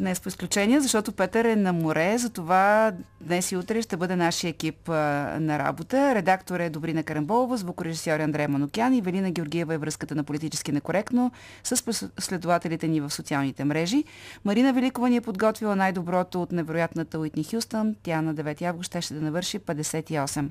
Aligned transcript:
Днес 0.00 0.20
по 0.20 0.28
изключение, 0.28 0.80
защото 0.80 1.12
Петър 1.12 1.44
е 1.44 1.56
на 1.56 1.72
море, 1.72 2.18
затова 2.18 2.92
днес 3.20 3.52
и 3.52 3.56
утре 3.56 3.82
ще 3.82 3.96
бъде 3.96 4.16
нашия 4.16 4.48
екип 4.48 4.88
на 4.88 5.58
работа. 5.58 6.14
Редактор 6.14 6.60
е 6.60 6.70
Добрина 6.70 7.02
Карамболова, 7.02 7.56
звукорежисьор 7.56 8.20
е 8.20 8.22
Андрея 8.22 8.48
Манокян 8.48 8.94
и 8.94 9.00
Велина 9.00 9.30
Георгиева 9.30 9.74
е 9.74 9.78
връзката 9.78 10.14
на 10.14 10.24
политически 10.24 10.72
некоректно 10.72 11.32
с 11.64 11.84
последователите 12.16 12.88
ни 12.88 13.00
в 13.00 13.10
социалните 13.10 13.64
мрежи. 13.64 14.04
Марина 14.44 14.72
Великова 14.72 15.08
ни 15.08 15.16
е 15.16 15.20
подготвила 15.20 15.76
най-доброто 15.76 16.42
от 16.42 16.52
невероятната 16.52 17.18
Уитни 17.18 17.44
Хюстън. 17.44 17.96
Тя 18.02 18.22
на 18.22 18.34
9 18.34 18.62
август 18.62 18.96
ще, 19.00 19.14
да 19.14 19.20
навърши 19.20 19.58
58. 19.58 20.48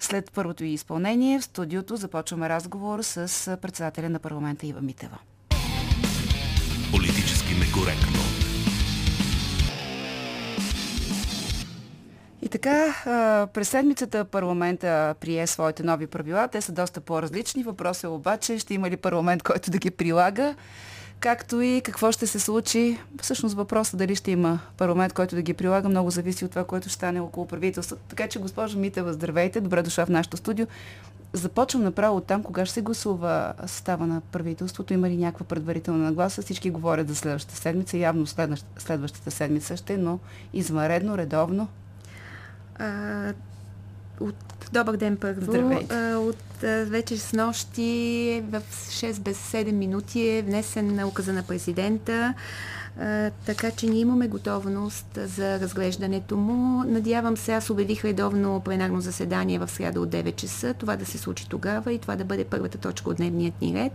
След 0.00 0.32
първото 0.32 0.64
й 0.64 0.72
изпълнение 0.72 1.38
в 1.38 1.44
студиото 1.44 1.96
започваме 1.96 2.48
разговор 2.48 3.02
с 3.02 3.56
председателя 3.62 4.08
на 4.08 4.18
парламента 4.18 4.66
Ива 4.66 4.80
Митева. 4.82 5.18
Политически 6.92 7.54
некоректно. 7.54 8.41
Така, 12.52 12.94
през 13.54 13.68
седмицата 13.68 14.24
парламента 14.24 15.14
прие 15.20 15.46
своите 15.46 15.82
нови 15.82 16.06
правила. 16.06 16.48
Те 16.48 16.60
са 16.60 16.72
доста 16.72 17.00
по-различни. 17.00 17.62
Въпросът 17.62 18.04
е 18.04 18.06
обаче, 18.06 18.58
ще 18.58 18.74
има 18.74 18.90
ли 18.90 18.96
парламент, 18.96 19.42
който 19.42 19.70
да 19.70 19.78
ги 19.78 19.90
прилага? 19.90 20.54
Както 21.20 21.60
и 21.60 21.80
какво 21.84 22.12
ще 22.12 22.26
се 22.26 22.40
случи. 22.40 22.98
Всъщност 23.22 23.54
въпросът 23.54 23.98
дали 23.98 24.14
ще 24.14 24.30
има 24.30 24.60
парламент, 24.76 25.12
който 25.12 25.34
да 25.34 25.42
ги 25.42 25.54
прилага, 25.54 25.88
много 25.88 26.10
зависи 26.10 26.44
от 26.44 26.50
това, 26.50 26.64
което 26.64 26.88
ще 26.88 26.94
стане 26.94 27.20
около 27.20 27.46
правителството. 27.46 28.02
Така 28.08 28.28
че, 28.28 28.38
госпожо 28.38 28.78
Митева, 28.78 29.12
здравейте, 29.12 29.60
добре 29.60 29.82
дошла 29.82 30.06
в 30.06 30.08
нашото 30.08 30.36
студио. 30.36 30.66
Започвам 31.32 31.82
направо 31.82 32.16
от 32.16 32.26
там, 32.26 32.42
кога 32.42 32.66
ще 32.66 32.74
се 32.74 32.82
гласува 32.82 33.52
състава 33.66 34.06
на 34.06 34.20
правителството. 34.20 34.94
Има 34.94 35.10
ли 35.10 35.16
някаква 35.16 35.46
предварителна 35.46 36.04
нагласа? 36.04 36.42
Всички 36.42 36.70
говорят 36.70 37.08
за 37.08 37.14
следващата 37.14 37.56
седмица. 37.56 37.96
Явно 37.96 38.26
следващата 38.78 39.30
седмица 39.30 39.76
ще, 39.76 39.96
но 39.96 40.18
извънредно, 40.52 41.18
редовно. 41.18 41.68
А, 42.78 43.32
от 44.20 44.34
Добър 44.72 44.96
ден 44.96 45.16
първо. 45.16 45.72
А, 45.90 46.16
от 46.16 46.64
а, 46.64 46.84
вече 46.84 47.18
с 47.18 47.32
нощи 47.32 48.42
в 48.50 48.62
6 48.72 49.20
без 49.20 49.52
7 49.52 49.72
минути 49.72 50.28
е 50.28 50.42
внесен 50.42 50.94
на 50.94 51.06
указа 51.06 51.32
на 51.32 51.42
президента 51.42 52.34
така 53.46 53.70
че 53.70 53.86
ние 53.86 54.00
имаме 54.00 54.28
готовност 54.28 55.18
за 55.24 55.60
разглеждането 55.60 56.36
му. 56.36 56.84
Надявам 56.84 57.36
се, 57.36 57.52
аз 57.52 57.70
убедих 57.70 58.04
редовно 58.04 58.60
пленарно 58.60 59.00
заседание 59.00 59.58
в 59.58 59.68
среда 59.68 60.00
от 60.00 60.08
9 60.08 60.34
часа, 60.34 60.74
това 60.74 60.96
да 60.96 61.06
се 61.06 61.18
случи 61.18 61.48
тогава 61.48 61.92
и 61.92 61.98
това 61.98 62.16
да 62.16 62.24
бъде 62.24 62.44
първата 62.44 62.78
точка 62.78 63.10
от 63.10 63.16
дневният 63.16 63.60
ни 63.60 63.74
ред. 63.74 63.92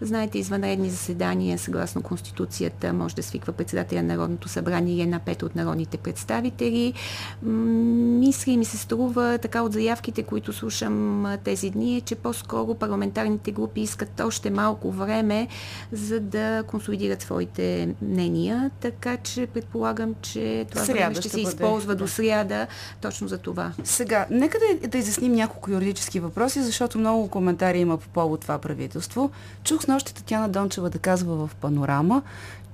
Знаете, 0.00 0.38
извънредни 0.38 0.90
заседания, 0.90 1.58
съгласно 1.58 2.02
Конституцията, 2.02 2.92
може 2.92 3.16
да 3.16 3.22
свиква 3.22 3.52
председателя 3.52 4.02
на 4.02 4.08
Народното 4.08 4.48
събрание 4.48 4.94
или 4.94 5.02
една 5.02 5.18
пета 5.18 5.46
от 5.46 5.56
народните 5.56 5.96
представители. 5.96 6.94
Мисли 7.42 8.56
ми 8.56 8.64
се 8.64 8.78
струва 8.78 9.38
така 9.42 9.62
от 9.62 9.72
заявките, 9.72 10.22
които 10.22 10.52
слушам 10.52 11.26
тези 11.44 11.70
дни, 11.70 11.96
е, 11.96 12.00
че 12.00 12.14
по-скоро 12.14 12.74
парламентарните 12.74 13.52
групи 13.52 13.80
искат 13.80 14.20
още 14.20 14.50
малко 14.50 14.92
време, 14.92 15.48
за 15.92 16.20
да 16.20 16.62
консолидират 16.66 17.22
своите 17.22 17.94
мнения 18.02 18.27
изменения, 18.28 18.70
така 18.80 19.16
че 19.16 19.46
предполагам, 19.46 20.14
че 20.22 20.66
това 20.70 20.84
сряда 20.84 20.98
време 20.98 21.14
ще, 21.14 21.20
ще 21.20 21.28
се 21.28 21.36
бъде. 21.36 21.48
използва 21.48 21.94
да. 21.94 21.98
до 21.98 22.08
сряда 22.08 22.66
точно 23.00 23.28
за 23.28 23.38
това. 23.38 23.72
Сега, 23.84 24.26
нека 24.30 24.58
да, 24.58 24.88
да 24.88 24.98
изясним 24.98 25.32
няколко 25.32 25.70
юридически 25.70 26.20
въпроси, 26.20 26.62
защото 26.62 26.98
много 26.98 27.28
коментари 27.28 27.78
има 27.78 27.98
по 27.98 28.08
повод 28.08 28.40
това 28.40 28.58
правителство. 28.58 29.30
Чух 29.64 29.82
с 29.82 29.86
нощи 29.86 30.14
Татьяна 30.14 30.48
Дончева 30.48 30.90
да 30.90 30.98
казва 30.98 31.46
в 31.46 31.54
панорама, 31.54 32.22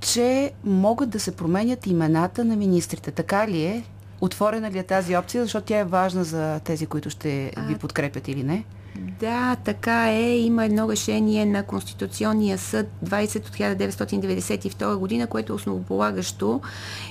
че 0.00 0.52
могат 0.64 1.10
да 1.10 1.20
се 1.20 1.36
променят 1.36 1.86
имената 1.86 2.44
на 2.44 2.56
министрите. 2.56 3.10
Така 3.10 3.48
ли 3.48 3.62
е? 3.62 3.84
Отворена 4.20 4.70
ли 4.70 4.78
е 4.78 4.82
тази 4.82 5.16
опция, 5.16 5.42
защото 5.42 5.66
тя 5.66 5.78
е 5.78 5.84
важна 5.84 6.24
за 6.24 6.60
тези, 6.64 6.86
които 6.86 7.10
ще 7.10 7.52
ви 7.68 7.74
подкрепят 7.74 8.28
или 8.28 8.42
не? 8.42 8.64
Да, 8.98 9.56
така 9.64 10.10
е. 10.12 10.38
Има 10.38 10.64
едно 10.64 10.88
решение 10.88 11.46
на 11.46 11.62
Конституционния 11.62 12.58
съд 12.58 12.86
20 13.04 13.36
от 13.36 13.56
1992 13.56 14.96
година, 14.96 15.26
което 15.26 15.52
е 15.52 15.56
основополагащо 15.56 16.60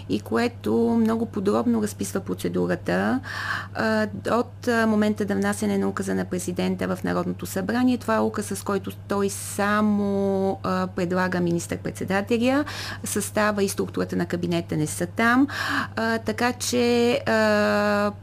и 0.10 0.20
което 0.20 0.98
много 1.00 1.26
подробно 1.26 1.82
разписва 1.82 2.20
процедурата 2.20 3.20
от 4.32 4.68
момента 4.88 5.26
да 5.26 5.36
внасяне 5.36 5.78
на 5.78 5.88
указа 5.88 6.16
на 6.16 6.26
президента 6.26 6.96
в 6.96 7.04
Народното 7.04 7.46
събрание. 7.46 7.98
Това 7.98 8.16
е 8.16 8.20
указ, 8.20 8.46
с 8.46 8.64
който 8.64 8.92
той 9.08 9.30
само 9.30 10.60
предлага 10.96 11.40
министър-председателя. 11.40 12.66
Състава 13.04 13.64
и 13.64 13.70
структурата 13.70 14.16
на 14.16 14.26
кабинета 14.26 14.78
не 14.78 14.88
са 14.88 15.06
там. 15.06 15.48
Така 16.26 16.54
че 16.54 17.20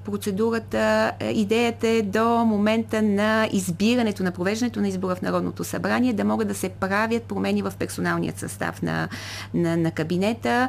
процедурата, 0.05 1.13
идеята 1.33 1.89
е 1.89 2.03
до 2.03 2.45
момента 2.45 3.03
на 3.03 3.49
избирането, 3.53 4.23
на 4.23 4.31
провеждането 4.31 4.81
на 4.81 4.89
избора 4.89 5.15
в 5.15 5.23
Народното 5.23 5.65
събрание, 5.65 6.13
да 6.13 6.25
могат 6.25 6.49
да 6.49 6.55
се 6.55 6.69
правят 6.69 7.23
промени 7.23 7.63
в 7.63 7.73
персоналният 7.79 8.39
състав 8.39 8.83
на, 8.83 9.09
на, 9.55 9.77
на 9.77 9.91
кабинета. 9.91 10.69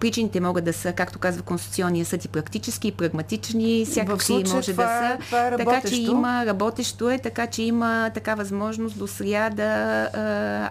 Причините 0.00 0.40
могат 0.40 0.64
да 0.64 0.72
са, 0.72 0.92
както 0.92 1.18
казва 1.18 1.42
Конституционния 1.42 2.04
съд, 2.04 2.24
и 2.24 2.28
практически, 2.28 2.88
и 2.88 2.92
прагматични, 2.92 3.84
всякакви 3.84 4.44
може 4.54 4.72
това, 4.72 4.84
да 4.84 5.24
са. 5.24 5.26
Това 5.26 5.46
е 5.46 5.56
така 5.56 5.80
че 5.88 5.96
има, 5.96 6.46
работещо 6.46 7.10
е, 7.10 7.18
така 7.18 7.46
че 7.46 7.62
има 7.62 8.10
така 8.14 8.34
възможност 8.34 8.98
до 8.98 9.06
сряда, 9.06 10.08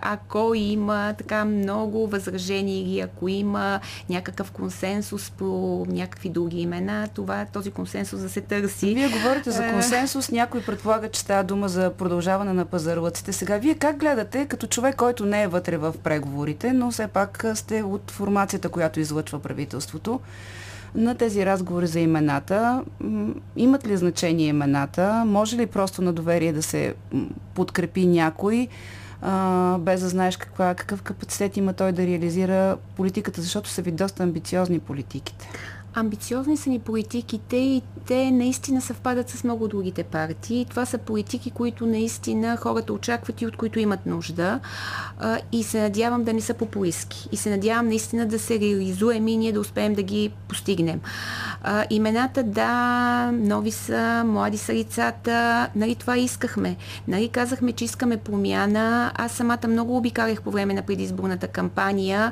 ако 0.02 0.54
има 0.56 1.14
така 1.18 1.46
много 1.46 2.08
възражения 2.08 2.82
или 2.82 3.00
ако 3.00 3.28
има 3.28 3.80
някакъв 4.10 4.52
консенсус 4.52 5.30
по 5.30 5.86
някакви 5.90 6.30
други 6.30 6.62
имена, 6.62 7.08
това, 7.14 7.46
този 7.54 7.72
консенсус 7.72 8.22
да 8.22 8.30
се 8.30 8.42
търси. 8.42 8.94
Вие 8.94 9.10
говорите 9.10 9.52
за 9.52 9.72
консенсус, 9.72 10.32
някой 10.32 10.62
предполага, 10.68 11.10
че 11.10 11.20
става 11.20 11.44
дума 11.44 11.70
за 11.70 11.92
продължаване 11.98 12.54
на 12.54 12.66
пазарлъците. 12.66 13.34
Сега, 13.34 13.58
вие 13.58 13.76
как 13.76 13.98
гледате, 13.98 14.46
като 14.46 14.68
човек, 14.68 14.96
който 14.96 15.26
не 15.26 15.44
е 15.44 15.48
вътре 15.48 15.78
в 15.78 15.96
преговорите, 16.04 16.74
но 16.74 16.92
все 16.92 17.08
пак 17.08 17.46
сте 17.54 17.84
от 17.84 18.12
формацията, 18.12 18.70
която 18.70 19.00
излъчва 19.00 19.40
правителството, 19.40 20.20
на 20.96 21.16
тези 21.16 21.46
разговори 21.46 21.88
за 21.88 22.00
имената. 22.00 22.84
Имат 23.56 23.88
ли 23.88 23.98
значение 23.98 24.48
имената? 24.48 25.24
Може 25.26 25.58
ли 25.58 25.66
просто 25.66 26.02
на 26.02 26.14
доверие 26.14 26.54
да 26.54 26.64
се 26.64 26.94
подкрепи 27.54 28.06
някой, 28.06 28.68
без 29.80 30.02
да 30.02 30.10
знаеш 30.10 30.38
каква, 30.38 30.76
какъв 30.76 31.02
капацитет 31.02 31.58
има 31.58 31.74
той 31.74 31.92
да 31.92 32.08
реализира 32.08 32.78
политиката, 32.96 33.42
защото 33.42 33.70
са 33.70 33.82
ви 33.82 33.92
доста 33.92 34.24
амбициозни 34.24 34.80
политиките? 34.80 35.50
Амбициозни 35.98 36.58
са 36.58 36.70
ни 36.70 36.80
политиките 36.80 37.56
и 37.56 37.82
те 38.08 38.32
наистина 38.32 38.82
съвпадат 38.82 39.30
с 39.30 39.44
много 39.44 39.68
другите 39.68 40.04
партии. 40.04 40.66
Това 40.70 40.86
са 40.86 40.98
политики, 40.98 41.52
които 41.52 41.86
наистина 41.86 42.58
хората 42.58 42.94
очакват 42.94 43.42
и 43.42 43.48
от 43.48 43.58
които 43.58 43.80
имат 43.80 44.06
нужда. 44.06 44.60
И 45.52 45.64
се 45.64 45.82
надявам 45.82 46.24
да 46.24 46.34
не 46.34 46.42
са 46.42 46.54
популистски. 46.54 47.30
И 47.32 47.38
се 47.38 47.50
надявам 47.50 47.88
наистина 47.88 48.26
да 48.26 48.40
се 48.40 48.60
реализуем 48.60 49.28
и 49.28 49.38
ние 49.38 49.52
да 49.52 49.60
успеем 49.60 49.94
да 49.94 50.04
ги 50.04 50.32
постигнем. 50.48 51.00
Имената, 51.90 52.44
да, 52.44 53.32
нови 53.34 53.72
са, 53.72 54.24
млади 54.26 54.58
са 54.58 54.74
лицата. 54.74 55.70
Нали 55.76 55.96
това 55.96 56.18
искахме. 56.18 56.76
Нали 57.08 57.30
казахме, 57.30 57.72
че 57.72 57.86
искаме 57.86 58.18
промяна. 58.18 59.12
Аз 59.16 59.32
самата 59.32 59.68
много 59.68 59.98
обикарях 59.98 60.42
по 60.42 60.52
време 60.52 60.74
на 60.74 60.82
предизборната 60.82 61.48
кампания 61.48 62.32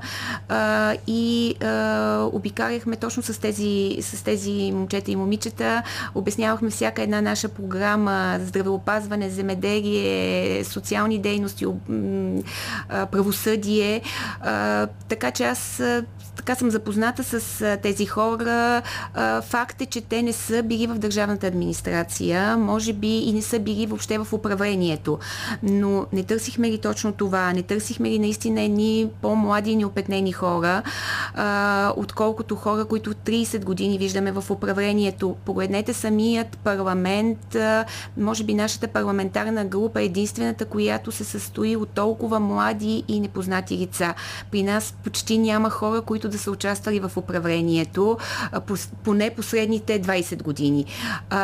и 1.07 1.55
а, 1.63 2.29
обикаряхме 2.33 2.95
точно 2.95 3.23
с 3.23 3.41
тези, 3.41 3.54
с 4.01 4.23
тези 4.23 4.71
момчета 4.73 5.11
и 5.11 5.15
момичета. 5.15 5.83
Обяснявахме 6.15 6.69
всяка 6.69 7.01
една 7.01 7.21
наша 7.21 7.49
програма 7.49 8.39
здравеопазване, 8.41 9.29
земеделие, 9.29 10.63
социални 10.63 11.19
дейности, 11.19 11.65
правосъдие. 13.11 14.01
Така 15.07 15.31
че 15.31 15.43
аз 15.43 15.81
така 16.35 16.55
съм 16.55 16.71
запозната 16.71 17.23
с 17.23 17.77
тези 17.83 18.05
хора. 18.05 18.81
Факт 19.43 19.81
е, 19.81 19.85
че 19.85 20.01
те 20.01 20.21
не 20.21 20.33
са 20.33 20.63
били 20.63 20.87
в 20.87 20.95
държавната 20.95 21.47
администрация, 21.47 22.57
може 22.57 22.93
би 22.93 23.17
и 23.17 23.33
не 23.33 23.41
са 23.41 23.59
били 23.59 23.85
въобще 23.85 24.17
в 24.17 24.33
управлението. 24.33 25.19
Но 25.63 26.05
не 26.13 26.23
търсихме 26.23 26.71
ли 26.71 26.77
точно 26.77 27.13
това? 27.13 27.53
Не 27.53 27.63
търсихме 27.63 28.09
ли 28.09 28.19
наистина 28.19 28.61
едни 28.61 29.09
по-млади 29.21 29.71
и 29.71 29.75
неопетнени 29.75 30.31
хора, 30.31 30.81
отколкото 31.95 32.55
хора, 32.55 32.85
които 32.85 33.13
30 33.13 33.44
години 33.65 33.97
виждаме 33.97 34.31
в 34.31 34.43
управлението. 34.49 35.35
Погледнете 35.45 35.93
самият 35.93 36.57
парламент. 36.57 37.57
Може 38.17 38.43
би 38.43 38.53
нашата 38.53 38.87
парламентарна 38.87 39.65
група 39.65 40.01
е 40.01 40.05
единствената, 40.05 40.65
която 40.65 41.11
се 41.11 41.23
състои 41.23 41.75
от 41.75 41.89
толкова 41.89 42.39
млади 42.39 43.03
и 43.07 43.19
непознати 43.19 43.77
лица. 43.77 44.13
При 44.51 44.63
нас 44.63 44.95
почти 45.03 45.37
няма 45.37 45.69
хора, 45.69 46.01
които 46.01 46.29
да 46.29 46.37
са 46.37 46.51
участвали 46.51 46.99
в 46.99 47.11
управлението, 47.17 48.17
поне 49.03 49.29
последните 49.29 50.01
20 50.01 50.43
години, 50.43 50.85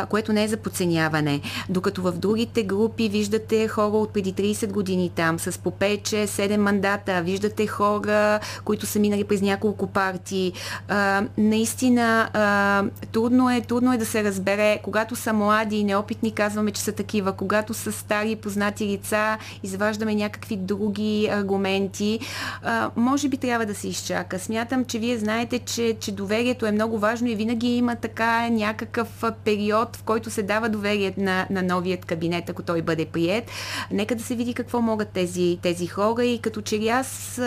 което 0.08 0.32
не 0.32 0.44
е 0.44 0.48
за 0.48 0.56
подценяване. 0.56 1.40
Докато 1.68 2.02
в 2.02 2.12
другите 2.12 2.62
групи 2.62 3.08
виждате 3.08 3.68
хора 3.68 3.96
от 3.96 4.12
преди 4.12 4.34
30 4.34 4.72
години 4.72 5.10
там, 5.16 5.38
с 5.38 5.58
по 5.58 5.70
5, 5.70 6.26
7 6.26 6.56
мандата, 6.56 7.22
виждате 7.22 7.66
хора, 7.66 8.40
които 8.64 8.86
са 8.86 8.98
минали 8.98 9.24
през 9.24 9.40
няколко 9.40 9.86
партии. 9.86 10.52
А, 10.88 11.22
наистина 11.92 12.30
а, 12.32 13.06
трудно, 13.12 13.50
е, 13.50 13.60
трудно 13.60 13.92
е 13.92 13.98
да 13.98 14.06
се 14.06 14.24
разбере, 14.24 14.78
когато 14.82 15.16
са 15.16 15.32
млади 15.32 15.76
и 15.76 15.84
неопитни, 15.84 16.32
казваме, 16.32 16.70
че 16.70 16.82
са 16.82 16.92
такива. 16.92 17.32
Когато 17.32 17.74
са 17.74 17.92
стари, 17.92 18.36
познати 18.36 18.86
лица, 18.86 19.38
изваждаме 19.62 20.14
някакви 20.14 20.56
други 20.56 21.28
аргументи. 21.32 22.20
А, 22.62 22.90
може 22.96 23.28
би 23.28 23.36
трябва 23.36 23.66
да 23.66 23.74
се 23.74 23.88
изчака. 23.88 24.38
Смятам, 24.38 24.84
че 24.84 24.98
вие 24.98 25.18
знаете, 25.18 25.58
че, 25.58 25.96
че 26.00 26.12
доверието 26.12 26.66
е 26.66 26.72
много 26.72 26.98
важно 26.98 27.28
и 27.28 27.34
винаги 27.34 27.76
има 27.76 27.96
така 27.96 28.48
някакъв 28.48 29.24
период, 29.44 29.96
в 29.96 30.02
който 30.02 30.30
се 30.30 30.42
дава 30.42 30.68
доверие 30.68 31.14
на, 31.16 31.46
на 31.50 31.62
новият 31.62 32.04
кабинет, 32.04 32.50
ако 32.50 32.62
той 32.62 32.82
бъде 32.82 33.06
прият. 33.06 33.44
Нека 33.90 34.14
да 34.14 34.22
се 34.22 34.34
види 34.34 34.54
какво 34.54 34.80
могат 34.80 35.08
тези, 35.08 35.58
тези 35.62 35.86
хора 35.86 36.24
и 36.24 36.38
като 36.38 36.62
че 36.62 36.78
ли 36.78 36.88
аз 36.88 37.40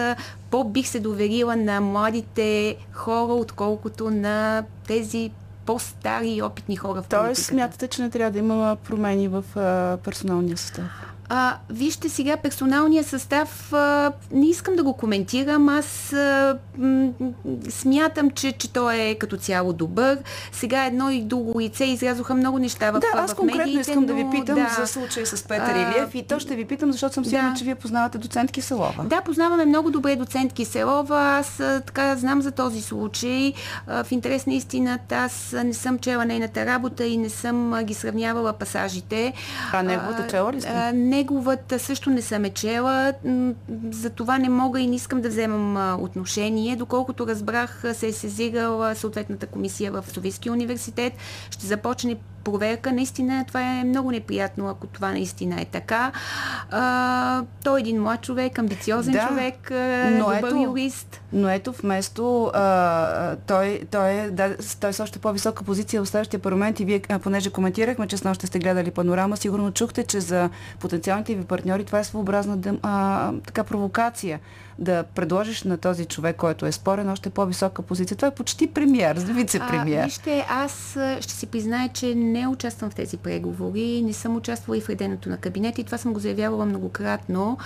по-бих 0.56 0.88
се 0.88 1.00
доверила 1.00 1.56
на 1.56 1.81
младите 1.81 2.75
хора, 2.92 3.34
отколкото 3.34 4.10
на 4.10 4.63
тези 4.88 5.31
по-стари 5.66 6.30
и 6.30 6.42
опитни 6.42 6.75
хора 6.75 7.02
в 7.02 7.07
Тоест, 7.07 7.46
смятате, 7.46 7.88
че 7.88 8.02
не 8.02 8.10
трябва 8.10 8.31
да 8.31 8.40
има 8.40 8.78
промени 8.88 9.28
в 9.28 9.44
а, 9.56 9.98
персоналния 10.04 10.57
състав? 10.57 11.15
А, 11.30 11.57
вижте 11.69 12.10
сега 12.10 12.38
персоналния 12.38 13.04
състав, 13.04 13.74
а, 13.74 14.12
не 14.31 14.50
искам 14.50 14.75
да 14.75 14.83
го 14.83 14.94
коментирам, 14.94 15.69
аз 15.69 16.13
а, 16.13 16.57
м- 16.77 17.12
смятам, 17.69 18.31
че, 18.31 18.51
че 18.51 18.74
той 18.74 18.95
е 18.95 19.16
като 19.16 19.38
цяло 19.38 19.74
добър. 19.74 20.18
Сега 20.51 20.86
едно 20.86 21.10
и 21.10 21.22
друго 21.22 21.62
лице 21.62 21.86
излязоха 21.86 22.33
много 22.36 22.60
неща 22.60 22.92
в 22.92 23.00
Да, 23.00 23.07
аз 23.13 23.31
в 23.31 23.36
конкретно 23.36 23.62
медиите, 23.62 23.92
искам 23.92 24.06
да 24.06 24.13
ви 24.13 24.24
но, 24.24 24.31
питам 24.31 24.56
да, 24.56 24.75
за 24.80 24.88
случай 24.88 25.25
с 25.25 25.44
Петър 25.44 25.75
Илиев 25.75 26.16
и 26.16 26.24
то 26.24 26.39
ще 26.39 26.56
ви 26.56 26.66
питам, 26.66 26.92
защото 26.92 27.13
съм 27.13 27.25
сигурна, 27.25 27.50
да. 27.50 27.56
че 27.60 27.66
вие 27.66 27.75
познавате 27.75 28.18
доцент 28.18 28.51
Киселова. 28.51 29.04
Да, 29.04 29.21
познаваме 29.21 29.66
много 29.66 29.92
добре 29.92 30.16
доцент 30.16 30.54
Киселова. 30.54 31.38
Аз 31.39 31.60
а, 31.60 31.81
така 31.86 32.16
знам 32.16 32.42
за 32.42 32.51
този 32.51 32.81
случай. 32.81 33.54
А, 33.88 34.04
в 34.04 34.12
интерес 34.12 34.45
на 34.45 34.54
истината, 34.54 35.16
аз 35.16 35.56
не 35.63 35.74
съм 35.74 36.00
чела 36.00 36.25
нейната 36.25 36.66
работа 36.66 37.06
и 37.06 37.18
не 37.18 37.30
съм 37.30 37.74
а, 37.74 37.83
ги 37.83 37.94
сравнявала 37.94 38.54
пасажите. 38.54 39.33
А 39.74 39.83
неговата 39.83 40.28
чела 40.28 40.54
ли 40.54 40.62
сте? 40.62 40.71
А, 40.71 40.92
неговата 41.16 41.80
също 41.80 42.10
не 42.10 42.22
съм 42.22 42.46
е 42.46 42.50
чела. 42.50 43.14
За 43.92 44.10
това 44.10 44.38
не 44.38 44.50
мога 44.50 44.80
и 44.80 44.88
не 44.88 44.96
искам 44.96 45.22
да 45.22 45.30
вземам 45.30 46.02
отношение. 46.04 46.76
Доколкото 46.76 47.28
разбрах, 47.28 47.84
се 47.94 48.08
е 48.08 48.12
сезирала 48.14 48.96
съответната 48.96 49.48
комисия 49.48 49.92
в 49.92 50.04
Софийския 50.08 50.54
университет. 50.54 51.14
Ще 51.52 51.66
започне 51.66 52.18
проверка. 52.45 52.92
Наистина 52.92 53.45
това 53.47 53.62
е 53.62 53.83
много 53.83 54.12
неприятно, 54.12 54.69
ако 54.69 54.88
това 54.88 55.12
наистина 55.12 55.62
е 55.62 55.65
така. 55.65 56.12
А, 56.71 57.44
той 57.63 57.80
е 57.80 57.81
един 57.81 58.01
млад 58.01 58.21
човек, 58.21 58.59
амбициозен 58.59 59.13
Да, 59.13 59.27
човек, 59.27 59.71
но 60.12 60.19
добър 60.19 60.38
ето- 60.38 60.62
юрист. 60.63 61.21
Но 61.33 61.50
ето 61.50 61.71
вместо 61.71 62.51
а, 62.53 63.36
той, 63.36 63.81
той, 63.92 64.12
е, 64.12 64.31
да, 64.31 64.56
той 64.80 64.89
е 64.89 64.94
с 64.94 65.00
още 65.00 65.19
по-висока 65.19 65.63
позиция 65.63 66.03
в 66.03 66.07
следващия 66.07 66.39
парламент 66.39 66.80
и 66.80 66.86
вие, 66.86 67.01
а, 67.09 67.19
понеже 67.19 67.50
коментирахме, 67.50 68.07
че 68.07 68.18
с 68.18 68.24
нощ 68.24 68.47
сте 68.47 68.59
гледали 68.59 68.92
панорама, 68.92 69.38
сигурно 69.38 69.71
чухте, 69.71 70.03
че 70.03 70.19
за 70.19 70.50
потенциалните 70.80 71.36
ви 71.36 71.44
партньори 71.44 71.83
това 71.83 72.00
е 72.00 72.03
своеобразна 72.03 72.57
а, 72.81 73.31
така 73.45 73.63
провокация 73.63 74.39
да 74.80 75.03
предложиш 75.06 75.63
на 75.63 75.77
този 75.77 76.06
човек, 76.06 76.36
който 76.36 76.65
е 76.65 76.71
спорен, 76.71 77.09
още 77.09 77.30
по-висока 77.30 77.81
позиция. 77.81 78.18
Той 78.18 78.30
е 78.30 78.31
почти 78.31 78.68
премьер, 78.68 79.19
вице-премьер. 79.19 80.01
А, 80.01 80.06
вижте, 80.06 80.45
аз 80.50 80.97
ще 81.19 81.33
си 81.33 81.45
призная, 81.45 81.89
че 81.89 82.15
не 82.36 82.48
участвам 82.48 82.90
в 82.90 82.96
тези 82.96 83.18
преговори, 83.18 84.02
не 84.02 84.14
съм 84.14 84.36
участвала 84.36 84.78
и 84.78 84.82
в 84.82 84.90
реденето 84.90 85.30
на 85.30 85.38
кабинет 85.38 85.78
и 85.78 85.84
това 85.84 85.98
съм 85.98 86.14
го 86.14 86.20
заявявала 86.20 86.66
многократно, 86.66 87.58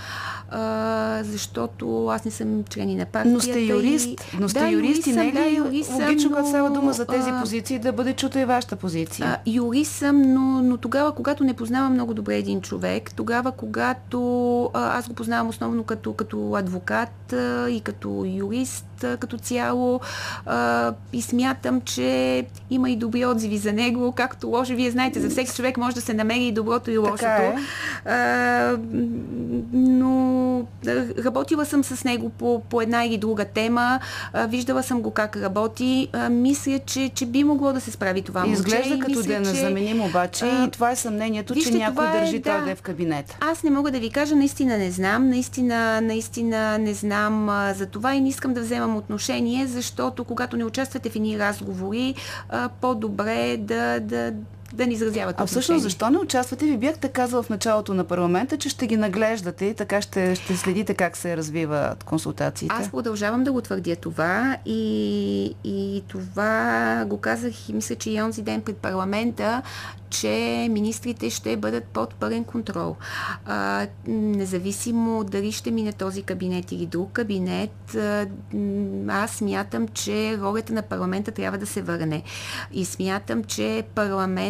а, 0.50 1.20
защото 1.24 2.08
аз 2.08 2.26
не 2.26 2.32
съм 2.32 2.64
член 2.64 2.98
на 2.98 3.06
партията. 3.06 3.34
Но 3.34 3.40
сте 3.40 3.60
юрист, 3.60 4.08
и... 4.08 4.18
но 4.40 4.50
сте 4.50 4.60
да, 4.60 4.70
юрист 4.70 5.08
и 5.08 5.12
не 5.12 5.24
е 5.24 5.26
ли 5.26 5.32
да, 5.32 5.50
юрист 5.50 5.92
логично, 5.92 6.30
когато 6.30 6.50
става 6.50 6.70
дума 6.70 6.94
за 6.94 7.06
тези 7.06 7.30
а, 7.30 7.42
позиции, 7.42 7.80
да 7.80 7.92
бъде 7.92 8.14
чута 8.14 8.42
и 8.42 8.46
вашата 8.46 8.76
позиция? 8.76 9.28
А, 9.28 9.38
юрист 9.52 9.92
съм, 9.92 10.22
но, 10.22 10.62
но 10.62 10.78
тогава, 10.78 11.16
когато 11.16 11.44
не 11.44 11.54
познавам 11.54 11.94
много 11.94 12.14
добре 12.14 12.38
един 12.38 12.62
човек, 12.62 13.12
тогава, 13.16 13.52
когато 13.52 14.64
а, 14.74 14.98
аз 14.98 15.08
го 15.08 15.14
познавам 15.14 15.50
основно 15.50 15.84
като, 15.84 16.14
като 16.14 16.56
адвокат 16.56 17.34
а, 17.34 17.70
и 17.70 17.82
като 17.82 18.26
юрист 18.28 18.89
като 19.00 19.38
цяло 19.38 20.00
а, 20.46 20.94
и 21.14 21.22
смятам, 21.22 21.82
че 21.82 22.46
има 22.70 22.90
и 22.90 22.96
добри 22.96 23.26
отзиви 23.26 23.58
за 23.58 23.74
него, 23.74 24.12
както 24.12 24.48
лошо. 24.48 24.76
Вие 24.76 24.92
знаете, 24.92 25.20
за 25.20 25.30
всеки 25.30 25.56
човек 25.56 25.78
може 25.78 25.96
да 25.96 26.02
се 26.02 26.14
намери 26.14 26.44
и 26.44 26.52
доброто 26.52 26.92
и 26.92 26.98
лошото. 26.98 27.26
Е. 27.26 27.56
А, 28.06 28.78
но 29.74 30.66
работила 31.26 31.66
съм 31.66 31.84
с 31.84 32.04
него 32.04 32.30
по, 32.30 32.62
по 32.70 32.82
една 32.82 33.06
или 33.06 33.18
друга 33.18 33.46
тема, 33.46 34.00
а, 34.34 34.48
виждала 34.48 34.84
съм 34.84 35.02
го 35.02 35.12
как 35.12 35.38
работи. 35.38 36.08
А, 36.14 36.30
мисля, 36.30 36.80
че, 36.86 37.10
че 37.10 37.26
би 37.26 37.44
могло 37.44 37.74
да 37.74 37.82
се 37.82 37.92
справи 37.92 38.22
това 38.22 38.42
момче. 38.42 38.54
Изглежда 38.54 38.96
и 38.96 39.00
като 39.00 39.24
да 39.24 39.40
незаменим 39.40 40.02
обаче 40.02 40.46
а, 40.46 40.66
и 40.66 40.72
това 40.72 40.92
е 40.92 40.96
съмнението, 40.96 41.54
вижте, 41.54 41.72
че 41.72 41.78
някой 41.78 42.08
е, 42.08 42.12
държи 42.12 42.42
той 42.42 42.60
да. 42.60 42.66
да 42.66 42.72
е 42.72 42.76
в 42.76 42.82
кабинета. 42.82 43.38
Аз 43.42 43.64
не 43.64 43.70
мога 43.70 43.92
да 43.92 44.00
ви 44.00 44.10
кажа, 44.10 44.36
наистина 44.36 44.78
не 44.78 44.92
знам, 44.92 45.30
наистина, 45.30 46.02
наистина 46.02 46.78
не 46.78 46.94
знам 46.94 47.50
а, 47.50 47.74
за 47.74 47.86
това 47.86 48.14
и 48.14 48.22
не 48.22 48.30
искам 48.30 48.54
да 48.54 48.62
вземам 48.62 48.89
отношение, 48.98 49.68
защото 49.68 50.24
когато 50.24 50.58
не 50.58 50.66
участвате 50.66 51.10
в 51.10 51.16
едни 51.16 51.40
разговори, 51.40 52.16
по-добре 52.82 53.50
е 53.50 53.58
да, 53.58 54.00
да, 54.00 54.32
да 54.74 54.88
не 54.88 54.94
изразявате 54.94 55.44
А 55.44 55.46
всъщност 55.46 55.84
защо 55.84 56.10
не 56.10 56.18
участвате? 56.18 56.66
Ви 56.66 56.78
бяхте 56.78 57.10
казал 57.10 57.44
в 57.44 57.50
началото 57.50 57.94
на 57.94 58.04
парламента, 58.04 58.58
че 58.58 58.70
ще 58.70 58.88
ги 58.88 58.98
наглеждате 58.98 59.66
и 59.66 59.74
така 59.74 60.02
ще, 60.02 60.36
ще 60.36 60.58
следите 60.58 60.94
как 60.94 61.18
се 61.18 61.38
развиват 61.38 62.04
консултациите. 62.04 62.76
Аз 62.78 62.90
продължавам 62.92 63.44
да 63.44 63.52
го 63.52 63.62
твърдя 63.62 63.96
това 63.96 64.58
и, 64.66 65.56
и 65.64 66.04
това 66.08 67.04
го 67.08 67.18
казах 67.18 67.70
и 67.70 67.74
мисля, 67.74 67.96
че 67.96 68.12
и 68.12 68.22
онзи 68.22 68.42
ден 68.42 68.62
пред 68.62 68.78
парламента, 68.78 69.62
че 70.10 70.68
министрите 70.70 71.30
ще 71.30 71.58
бъдат 71.58 71.84
под 71.84 72.16
пълен 72.16 72.44
контрол. 72.44 72.96
А, 73.46 73.88
независимо 74.08 75.24
дали 75.24 75.52
ще 75.52 75.72
мине 75.72 75.94
този 75.94 76.24
кабинет 76.24 76.72
или 76.72 76.86
друг 76.86 77.12
кабинет, 77.12 77.98
аз 79.10 79.32
смятам, 79.32 79.88
че 79.88 80.38
ролята 80.38 80.74
на 80.74 80.82
парламента 80.82 81.32
трябва 81.32 81.58
да 81.58 81.66
се 81.66 81.82
върне. 81.82 82.24
И 82.72 82.86
смятам, 82.86 83.44
че 83.44 83.84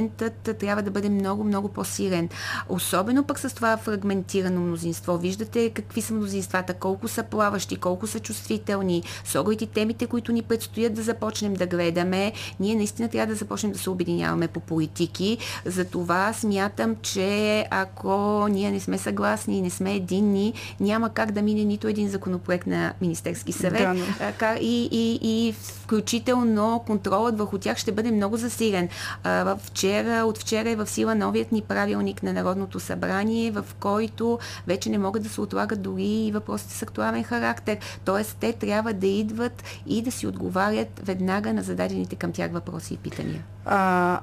парламентът 0.09 0.57
трябва 0.57 0.81
да 0.81 0.91
бъде 0.91 1.09
много, 1.09 1.43
много 1.43 1.67
по-силен. 1.67 2.29
Особено 2.69 3.23
пък 3.23 3.39
с 3.39 3.55
това 3.55 3.77
фрагментирано 3.77 4.61
мнозинство. 4.61 5.17
Виждате 5.17 5.69
какви 5.69 6.01
са 6.01 6.13
мнозинствата, 6.13 6.73
колко 6.73 7.07
са 7.07 7.23
плаващи, 7.23 7.75
колко 7.75 8.07
са 8.07 8.19
чувствителни, 8.19 9.03
с 9.25 9.39
оглед 9.39 9.61
и 9.61 9.67
темите, 9.67 10.07
които 10.07 10.31
ни 10.31 10.41
предстоят 10.41 10.93
да 10.93 11.01
започнем 11.01 11.53
да 11.53 11.65
гледаме. 11.65 12.33
Ние 12.59 12.75
наистина 12.75 13.09
трябва 13.09 13.33
да 13.33 13.35
започнем 13.35 13.71
да 13.71 13.79
се 13.79 13.89
обединяваме 13.89 14.47
по 14.47 14.59
политики. 14.59 15.37
Затова 15.65 16.33
смятам, 16.33 16.95
че 17.01 17.65
ако 17.71 18.47
ние 18.49 18.71
не 18.71 18.79
сме 18.79 18.97
съгласни 18.97 19.57
и 19.57 19.61
не 19.61 19.69
сме 19.69 19.93
единни, 19.95 20.53
няма 20.79 21.09
как 21.09 21.31
да 21.31 21.41
мине 21.41 21.63
нито 21.63 21.87
един 21.87 22.09
законопроект 22.09 22.67
на 22.67 22.93
Министерски 23.01 23.51
съвет. 23.51 23.81
Да, 23.81 23.93
но- 23.93 24.55
И, 24.61 24.89
и, 24.91 25.19
и 25.21 25.53
включително 25.53 26.83
контролът 26.87 27.37
върху 27.37 27.57
тях 27.57 27.77
ще 27.77 27.91
бъде 27.91 28.11
много 28.11 28.37
засилен. 28.37 28.89
А, 29.23 29.43
в 29.43 29.71
Вчера, 29.99 30.25
от 30.25 30.37
вчера 30.37 30.69
е 30.69 30.75
в 30.75 30.87
сила 30.87 31.15
новият 31.15 31.51
ни 31.51 31.61
правилник 31.61 32.23
на 32.23 32.33
Народното 32.33 32.79
събрание, 32.79 33.51
в 33.51 33.65
който 33.79 34.39
вече 34.67 34.89
не 34.89 34.97
могат 34.97 35.23
да 35.23 35.29
се 35.29 35.41
отлагат 35.41 35.81
дори 35.81 36.03
и 36.03 36.31
въпросите 36.31 36.73
с 36.73 36.83
актуален 36.83 37.23
характер. 37.23 37.77
Тоест, 38.05 38.37
те 38.39 38.53
трябва 38.53 38.93
да 38.93 39.07
идват 39.07 39.63
и 39.87 40.01
да 40.01 40.11
си 40.11 40.27
отговарят 40.27 41.01
веднага 41.03 41.53
на 41.53 41.63
зададените 41.63 42.15
към 42.15 42.31
тях 42.31 42.51
въпроси 42.51 42.93
и 42.93 42.97
питания. 42.97 43.43
А, 43.65 44.19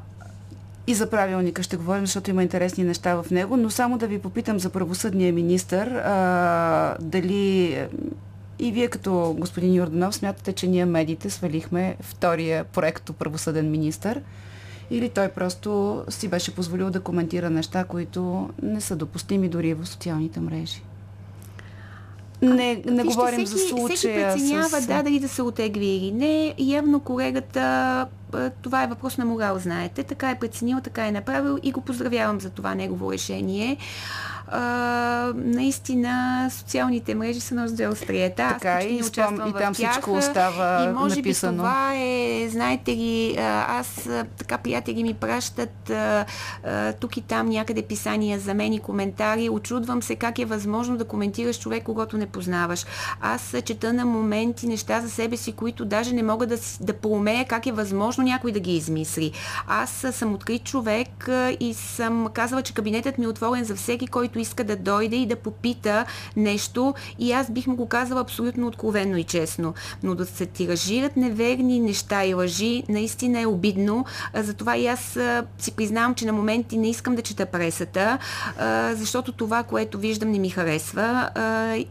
и 0.86 0.94
за 0.94 1.10
правилника 1.10 1.62
ще 1.62 1.76
говорим, 1.76 2.06
защото 2.06 2.30
има 2.30 2.42
интересни 2.42 2.84
неща 2.84 3.22
в 3.22 3.30
него, 3.30 3.56
но 3.56 3.70
само 3.70 3.98
да 3.98 4.06
ви 4.06 4.18
попитам 4.18 4.58
за 4.58 4.70
правосъдния 4.70 5.32
министр, 5.32 6.96
дали 7.00 7.72
е, 7.72 7.88
и 8.58 8.72
вие 8.72 8.88
като 8.88 9.36
господин 9.38 9.74
Йорданов 9.74 10.14
смятате, 10.14 10.52
че 10.52 10.66
ние 10.66 10.84
медиите 10.84 11.30
свалихме 11.30 11.96
втория 12.00 12.64
проекто 12.64 13.12
правосъден 13.12 13.70
министр 13.70 14.20
или 14.90 15.08
той 15.08 15.28
просто 15.28 16.02
си 16.08 16.28
беше 16.28 16.54
позволил 16.54 16.90
да 16.90 17.00
коментира 17.00 17.50
неща, 17.50 17.84
които 17.84 18.50
не 18.62 18.80
са 18.80 18.96
допустими 18.96 19.48
дори 19.48 19.74
в 19.74 19.86
социалните 19.86 20.40
мрежи? 20.40 20.82
Не, 22.42 22.82
не 22.86 23.02
Вижте, 23.02 23.02
говорим 23.02 23.46
всеки, 23.46 23.60
за 23.60 23.68
случая. 23.68 23.96
Всеки 23.96 24.14
преценява 24.14 24.80
с... 24.80 24.86
да, 24.86 25.02
дали 25.02 25.20
да 25.20 25.28
се 25.28 25.42
отегли 25.42 25.86
или 25.86 26.12
не. 26.12 26.54
Явно 26.58 27.00
колегата 27.00 28.06
това 28.62 28.82
е 28.82 28.86
въпрос 28.86 29.18
на 29.18 29.24
морал, 29.24 29.58
знаете. 29.58 30.02
Така 30.02 30.30
е 30.30 30.38
преценил, 30.38 30.78
така 30.84 31.06
е 31.06 31.12
направил 31.12 31.58
и 31.62 31.72
го 31.72 31.80
поздравявам 31.80 32.40
за 32.40 32.50
това 32.50 32.74
негово 32.74 33.12
решение 33.12 33.76
а, 34.48 35.32
наистина 35.36 36.48
социалните 36.52 37.14
мрежи 37.14 37.40
са 37.40 37.54
нож 37.54 37.70
за 37.70 37.88
остриета. 37.88 38.48
Така 38.48 38.72
Аз 38.72 38.84
и, 38.84 39.02
спом... 39.02 39.48
и 39.48 39.52
там 39.52 39.74
тях, 39.74 39.92
всичко 39.92 40.12
остава 40.12 40.84
И 40.84 40.92
може 40.92 41.16
написано. 41.16 41.52
би 41.52 41.56
това 41.56 41.92
е, 41.94 42.48
знаете 42.48 42.90
ли, 42.90 43.36
аз 43.68 44.08
така 44.38 44.58
приятели 44.58 45.02
ми 45.02 45.14
пращат 45.14 45.90
а, 45.90 46.26
а, 46.64 46.92
тук 46.92 47.16
и 47.16 47.20
там 47.20 47.48
някъде 47.48 47.82
писания 47.82 48.38
за 48.38 48.54
мен 48.54 48.72
и 48.72 48.78
коментари. 48.78 49.48
Очудвам 49.50 50.02
се 50.02 50.16
как 50.16 50.38
е 50.38 50.44
възможно 50.44 50.96
да 50.96 51.04
коментираш 51.04 51.60
човек, 51.60 51.82
когато 51.82 52.18
не 52.18 52.26
познаваш. 52.26 52.86
Аз 53.20 53.54
чета 53.64 53.92
на 53.92 54.04
моменти 54.04 54.66
неща 54.66 55.00
за 55.00 55.10
себе 55.10 55.36
си, 55.36 55.52
които 55.52 55.84
даже 55.84 56.14
не 56.14 56.22
мога 56.22 56.46
да, 56.46 56.56
да 56.80 56.92
поумея 56.92 57.44
как 57.44 57.66
е 57.66 57.72
възможно 57.72 58.24
някой 58.24 58.52
да 58.52 58.60
ги 58.60 58.76
измисли. 58.76 59.32
Аз 59.66 60.06
съм 60.12 60.34
открит 60.34 60.64
човек 60.64 61.28
и 61.60 61.74
съм 61.74 62.28
казала, 62.32 62.62
че 62.62 62.74
кабинетът 62.74 63.18
ми 63.18 63.24
е 63.24 63.28
отворен 63.28 63.64
за 63.64 63.76
всеки, 63.76 64.06
който 64.06 64.35
който 64.36 64.38
иска 64.38 64.64
да 64.64 64.76
дойде 64.76 65.16
и 65.16 65.26
да 65.26 65.36
попита 65.36 66.04
нещо 66.36 66.94
и 67.18 67.32
аз 67.32 67.50
бих 67.50 67.66
му 67.66 67.76
го 67.76 67.86
казала 67.86 68.20
абсолютно 68.20 68.66
откровенно 68.66 69.16
и 69.16 69.24
честно. 69.24 69.74
Но 70.02 70.14
да 70.14 70.26
се 70.26 70.46
тиражират 70.46 71.16
неверни 71.16 71.80
неща 71.80 72.24
и 72.24 72.34
лъжи 72.34 72.82
наистина 72.88 73.40
е 73.40 73.46
обидно. 73.46 74.04
Затова 74.34 74.76
и 74.76 74.86
аз 74.86 75.18
си 75.58 75.72
признавам, 75.72 76.14
че 76.14 76.26
на 76.26 76.32
моменти 76.32 76.76
не 76.76 76.90
искам 76.90 77.14
да 77.14 77.22
чета 77.22 77.46
пресата, 77.46 78.18
защото 78.92 79.32
това, 79.32 79.62
което 79.62 79.98
виждам, 79.98 80.30
не 80.30 80.38
ми 80.38 80.50
харесва 80.50 81.30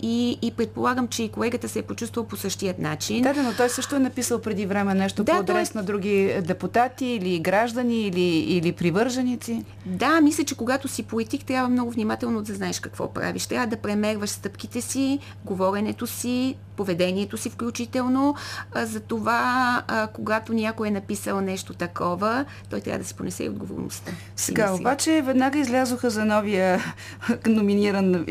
и, 0.02 0.38
и 0.42 0.52
предполагам, 0.52 1.08
че 1.08 1.24
и 1.24 1.30
колегата 1.30 1.70
се 1.70 1.80
е 1.80 1.82
почувствал 1.82 2.26
по 2.26 2.36
същият 2.36 2.80
начин. 2.80 3.22
Да, 3.22 3.34
да, 3.34 3.44
но 3.44 3.54
той 3.54 3.70
също 3.70 3.96
е 3.96 4.00
написал 4.00 4.42
преди 4.42 4.66
време 4.66 4.94
нещо 4.94 5.24
да, 5.24 5.32
по 5.32 5.38
адрес 5.38 5.70
той... 5.70 5.82
на 5.82 5.86
други 5.86 6.36
депутати 6.42 7.06
или 7.06 7.40
граждани 7.40 8.02
или, 8.02 8.38
или 8.38 8.72
привърженици. 8.72 9.64
Да, 9.86 10.22
мисля, 10.22 10.44
че 10.44 10.56
когато 10.56 10.88
си 10.88 11.04
политик, 11.04 11.46
трябва 11.46 11.70
много 11.70 11.92
внимателно 11.92 12.35
внимателно 12.36 12.42
да 12.42 12.54
знаеш 12.54 12.80
какво 12.80 13.14
правиш. 13.14 13.48
Трябва 13.48 13.68
да 13.68 13.78
премерваш 13.78 14.30
стъпките 14.30 14.82
си, 14.82 15.20
говоренето 15.46 16.08
си, 16.08 16.56
поведението 16.76 17.38
си 17.38 17.50
включително. 17.50 18.36
За 18.76 19.00
това, 19.00 19.84
когато 20.14 20.54
някой 20.54 20.88
е 20.88 20.92
написал 20.92 21.42
нещо 21.42 21.74
такова, 21.74 22.46
той 22.70 22.82
трябва 22.82 23.00
да 23.00 23.06
се 23.06 23.14
понесе 23.14 23.44
и 23.44 23.50
отговорността. 23.50 24.12
Сега 24.36 24.74
обаче 24.74 25.22
веднага 25.22 25.60
излязоха 25.60 26.10
за 26.10 26.26
новия 26.26 26.80
номиниран 27.48 28.26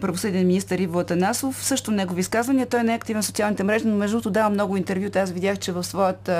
правосъден 0.00 0.46
министър 0.46 0.78
Иво 0.78 1.00
Атанасов. 1.00 1.64
Също 1.64 1.90
негови 1.90 2.20
изказвания. 2.20 2.66
Той 2.66 2.82
не 2.82 2.92
е 2.92 2.96
активен 2.96 3.22
в 3.22 3.26
социалните 3.26 3.62
мрежи, 3.62 3.86
но 3.86 3.96
между 3.96 4.16
другото 4.16 4.30
дава 4.30 4.50
много 4.50 4.76
интервюта. 4.76 5.20
Аз 5.20 5.30
видях, 5.30 5.58
че 5.58 5.72
в 5.72 5.84
своят 5.84 6.30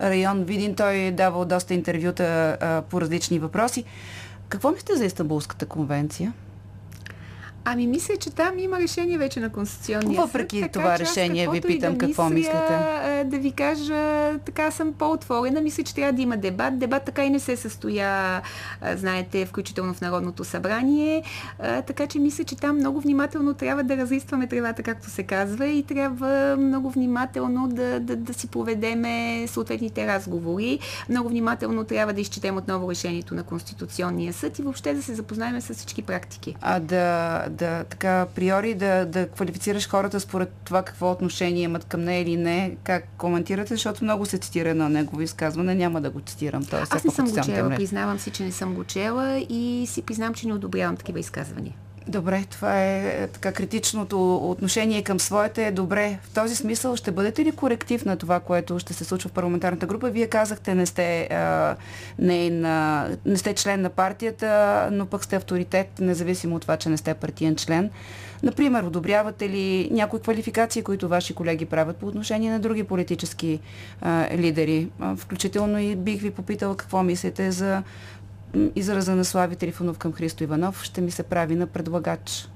район 0.00 0.44
Видин 0.44 0.74
той 0.74 0.94
е 0.94 1.10
давал 1.10 1.44
доста 1.44 1.74
интервюта 1.74 2.56
по 2.90 3.00
различни 3.00 3.38
въпроси. 3.38 3.84
Какво 4.52 4.70
мислите 4.70 4.96
за 4.96 5.04
Истанбулската 5.04 5.66
конвенция? 5.66 6.32
Ами 7.64 7.86
мисля, 7.86 8.16
че 8.16 8.30
там 8.30 8.58
има 8.58 8.80
решение 8.80 9.18
вече 9.18 9.40
на 9.40 9.50
Конституционния 9.50 10.20
Въпреки 10.20 10.60
съд. 10.60 10.72
това 10.72 10.84
така, 10.84 10.98
решение 10.98 11.48
ви 11.48 11.60
питам 11.60 11.92
да 11.92 11.98
какво 11.98 12.24
мисля, 12.24 12.34
мислите. 12.34 13.24
Да 13.24 13.38
ви 13.38 13.52
кажа, 13.52 14.32
така 14.38 14.70
съм 14.70 14.92
по-отворена. 14.92 15.60
Мисля, 15.60 15.82
че 15.82 15.94
трябва 15.94 16.12
да 16.12 16.22
има 16.22 16.36
дебат. 16.36 16.78
Дебат 16.78 17.02
така 17.04 17.24
и 17.24 17.30
не 17.30 17.40
се 17.40 17.56
състоя, 17.56 18.42
знаете, 18.94 19.46
включително 19.46 19.94
в 19.94 20.00
Народното 20.00 20.44
събрание. 20.44 21.22
Така 21.86 22.06
че 22.06 22.18
мисля, 22.18 22.44
че 22.44 22.56
там 22.56 22.76
много 22.76 23.00
внимателно 23.00 23.54
трябва 23.54 23.82
да 23.82 23.96
разискваме 23.96 24.46
тревата, 24.46 24.82
както 24.82 25.10
се 25.10 25.22
казва, 25.22 25.66
и 25.66 25.82
трябва 25.82 26.56
много 26.58 26.90
внимателно 26.90 27.68
да, 27.68 28.00
да, 28.00 28.16
да 28.16 28.34
си 28.34 28.46
проведеме 28.46 29.44
съответните 29.48 30.06
разговори. 30.06 30.78
Много 31.08 31.28
внимателно 31.28 31.84
трябва 31.84 32.12
да 32.12 32.20
изчетем 32.20 32.56
отново 32.56 32.90
решението 32.90 33.34
на 33.34 33.42
Конституционния 33.42 34.32
съд 34.32 34.58
и 34.58 34.62
въобще 34.62 34.94
да 34.94 35.02
се 35.02 35.14
запознаем 35.14 35.60
с 35.60 35.74
всички 35.74 36.02
практики. 36.02 36.56
А 36.60 36.80
да, 36.80 37.46
да 37.52 37.84
така 37.84 38.26
приори 38.34 38.74
да, 38.74 39.06
да 39.06 39.28
квалифицираш 39.28 39.88
хората 39.88 40.20
според 40.20 40.52
това 40.64 40.82
какво 40.82 41.10
отношение 41.10 41.62
имат 41.62 41.84
към 41.84 42.00
нея 42.00 42.22
или 42.22 42.36
не, 42.36 42.76
как 42.84 43.08
коментирате, 43.18 43.74
защото 43.74 44.04
много 44.04 44.26
се 44.26 44.38
цитира 44.38 44.74
на 44.74 44.88
негово 44.88 45.22
изказване, 45.22 45.74
няма 45.74 46.00
да 46.00 46.10
го 46.10 46.20
цитирам. 46.20 46.62
Е 46.62 46.76
Аз 46.90 47.04
не 47.04 47.10
съм 47.10 47.26
го 47.26 47.40
чела, 47.40 47.70
признавам 47.76 48.18
си, 48.18 48.30
че 48.30 48.44
не 48.44 48.52
съм 48.52 48.74
го 48.74 48.84
чела 48.84 49.38
и 49.48 49.84
си 49.88 50.02
признавам, 50.02 50.34
че 50.34 50.46
не 50.46 50.54
одобрявам 50.54 50.96
такива 50.96 51.20
изказвания. 51.20 51.74
Добре, 52.08 52.44
това 52.50 52.82
е, 52.82 53.22
е 53.22 53.26
така 53.26 53.52
критичното 53.52 54.36
отношение 54.50 55.02
към 55.02 55.20
своите. 55.20 55.66
Е 55.66 55.70
добре, 55.70 56.18
в 56.22 56.34
този 56.34 56.56
смисъл 56.56 56.96
ще 56.96 57.12
бъдете 57.12 57.44
ли 57.44 57.52
коректив 57.52 58.04
на 58.04 58.16
това, 58.16 58.40
което 58.40 58.78
ще 58.78 58.94
се 58.94 59.04
случва 59.04 59.28
в 59.28 59.32
парламентарната 59.32 59.86
група? 59.86 60.10
Вие 60.10 60.26
казахте, 60.26 60.74
не 60.74 60.86
сте, 60.86 61.28
а, 61.30 61.76
не, 62.18 62.50
на, 62.50 63.08
не 63.26 63.36
сте 63.36 63.54
член 63.54 63.80
на 63.80 63.90
партията, 63.90 64.88
но 64.92 65.06
пък 65.06 65.24
сте 65.24 65.36
авторитет, 65.36 65.88
независимо 66.00 66.56
от 66.56 66.62
това, 66.62 66.76
че 66.76 66.88
не 66.88 66.96
сте 66.96 67.14
партиен 67.14 67.56
член. 67.56 67.90
Например, 68.42 68.82
одобрявате 68.82 69.48
ли 69.48 69.88
някои 69.92 70.20
квалификации, 70.20 70.82
които 70.82 71.08
ваши 71.08 71.34
колеги 71.34 71.64
правят 71.64 71.96
по 71.96 72.06
отношение 72.06 72.50
на 72.50 72.60
други 72.60 72.84
политически 72.84 73.60
а, 74.00 74.28
лидери? 74.36 74.88
А, 75.00 75.16
включително 75.16 75.78
и 75.78 75.96
бих 75.96 76.20
ви 76.20 76.30
попитала 76.30 76.76
какво 76.76 77.02
мислите 77.02 77.50
за 77.50 77.82
израза 78.76 79.16
на 79.16 79.24
Слави 79.24 79.56
Трифонов 79.56 79.98
към 79.98 80.12
Христо 80.12 80.44
Иванов 80.44 80.82
ще 80.82 81.00
ми 81.00 81.10
се 81.10 81.22
прави 81.22 81.54
на 81.54 81.66
предлагач. 81.66 82.48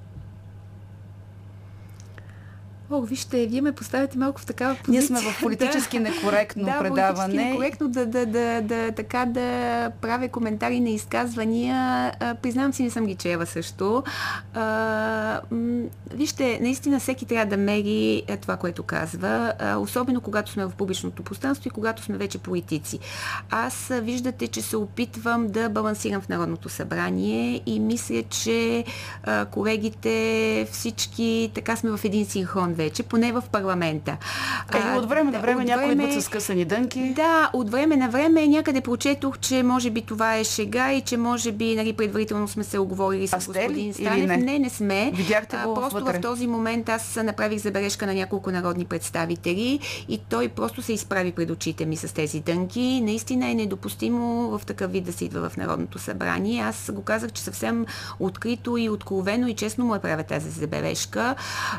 О, 2.91 3.01
вижте, 3.01 3.47
вие 3.47 3.61
ме 3.61 3.73
поставяте 3.73 4.19
малко 4.19 4.41
в 4.41 4.47
такава 4.47 4.75
позиция. 4.75 4.93
Ние 4.93 5.03
сме 5.03 5.33
в 5.33 5.41
политически 5.43 5.99
некоректно 5.99 6.65
да, 6.65 6.79
предаване. 6.79 7.35
Да, 7.35 7.45
некоректно 7.45 7.89
да, 7.89 8.07
да, 8.07 8.27
да, 8.27 8.63
да, 8.63 8.93
така 8.93 9.27
да 9.27 9.91
правя 10.01 10.29
коментари 10.29 10.81
на 10.81 10.91
изказвания. 10.91 11.77
А, 12.21 12.35
признавам 12.35 12.73
си, 12.73 12.83
не 12.83 12.91
съм 12.91 13.07
ги 13.07 13.15
чела 13.15 13.47
също. 13.47 14.05
А, 14.55 15.41
м- 15.51 15.85
вижте, 16.15 16.59
наистина 16.63 17.01
всеки 17.01 17.27
трябва 17.27 17.47
да 17.47 17.57
мери 17.57 18.23
това, 18.41 18.57
което 18.57 18.83
казва, 18.83 19.53
а, 19.59 19.77
особено 19.77 20.21
когато 20.21 20.51
сме 20.51 20.65
в 20.65 20.73
публичното 20.79 21.23
пространство 21.23 21.69
и 21.69 21.71
когато 21.71 22.03
сме 22.03 22.17
вече 22.17 22.39
политици. 22.39 22.99
Аз 23.51 23.91
виждате, 24.03 24.49
че 24.49 24.63
се 24.63 24.77
опитвам 24.77 25.47
да 25.49 25.69
балансирам 25.69 26.21
в 26.21 26.29
Народното 26.29 26.69
събрание 26.69 27.63
и 27.67 27.81
мисля, 27.81 28.23
че 28.23 28.85
а, 29.23 29.45
колегите 29.45 30.69
всички 30.73 31.51
така 31.55 31.77
сме 31.77 31.91
в 31.91 32.01
един 32.05 32.27
синхрон 32.27 32.76
вече, 32.77 33.03
поне 33.03 33.33
в 33.33 33.43
парламента. 33.53 34.17
Е, 34.75 34.99
от 34.99 35.09
време 35.09 35.31
на 35.31 35.41
време 35.41 35.65
някои 35.65 35.87
време... 35.87 36.05
идват 36.05 36.23
с 36.23 36.29
късани 36.29 36.65
дънки. 36.65 37.13
Да, 37.17 37.51
от 37.53 37.71
време 37.71 37.97
на 37.97 38.09
време 38.09 38.47
някъде 38.47 38.81
прочетох, 38.81 39.39
че 39.39 39.63
може 39.63 39.91
би 39.91 40.03
това 40.03 40.37
е 40.37 40.45
шега 40.45 40.93
и 40.93 41.01
че 41.01 41.17
може 41.17 41.53
би 41.53 41.77
нали, 41.77 41.93
предварително 41.93 42.49
сме 42.49 42.65
се 42.65 42.79
оговорили 42.79 43.29
с 43.29 43.37
господин 43.37 43.95
Станев. 43.95 44.29
Не? 44.29 44.37
не, 44.37 44.59
не 44.59 44.71
сме. 44.71 45.13
Видяхте 45.15 45.57
го 45.57 45.73
а, 45.73 45.75
Просто 45.75 46.05
вътре. 46.05 46.19
в 46.19 46.21
този 46.21 46.47
момент 46.47 46.89
аз 46.89 47.17
направих 47.17 47.59
забележка 47.59 48.07
на 48.07 48.15
няколко 48.15 48.51
народни 48.51 48.85
представители 48.85 49.81
и 50.09 50.19
той 50.19 50.49
просто 50.49 50.83
се 50.83 50.93
изправи 50.93 51.33
пред 51.33 51.51
очите 51.51 51.87
ми 51.87 51.97
с 51.97 52.15
тези 52.15 52.41
дънки. 52.41 53.01
Наистина 53.01 53.51
е 53.51 53.55
недопустимо 53.55 54.59
в 54.59 54.67
такъв 54.67 54.93
вид 54.93 55.05
да 55.05 55.13
се 55.13 55.25
идва 55.25 55.49
в 55.49 55.57
Народното 55.57 55.99
събрание. 55.99 56.63
Аз 56.63 56.91
го 56.93 57.03
казах, 57.03 57.33
че 57.33 57.43
съвсем 57.43 57.87
открито 58.21 58.77
и 58.77 58.89
откровено 58.89 59.49
и 59.49 59.55
честно 59.55 59.85
му 59.85 59.95
е 59.95 59.99
правя 59.99 60.23
тази 60.23 60.51
забележка. 60.51 61.35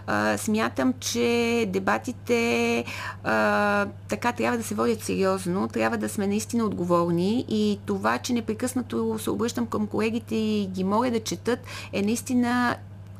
А, 0.08 0.38
смятам, 0.38 0.87
смятам, 0.88 0.94
че 1.00 1.66
дебатите 1.68 2.86
а, 3.24 3.88
така 4.08 4.32
трябва 4.32 4.58
да 4.58 4.64
се 4.64 4.76
водят 4.76 5.02
сериозно, 5.02 5.68
трябва 5.68 5.98
да 5.98 6.10
сме 6.10 6.28
наистина 6.28 6.66
отговорни 6.66 7.46
и 7.50 7.80
това, 7.86 8.18
че 8.18 8.34
непрекъснато 8.34 9.20
се 9.20 9.30
обръщам 9.30 9.66
към 9.68 9.88
колегите 9.88 10.36
и 10.36 10.68
ги 10.68 10.84
моля 10.84 11.12
да 11.12 11.20
четат, 11.20 11.60
е 11.94 12.02
наистина 12.02 12.76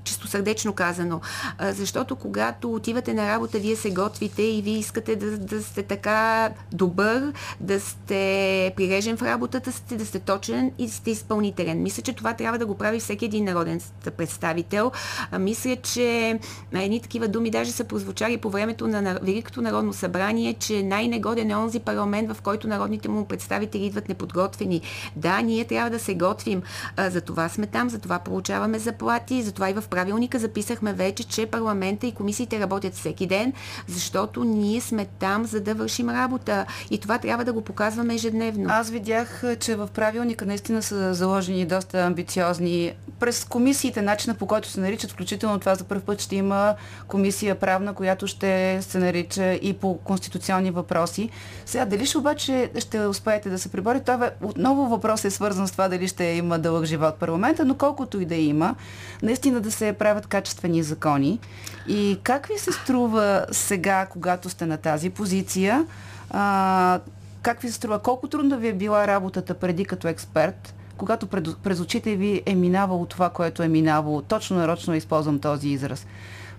чистосърдечно 0.08 0.74
казано. 0.74 1.22
Защото 1.62 2.16
когато 2.16 2.74
отивате 2.74 3.14
на 3.14 3.28
работа, 3.28 3.60
вие 3.60 3.76
се 3.76 3.92
готвите 3.92 4.42
и 4.42 4.62
вие 4.62 4.78
искате 4.78 5.16
да, 5.16 5.38
да 5.38 5.64
сте 5.64 5.84
така 5.84 6.50
добър, 6.72 7.34
да 7.60 7.80
сте 7.80 8.74
прирежен 8.76 9.18
в 9.18 9.22
работата 9.22 9.72
сте, 9.72 9.96
да 9.96 10.06
сте 10.06 10.20
точен 10.20 10.72
и 10.78 10.86
да 10.86 10.92
сте 10.92 11.12
изпълнителен. 11.12 11.84
Мисля, 11.84 12.04
че 12.04 12.14
това 12.14 12.34
трябва 12.34 12.60
да 12.60 12.66
го 12.66 12.76
прави 12.76 13.00
всеки 13.00 13.26
един 13.26 13.44
народен 13.44 13.82
представител. 14.18 14.92
Мисля, 15.40 15.76
че 15.76 16.40
едни 16.74 17.02
такива 17.02 17.28
думи 17.28 17.50
даже 17.50 17.72
са 17.72 17.84
прозвучали 17.84 18.38
по 18.38 18.50
времето 18.50 18.88
на 18.88 19.20
Великото 19.24 19.62
народно 19.62 19.94
събрание, 19.94 20.54
че 20.54 20.84
най-негоден 20.84 21.52
е 21.52 21.56
онзи 21.56 21.80
парламент, 21.80 22.34
в 22.34 22.42
който 22.42 22.68
народните 22.68 23.10
му 23.10 23.26
представители 23.26 23.86
идват 23.86 24.10
неподготвени. 24.10 24.82
Да, 25.16 25.42
ние 25.42 25.66
трябва 25.66 25.90
да 25.90 26.00
се 26.00 26.16
готвим. 26.16 26.62
За 26.98 27.22
това 27.22 27.50
сме 27.50 27.68
там, 27.68 27.90
за 27.90 28.00
това 28.00 28.20
получаваме 28.20 28.80
заплати, 28.80 29.44
за 29.44 29.52
това 29.52 29.70
и 29.70 29.74
в 29.74 29.84
правилника 29.98 30.40
записахме 30.40 30.94
вече, 30.94 31.24
че 31.24 31.46
парламента 31.46 32.08
и 32.08 32.12
комисиите 32.12 32.60
работят 32.60 32.94
всеки 32.94 33.28
ден, 33.28 33.54
защото 33.88 34.44
ние 34.44 34.82
сме 34.82 35.06
там, 35.20 35.46
за 35.46 35.62
да 35.62 35.74
вършим 35.74 36.10
работа. 36.10 36.66
И 36.92 36.98
това 36.98 37.18
трябва 37.18 37.46
да 37.46 37.54
го 37.54 37.62
показваме 37.62 38.14
ежедневно. 38.16 38.66
Аз 38.70 38.90
видях, 38.90 39.44
че 39.60 39.76
в 39.76 39.88
правилника 39.94 40.46
наистина 40.46 40.82
са 40.82 41.14
заложени 41.14 41.66
доста 41.66 42.06
амбициозни 42.06 42.94
през 43.20 43.44
комисиите, 43.44 44.02
начина 44.02 44.36
по 44.36 44.46
който 44.46 44.70
се 44.70 44.80
наричат, 44.80 45.12
включително 45.12 45.60
това 45.60 45.76
за 45.76 45.84
първ 45.84 46.02
път 46.02 46.22
ще 46.22 46.36
има 46.36 46.76
комисия 47.08 47.56
правна, 47.56 47.94
която 47.94 48.28
ще 48.28 48.82
се 48.82 49.00
нарича 49.00 49.54
и 49.54 49.74
по 49.74 49.98
конституционни 49.98 50.72
въпроси. 50.72 51.30
Сега, 51.66 51.86
дали 51.86 52.06
ще 52.06 52.18
обаче 52.18 52.72
ще 52.80 53.00
успеете 53.00 53.50
да 53.50 53.60
се 53.60 53.70
приборите? 53.70 54.06
Това 54.06 54.30
отново 54.42 54.86
въпрос 54.86 55.26
е 55.26 55.32
свързан 55.32 55.68
с 55.68 55.72
това 55.72 55.88
дали 55.88 56.08
ще 56.08 56.24
има 56.24 56.60
дълъг 56.60 56.86
живот 56.86 57.16
парламента, 57.16 57.66
но 57.66 57.76
колкото 57.76 58.22
и 58.22 58.26
да 58.26 58.36
има, 58.36 58.76
наистина 59.24 59.60
да 59.62 59.72
се 59.72 59.87
правят 59.94 60.28
качествени 60.28 60.84
закони. 60.84 61.40
И 61.88 62.20
как 62.24 62.48
ви 62.48 62.58
се 62.58 62.72
струва 62.72 63.46
сега, 63.52 64.06
когато 64.06 64.50
сте 64.50 64.66
на 64.66 64.78
тази 64.78 65.10
позиция? 65.10 65.86
А, 66.30 67.00
как 67.42 67.62
ви 67.62 67.68
се 67.68 67.74
струва? 67.74 68.00
Колко 68.00 68.28
трудно 68.28 68.58
ви 68.58 68.68
е 68.68 68.74
била 68.74 69.08
работата 69.08 69.54
преди 69.54 69.86
като 69.86 70.08
експерт? 70.08 70.74
когато 70.98 71.28
пред, 71.28 71.48
през 71.64 71.80
очите 71.80 72.16
ви 72.16 72.42
е 72.46 72.56
минавало 72.56 73.06
това, 73.06 73.30
което 73.30 73.64
е 73.64 73.68
минавало. 73.68 74.22
Точно 74.22 74.58
нарочно 74.58 74.96
използвам 74.96 75.40
този 75.40 75.70
израз. 75.70 76.06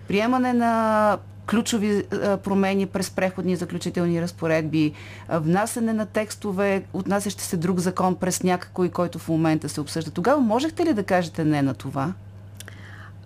Приемане 0.07 0.53
на 0.53 1.17
ключови 1.47 2.03
промени 2.43 2.85
през 2.85 3.09
преходни 3.09 3.55
заключителни 3.55 4.21
разпоредби, 4.21 4.93
внасяне 5.29 5.93
на 5.93 6.05
текстове, 6.05 6.83
отнасящи 6.93 7.43
се 7.43 7.57
друг 7.57 7.79
закон 7.79 8.15
през 8.15 8.43
някакой, 8.43 8.89
който 8.89 9.19
в 9.19 9.29
момента 9.29 9.69
се 9.69 9.81
обсъжда. 9.81 10.11
Тогава 10.11 10.41
можехте 10.41 10.85
ли 10.85 10.93
да 10.93 11.03
кажете 11.03 11.45
не 11.45 11.61
на 11.61 11.73
това? 11.73 12.13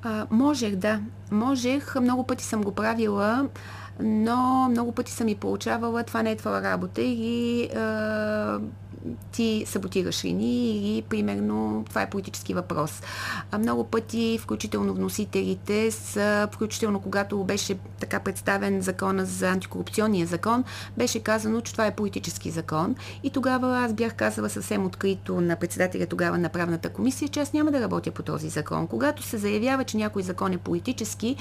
А, 0.04 0.28
можех, 0.32 0.76
да. 0.76 1.02
Можех. 1.32 1.96
Много 1.96 2.24
пъти 2.28 2.44
съм 2.44 2.64
го 2.64 2.72
правила, 2.72 3.50
но 4.00 4.70
много 4.70 4.92
пъти 4.92 5.12
съм 5.12 5.28
и 5.28 5.36
получавала. 5.36 6.04
Това 6.04 6.24
не 6.24 6.32
е 6.32 6.36
твоя 6.36 6.62
работа 6.62 7.02
и 7.02 7.70
а, 7.76 8.60
ти 9.32 9.66
саботираш 9.68 10.26
линии 10.26 10.78
или 10.78 11.02
примерно 11.02 11.86
това 11.90 12.02
е 12.02 12.10
политически 12.10 12.54
въпрос. 12.54 13.02
А 13.52 13.58
много 13.58 13.84
пъти, 13.84 14.40
включително 14.42 14.94
вносителите, 14.94 15.92
са, 15.92 16.48
включително 16.52 17.00
когато 17.00 17.44
беше 17.44 17.78
така 18.00 18.20
представен 18.20 18.82
закона 18.82 19.26
за 19.26 19.50
антикорупционния 19.50 20.28
закон, 20.28 20.64
беше 20.98 21.20
казано, 21.20 21.62
че 21.62 21.72
това 21.72 21.86
е 21.86 21.96
политически 21.96 22.50
закон. 22.50 22.96
И 23.24 23.30
тогава 23.30 23.78
аз 23.78 23.94
бях 23.94 24.16
казала 24.16 24.50
съвсем 24.50 24.86
открито 24.86 25.42
на 25.42 25.56
председателя 25.56 26.06
тогава 26.06 26.38
на 26.38 26.50
правната 26.50 26.90
комисия, 26.90 27.30
че 27.30 27.40
аз 27.40 27.54
няма 27.54 27.72
да 27.72 27.82
работя 27.82 28.12
по 28.12 28.24
този 28.24 28.50
закон. 28.50 28.88
Когато 28.88 29.24
се 29.24 29.38
заявява, 29.38 29.84
че 29.84 29.98
някой 29.98 30.24
закон 30.24 30.54
е 30.54 30.58
политически 30.58 31.36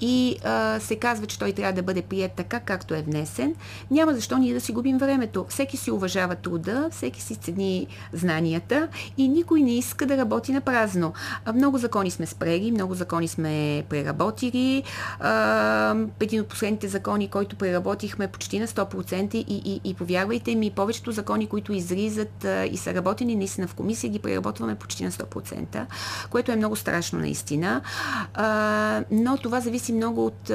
и 0.00 0.36
а, 0.44 0.80
се 0.80 0.96
казва, 0.96 1.26
че 1.26 1.38
той 1.38 1.52
трябва 1.52 1.72
да 1.72 1.82
бъде 1.82 2.02
прият 2.02 2.32
така, 2.32 2.60
както 2.60 2.94
е 2.94 3.02
внесен, 3.02 3.54
няма 3.90 4.14
защо 4.14 4.38
ние 4.38 4.54
да 4.54 4.60
си 4.60 4.72
губим 4.72 4.98
времето. 4.98 5.46
Всеки 5.48 5.76
си 5.76 5.90
уважава 5.90 6.34
труда, 6.34 6.88
си 7.14 7.36
цени 7.36 7.86
знанията 8.12 8.88
и 9.16 9.28
никой 9.28 9.62
не 9.62 9.78
иска 9.78 10.06
да 10.06 10.16
работи 10.16 10.52
на 10.52 10.60
празно. 10.60 11.12
Много 11.54 11.78
закони 11.78 12.10
сме 12.10 12.26
спрели, 12.26 12.72
много 12.72 12.94
закони 12.94 13.28
сме 13.28 13.84
преработили. 13.88 14.82
Един 16.20 16.40
от 16.40 16.48
последните 16.48 16.88
закони, 16.88 17.28
който 17.28 17.56
преработихме 17.56 18.28
почти 18.28 18.58
на 18.58 18.66
100% 18.66 19.34
и, 19.34 19.44
и, 19.48 19.80
и 19.84 19.94
повярвайте 19.94 20.54
ми, 20.54 20.70
повечето 20.70 21.12
закони, 21.12 21.46
които 21.46 21.72
изризат 21.72 22.46
и 22.70 22.76
са 22.76 22.94
работени 22.94 23.36
наистина 23.36 23.66
в 23.66 23.74
комисия, 23.74 24.10
ги 24.10 24.18
преработваме 24.18 24.74
почти 24.74 25.04
на 25.04 25.10
100%, 25.10 25.86
което 26.30 26.52
е 26.52 26.56
много 26.56 26.76
страшно 26.76 27.18
наистина. 27.18 27.80
Но 29.10 29.36
това 29.42 29.60
зависи 29.60 29.92
много 29.92 30.26
от 30.26 30.50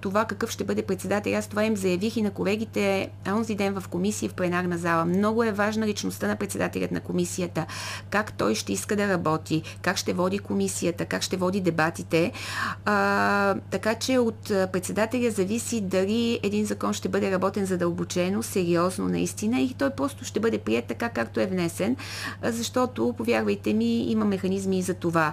това 0.00 0.24
какъв 0.24 0.50
ще 0.50 0.64
бъде 0.64 0.82
председател. 0.82 1.36
Аз 1.36 1.46
това 1.46 1.64
им 1.64 1.76
заявих 1.76 2.16
и 2.16 2.22
на 2.22 2.30
колегите 2.30 3.10
онзи 3.28 3.54
ден 3.54 3.80
в 3.80 3.88
комисия 3.88 4.28
в 4.28 4.34
пленарна 4.34 4.78
зала. 4.78 5.04
Много 5.04 5.44
е 5.44 5.52
важна 5.52 5.86
личността 5.86 6.28
на 6.28 6.36
председателят 6.36 6.92
на 6.92 7.00
комисията. 7.00 7.66
Как 8.10 8.32
той 8.32 8.54
ще 8.54 8.72
иска 8.72 8.96
да 8.96 9.08
работи, 9.08 9.62
как 9.82 9.96
ще 9.96 10.12
води 10.12 10.38
комисията, 10.38 11.04
как 11.04 11.22
ще 11.22 11.36
води 11.36 11.60
дебатите. 11.60 12.32
А, 12.84 13.54
така 13.70 13.94
че 13.94 14.18
от 14.18 14.42
председателя 14.44 15.30
зависи 15.30 15.80
дали 15.80 16.40
един 16.42 16.66
закон 16.66 16.92
ще 16.92 17.08
бъде 17.08 17.30
работен 17.30 17.66
задълбочено, 17.66 18.42
сериозно 18.42 19.08
наистина 19.08 19.60
и 19.60 19.74
той 19.78 19.90
просто 19.90 20.24
ще 20.24 20.40
бъде 20.40 20.58
прият 20.58 20.84
така, 20.84 21.08
както 21.08 21.40
е 21.40 21.46
внесен, 21.46 21.96
защото, 22.42 23.14
повярвайте 23.16 23.72
ми, 23.74 24.02
има 24.02 24.24
механизми 24.24 24.78
и 24.78 24.82
за 24.82 24.94
това. 24.94 25.32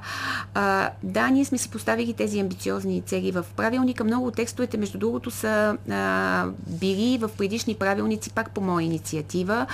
А, 0.54 0.90
да, 1.04 1.30
ние 1.30 1.46
сме 1.46 1.58
си 1.58 1.70
поставили 1.70 2.14
тези 2.14 2.40
амбициозни 2.40 3.02
цели 3.02 3.32
в 3.32 3.46
правилника. 3.56 4.04
Много 4.04 4.32
текст 4.32 4.55
текстовете, 4.56 4.78
между 4.78 4.98
другото, 4.98 5.32
са 5.32 5.78
а, 5.92 6.46
били 6.68 7.18
в 7.18 7.30
предишни 7.38 7.76
правилници, 7.76 8.30
пак 8.30 8.52
по 8.52 8.62
моя 8.62 8.86
инициатива. 8.86 9.66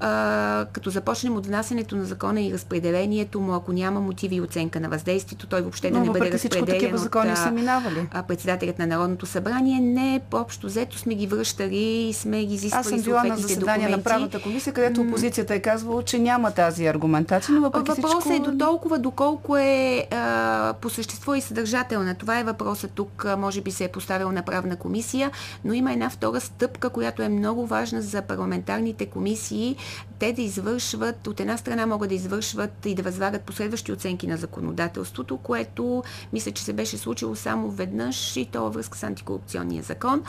А, 0.00 0.66
като 0.72 0.90
започнем 0.90 1.36
от 1.36 1.46
внасянето 1.46 1.96
на 1.96 2.04
закона 2.04 2.40
и 2.40 2.52
разпределението 2.52 3.40
му, 3.40 3.54
ако 3.54 3.72
няма 3.72 4.00
мотиви 4.00 4.36
и 4.36 4.40
оценка 4.40 4.80
на 4.80 4.88
въздействието, 4.88 5.46
той 5.46 5.60
въобще 5.60 5.90
да 5.90 6.00
не 6.00 6.10
бъде 6.10 6.32
разпределен 6.32 6.94
от 6.94 7.00
закони 7.00 7.36
са 7.36 7.50
минавали. 7.50 8.08
А, 8.12 8.22
председателят 8.22 8.78
на 8.78 8.86
Народното 8.86 9.26
събрание. 9.26 9.80
Не, 9.80 10.20
по-общо 10.30 10.66
взето 10.66 10.98
сме 10.98 11.14
ги 11.14 11.26
връщали 11.26 12.08
и 12.08 12.12
сме 12.12 12.44
ги 12.44 12.54
изисквали 12.54 12.80
Аз 12.80 12.88
съм 12.88 13.00
била 13.00 13.24
на 13.24 13.36
заседание 13.36 13.86
документи. 13.88 13.96
на 13.96 14.02
правната 14.02 14.42
комисия, 14.42 14.72
където 14.72 15.00
опозицията 15.00 15.54
е 15.54 15.60
казвала, 15.60 16.02
че 16.02 16.18
няма 16.18 16.50
тази 16.50 16.86
аргументация, 16.86 17.54
но 17.54 17.60
въпреки 17.60 17.90
Въпросът 17.90 18.20
всичко... 18.20 18.48
е 18.48 18.52
до 18.52 18.58
толкова, 18.58 18.98
доколко 18.98 19.56
е 19.56 20.06
а, 20.10 20.74
по 20.80 20.90
същество 20.90 21.34
и 21.34 21.40
съдържателна. 21.40 22.14
Това 22.14 22.38
е 22.38 22.44
въпросът 22.44 22.90
тук, 22.90 23.26
може 23.38 23.60
би 23.60 23.70
се 23.70 23.84
е 23.84 23.88
поставил 23.88 24.15
на 24.24 24.42
правна 24.42 24.76
комисия, 24.76 25.30
но 25.64 25.72
има 25.72 25.92
една 25.92 26.10
втора 26.10 26.40
стъпка, 26.40 26.90
която 26.90 27.22
е 27.22 27.28
много 27.28 27.66
важна 27.66 28.02
за 28.02 28.22
парламентарните 28.22 29.06
комисии. 29.06 29.76
Те 30.18 30.32
да 30.32 30.42
извършват, 30.42 31.26
от 31.26 31.40
една 31.40 31.56
страна 31.56 31.86
могат 31.86 32.08
да 32.08 32.14
извършват 32.14 32.86
и 32.86 32.94
да 32.94 33.02
възлагат 33.02 33.42
последващи 33.42 33.92
оценки 33.92 34.26
на 34.26 34.36
законодателството, 34.36 35.36
което 35.36 36.02
мисля, 36.32 36.50
че 36.50 36.64
се 36.64 36.72
беше 36.72 36.98
случило 36.98 37.36
само 37.36 37.70
веднъж 37.70 38.36
и 38.36 38.44
то 38.44 38.62
във 38.62 38.74
връзка 38.74 38.98
с 38.98 39.02
антикорупционния 39.02 39.82
закон. 39.82 40.22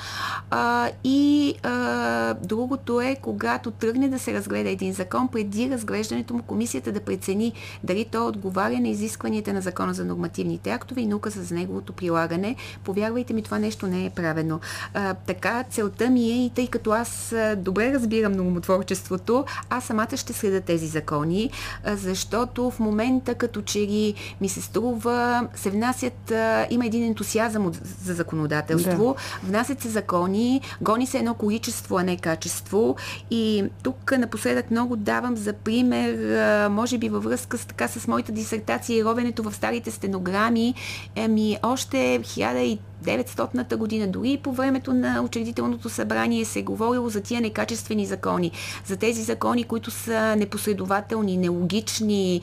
А, 0.49 0.89
и 1.03 1.55
а, 1.63 2.33
другото 2.33 3.01
е, 3.01 3.15
когато 3.21 3.71
тръгне 3.71 4.09
да 4.09 4.19
се 4.19 4.33
разгледа 4.33 4.69
един 4.69 4.93
закон, 4.93 5.27
преди 5.27 5.69
разглеждането 5.69 6.33
му 6.33 6.43
комисията 6.43 6.91
да 6.91 6.99
прецени 6.99 7.53
дали 7.83 8.05
то 8.05 8.27
отговаря 8.27 8.79
на 8.79 8.87
изискванията 8.87 9.53
на 9.53 9.61
закона 9.61 9.93
за 9.93 10.05
нормативните 10.05 10.69
актове 10.69 11.01
и 11.01 11.07
наука 11.07 11.29
за 11.29 11.55
неговото 11.55 11.93
прилагане. 11.93 12.55
Повярвайте 12.83 13.33
ми, 13.33 13.41
това 13.41 13.59
нещо 13.59 13.87
не 13.87 14.05
е 14.05 14.09
правено. 14.09 14.59
А, 14.93 15.13
така, 15.13 15.63
целта 15.63 16.09
ми 16.09 16.31
е 16.31 16.45
и 16.45 16.49
тъй 16.49 16.67
като 16.67 16.91
аз 16.91 17.35
добре 17.57 17.93
разбирам 17.93 18.31
нормотворчеството, 18.31 19.45
аз 19.77 19.83
самата 19.83 20.17
ще 20.17 20.33
следа 20.33 20.61
тези 20.61 20.87
закони, 20.87 21.49
защото 21.85 22.71
в 22.71 22.79
момента 22.79 23.35
като 23.35 23.61
че 23.61 23.79
ли 23.79 24.13
ми 24.41 24.49
се 24.49 24.61
струва, 24.61 25.47
се 25.55 25.69
внасят, 25.69 26.33
има 26.69 26.85
един 26.85 27.03
ентусиазъм 27.03 27.71
за 28.03 28.13
законодателство, 28.13 29.15
да. 29.17 29.47
внасят 29.47 29.81
се 29.81 29.89
закони, 29.89 30.61
гони 30.81 31.07
се 31.07 31.17
едно 31.17 31.33
количество, 31.33 31.97
а 31.97 32.03
не 32.03 32.17
качество. 32.17 32.95
И 33.31 33.65
тук 33.83 34.13
напоследък 34.17 34.71
много 34.71 34.95
давам 34.95 35.37
за 35.37 35.53
пример, 35.53 36.69
може 36.69 36.97
би 36.97 37.09
във 37.09 37.23
връзка 37.23 37.57
с, 37.57 37.65
така, 37.65 37.87
с 37.87 38.07
моята 38.07 38.31
дисертация 38.31 38.97
и 38.97 39.03
ровенето 39.03 39.43
в 39.43 39.53
старите 39.53 39.91
стенограми, 39.91 40.73
ами 41.15 41.57
още 41.63 41.97
1000 41.97 42.79
900-та 43.05 43.77
година, 43.77 44.07
дори 44.07 44.31
и 44.31 44.37
по 44.37 44.51
времето 44.51 44.93
на 44.93 45.21
учредителното 45.21 45.89
събрание 45.89 46.45
се 46.45 46.59
е 46.59 46.63
говорило 46.63 47.09
за 47.09 47.21
тия 47.21 47.41
некачествени 47.41 48.05
закони, 48.05 48.51
за 48.85 48.97
тези 48.97 49.23
закони, 49.23 49.63
които 49.63 49.91
са 49.91 50.35
непоследователни, 50.35 51.37
нелогични, 51.37 52.41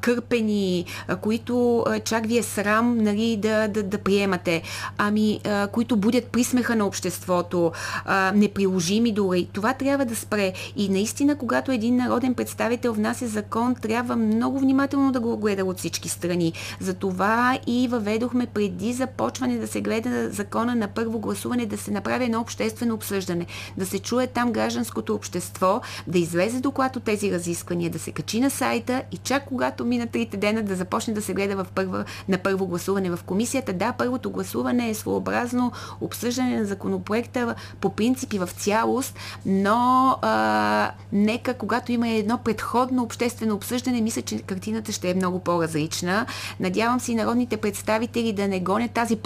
кърпени, 0.00 0.84
които 1.20 1.84
чак 2.04 2.26
ви 2.26 2.38
е 2.38 2.42
срам 2.42 2.98
нали, 2.98 3.36
да, 3.36 3.68
да, 3.68 3.82
да 3.82 3.98
приемате, 3.98 4.62
ами 4.98 5.40
които 5.72 5.96
будят 5.96 6.24
присмеха 6.24 6.76
на 6.76 6.86
обществото, 6.86 7.72
неприложими 8.34 9.12
дори. 9.12 9.48
Това 9.52 9.72
трябва 9.72 10.04
да 10.04 10.16
спре. 10.16 10.52
И 10.76 10.88
наистина, 10.88 11.36
когато 11.36 11.72
един 11.72 11.96
народен 11.96 12.34
представител 12.34 12.92
внася 12.92 13.28
закон, 13.28 13.74
трябва 13.74 14.16
много 14.16 14.58
внимателно 14.58 15.12
да 15.12 15.20
го 15.20 15.36
гледа 15.36 15.64
от 15.64 15.78
всички 15.78 16.08
страни. 16.08 16.52
Затова 16.80 17.58
и 17.66 17.88
въведохме 17.88 18.46
преди 18.46 18.92
започване 18.92 19.58
да 19.58 19.66
се 19.66 19.80
гледа 19.88 20.30
закона 20.30 20.74
на 20.74 20.88
първо 20.88 21.18
гласуване, 21.18 21.66
да 21.66 21.78
се 21.78 21.90
направи 21.90 22.24
едно 22.24 22.40
обществено 22.40 22.94
обсъждане, 22.94 23.46
да 23.76 23.86
се 23.86 23.98
чуе 23.98 24.26
там 24.26 24.52
гражданското 24.52 25.14
общество, 25.14 25.80
да 26.06 26.18
излезе 26.18 26.60
доклад 26.60 26.96
от 26.96 27.02
тези 27.02 27.32
разисквания, 27.32 27.90
да 27.90 27.98
се 27.98 28.12
качи 28.12 28.40
на 28.40 28.50
сайта 28.50 29.02
и 29.12 29.16
чак 29.16 29.44
когато 29.44 29.84
мина 29.84 30.06
трите 30.06 30.36
дена 30.36 30.62
да 30.62 30.76
започне 30.76 31.14
да 31.14 31.22
се 31.22 31.34
гледа 31.34 31.56
в 31.56 31.66
първа, 31.74 32.04
на 32.28 32.38
първо 32.38 32.66
гласуване 32.66 33.10
в 33.10 33.18
комисията. 33.26 33.72
Да, 33.72 33.92
първото 33.92 34.30
гласуване 34.30 34.90
е 34.90 34.94
своеобразно 34.94 35.72
обсъждане 36.00 36.58
на 36.58 36.64
законопроекта 36.64 37.54
по 37.80 37.90
принципи 37.90 38.38
в 38.38 38.48
цялост, 38.56 39.14
но 39.46 40.16
а, 40.22 40.90
нека 41.12 41.54
когато 41.54 41.92
има 41.92 42.08
едно 42.08 42.38
предходно 42.38 43.02
обществено 43.02 43.54
обсъждане, 43.54 44.00
мисля, 44.00 44.22
че 44.22 44.38
картината 44.38 44.92
ще 44.92 45.10
е 45.10 45.14
много 45.14 45.38
по-различна. 45.38 46.26
Надявам 46.60 47.00
се 47.00 47.12
и 47.12 47.14
народните 47.14 47.56
представители 47.56 48.32
да 48.32 48.48
не 48.48 48.60
гонят 48.60 48.90
тази 48.90 49.16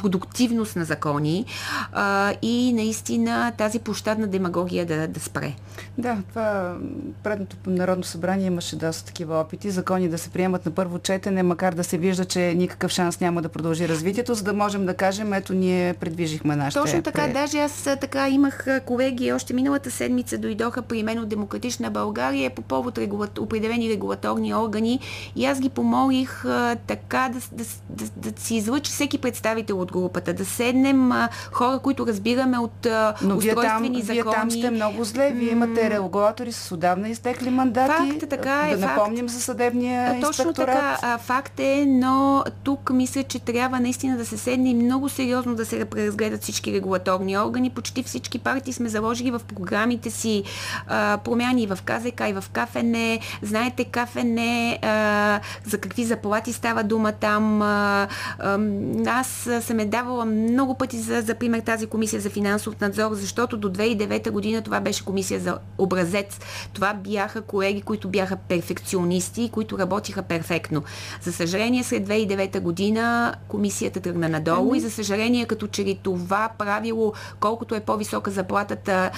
продуктивност 0.52 0.76
на 0.76 0.84
закони 0.84 1.44
а, 1.92 2.34
и 2.42 2.72
наистина 2.72 3.52
тази 3.58 3.78
площадна 3.78 4.26
демагогия 4.26 4.86
да, 4.86 5.08
да 5.08 5.20
спре. 5.20 5.54
Да, 5.98 6.18
това 6.28 6.76
предното 7.22 7.56
Народно 7.66 8.04
събрание 8.04 8.46
имаше 8.46 8.76
доста 8.76 9.04
такива 9.04 9.40
опити. 9.40 9.70
Закони 9.70 10.08
да 10.08 10.18
се 10.18 10.30
приемат 10.30 10.66
на 10.66 10.72
първо 10.72 10.98
четене, 10.98 11.42
макар 11.42 11.74
да 11.74 11.84
се 11.84 11.98
вижда, 11.98 12.24
че 12.24 12.54
никакъв 12.54 12.92
шанс 12.92 13.20
няма 13.20 13.42
да 13.42 13.48
продължи 13.48 13.88
развитието, 13.88 14.34
за 14.34 14.44
да 14.44 14.52
можем 14.52 14.86
да 14.86 14.94
кажем, 14.94 15.32
ето 15.32 15.54
ние 15.54 15.94
предвижихме 15.94 16.56
нашите... 16.56 16.80
Точно 16.80 17.02
така, 17.02 17.26
пре... 17.26 17.32
даже 17.32 17.58
аз 17.58 17.88
така 18.00 18.28
имах 18.28 18.66
колеги, 18.86 19.32
още 19.32 19.54
миналата 19.54 19.90
седмица 19.90 20.38
дойдоха 20.38 20.82
при 20.82 21.02
мен 21.02 21.18
от 21.18 21.28
Демократична 21.28 21.90
България 21.90 22.50
по 22.50 22.62
повод 22.62 22.98
регулат... 22.98 23.38
определени 23.38 23.90
регулаторни 23.90 24.54
органи 24.54 25.00
и 25.36 25.46
аз 25.46 25.60
ги 25.60 25.68
помолих 25.68 26.44
а, 26.44 26.76
така 26.86 27.30
да, 27.32 27.40
да, 27.52 27.64
да, 27.90 28.04
да, 28.16 28.30
да 28.30 28.40
си 28.40 28.54
излъчи 28.54 28.92
всеки 28.92 29.18
представител 29.18 29.80
от 29.80 29.92
групата, 29.92 30.32
да 30.32 30.41
седнем 30.44 31.12
а, 31.12 31.28
хора, 31.52 31.78
които 31.78 32.06
разбираме 32.06 32.58
от 32.58 32.86
а, 32.86 33.14
Но 33.22 33.36
устройствени 33.36 34.02
вие 34.02 34.06
там, 34.06 34.16
закони. 34.16 34.22
Вие 34.22 34.40
там 34.40 34.50
сте 34.50 34.70
много 34.70 35.04
зле, 35.04 35.32
вие 35.34 35.52
имате 35.52 35.90
регулатори 35.90 36.52
с 36.52 36.72
отдавна 36.72 37.08
изтекли 37.08 37.50
мандати. 37.50 38.10
Факт, 38.10 38.30
така 38.30 38.68
е, 38.68 38.76
да 38.76 38.82
факт. 38.82 38.96
напомним 38.96 39.28
за 39.28 39.40
съдебния 39.40 40.20
Точно 40.20 40.28
инспекторат. 40.28 40.74
така, 40.74 40.98
а, 41.02 41.18
факт 41.18 41.60
е, 41.60 41.84
но 41.86 42.44
тук 42.64 42.90
мисля, 42.90 43.22
че 43.22 43.38
трябва 43.38 43.80
наистина 43.80 44.16
да 44.16 44.26
се 44.26 44.36
седне 44.36 44.70
и 44.70 44.74
много 44.74 45.08
сериозно 45.08 45.54
да 45.54 45.66
се 45.66 45.84
преразгледат 45.84 46.42
всички 46.42 46.72
регулаторни 46.72 47.38
органи. 47.38 47.70
Почти 47.70 48.02
всички 48.02 48.38
партии 48.38 48.72
сме 48.72 48.88
заложили 48.88 49.30
в 49.30 49.40
програмите 49.54 50.10
си 50.10 50.42
а, 50.86 51.18
промяни 51.24 51.66
в 51.66 51.78
КЗК 51.84 52.20
и 52.28 52.32
в 52.32 52.44
КФН. 52.52 52.94
Знаете 53.42 53.84
КФН 53.84 54.38
а, 54.82 55.40
за 55.66 55.78
какви 55.78 56.04
заплати 56.04 56.52
става 56.52 56.82
дума 56.82 57.12
там. 57.12 57.62
А, 57.62 58.08
а, 58.38 58.58
аз 59.06 59.48
съм 59.60 59.78
е 59.78 59.84
давала 59.84 60.24
много 60.32 60.74
пъти 60.74 60.98
за, 60.98 61.20
за 61.20 61.34
пример 61.34 61.60
тази 61.60 61.86
комисия 61.86 62.20
за 62.20 62.30
финансов 62.30 62.80
надзор, 62.80 63.14
защото 63.14 63.56
до 63.56 63.70
2009 63.70 64.30
година 64.30 64.62
това 64.62 64.80
беше 64.80 65.04
комисия 65.04 65.40
за 65.40 65.58
образец. 65.78 66.38
Това 66.72 66.94
бяха 66.94 67.42
колеги, 67.42 67.82
които 67.82 68.08
бяха 68.08 68.36
перфекционисти, 68.36 69.50
които 69.52 69.78
работиха 69.78 70.22
перфектно. 70.22 70.82
За 71.22 71.32
съжаление, 71.32 71.84
след 71.84 72.08
2009 72.08 72.60
година 72.60 73.34
комисията 73.48 74.00
тръгна 74.00 74.28
надолу 74.28 74.72
mm-hmm. 74.72 74.76
и 74.76 74.80
за 74.80 74.90
съжаление, 74.90 75.46
като 75.46 75.66
че 75.66 75.84
ли 75.84 75.98
това 76.02 76.50
правило, 76.58 77.12
колкото 77.40 77.74
е 77.74 77.80
по-висока 77.80 78.30
заплатата, 78.30 79.10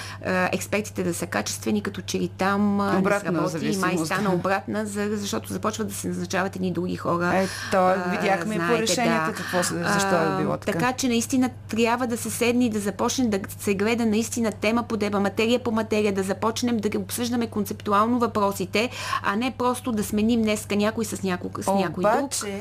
експертите 0.51 1.03
да 1.03 1.13
са 1.13 1.25
качествени, 1.27 1.81
като 1.81 2.01
че 2.01 2.19
ли 2.19 2.27
там 2.27 2.75
обратна 2.99 3.31
не 3.31 3.49
сработи 3.49 3.65
и 3.65 3.77
май 3.77 3.97
стана 3.97 4.33
обратна, 4.33 4.85
защото 4.85 5.53
започват 5.53 5.87
да 5.87 5.93
се 5.93 6.07
назначават 6.07 6.55
едни 6.55 6.71
други 6.71 6.95
хора. 6.95 7.35
Е, 7.35 7.47
то 7.71 7.93
видяхме 8.11 8.57
а, 8.61 8.67
по 8.67 8.81
решенията 8.81 9.31
да. 9.31 9.37
какво, 9.37 9.57
защо 9.63 10.15
е 10.15 10.41
било 10.41 10.57
така. 10.57 10.79
Така 10.79 10.93
че 10.93 11.04
наистина 11.07 11.49
трябва 11.69 12.07
да 12.07 12.17
се 12.17 12.29
седне 12.29 12.65
и 12.65 12.69
да 12.69 12.79
започне 12.79 13.27
да 13.27 13.39
се 13.59 13.75
гледа 13.75 14.05
наистина 14.05 14.51
тема 14.51 14.83
по 14.83 14.97
деба, 14.97 15.19
материя 15.19 15.59
по 15.59 15.71
материя, 15.71 16.13
да 16.13 16.23
започнем 16.23 16.77
да 16.77 16.99
обсъждаме 16.99 17.47
концептуално 17.47 18.19
въпросите, 18.19 18.89
а 19.23 19.35
не 19.35 19.51
просто 19.51 19.91
да 19.91 20.03
сменим 20.03 20.41
днеска 20.41 20.75
някой 20.75 21.05
с, 21.05 21.23
няко, 21.23 21.49
с 21.61 21.67
някой 21.67 22.01
обаче, 22.01 22.39
друг. 22.39 22.51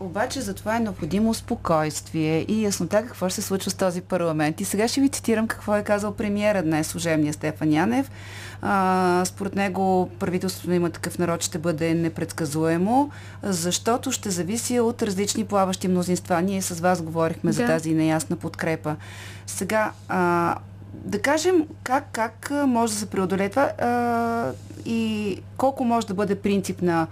Обаче 0.00 0.40
за 0.40 0.54
това 0.54 0.76
е 0.76 0.80
необходимо 0.80 1.34
спокойствие 1.34 2.44
и 2.48 2.64
яснота 2.64 3.06
какво 3.06 3.28
ще 3.28 3.40
се 3.40 3.46
случва 3.46 3.70
с 3.70 3.74
този 3.74 4.00
парламент. 4.00 4.60
И 4.60 4.64
сега 4.64 4.88
ще 4.88 5.00
ви 5.00 5.08
цитирам 5.08 5.48
какво 5.48 5.76
е 5.76 5.82
казал 5.82 6.14
премиера 6.14 6.62
днес, 6.62 6.86
служебния 6.86 7.32
Стефан 7.32 7.72
Янев. 7.72 8.10
А, 8.66 9.22
според 9.24 9.56
него 9.56 10.10
правителството 10.18 10.72
има 10.72 10.90
такъв 10.90 11.18
народ 11.18 11.42
ще 11.42 11.58
бъде 11.58 11.94
непредсказуемо, 11.94 13.10
защото 13.42 14.12
ще 14.12 14.30
зависи 14.30 14.80
от 14.80 15.02
различни 15.02 15.44
плаващи 15.44 15.88
мнозинства. 15.88 16.42
Ние 16.42 16.62
с 16.62 16.80
вас 16.80 17.02
говорихме 17.02 17.50
да. 17.50 17.54
за 17.54 17.66
тази 17.66 17.94
неясна 17.94 18.36
подкрепа. 18.36 18.96
Сега, 19.46 19.92
а, 20.08 20.54
да 20.92 21.22
кажем 21.22 21.66
как, 21.82 22.08
как 22.12 22.50
може 22.66 22.92
да 22.92 22.98
се 22.98 23.06
преодолее 23.06 23.48
това 23.48 23.62
а, 23.62 24.52
и 24.84 25.38
колко 25.56 25.84
може 25.84 26.06
да 26.06 26.14
бъде 26.14 26.34
принцип 26.34 26.82
на 26.82 27.06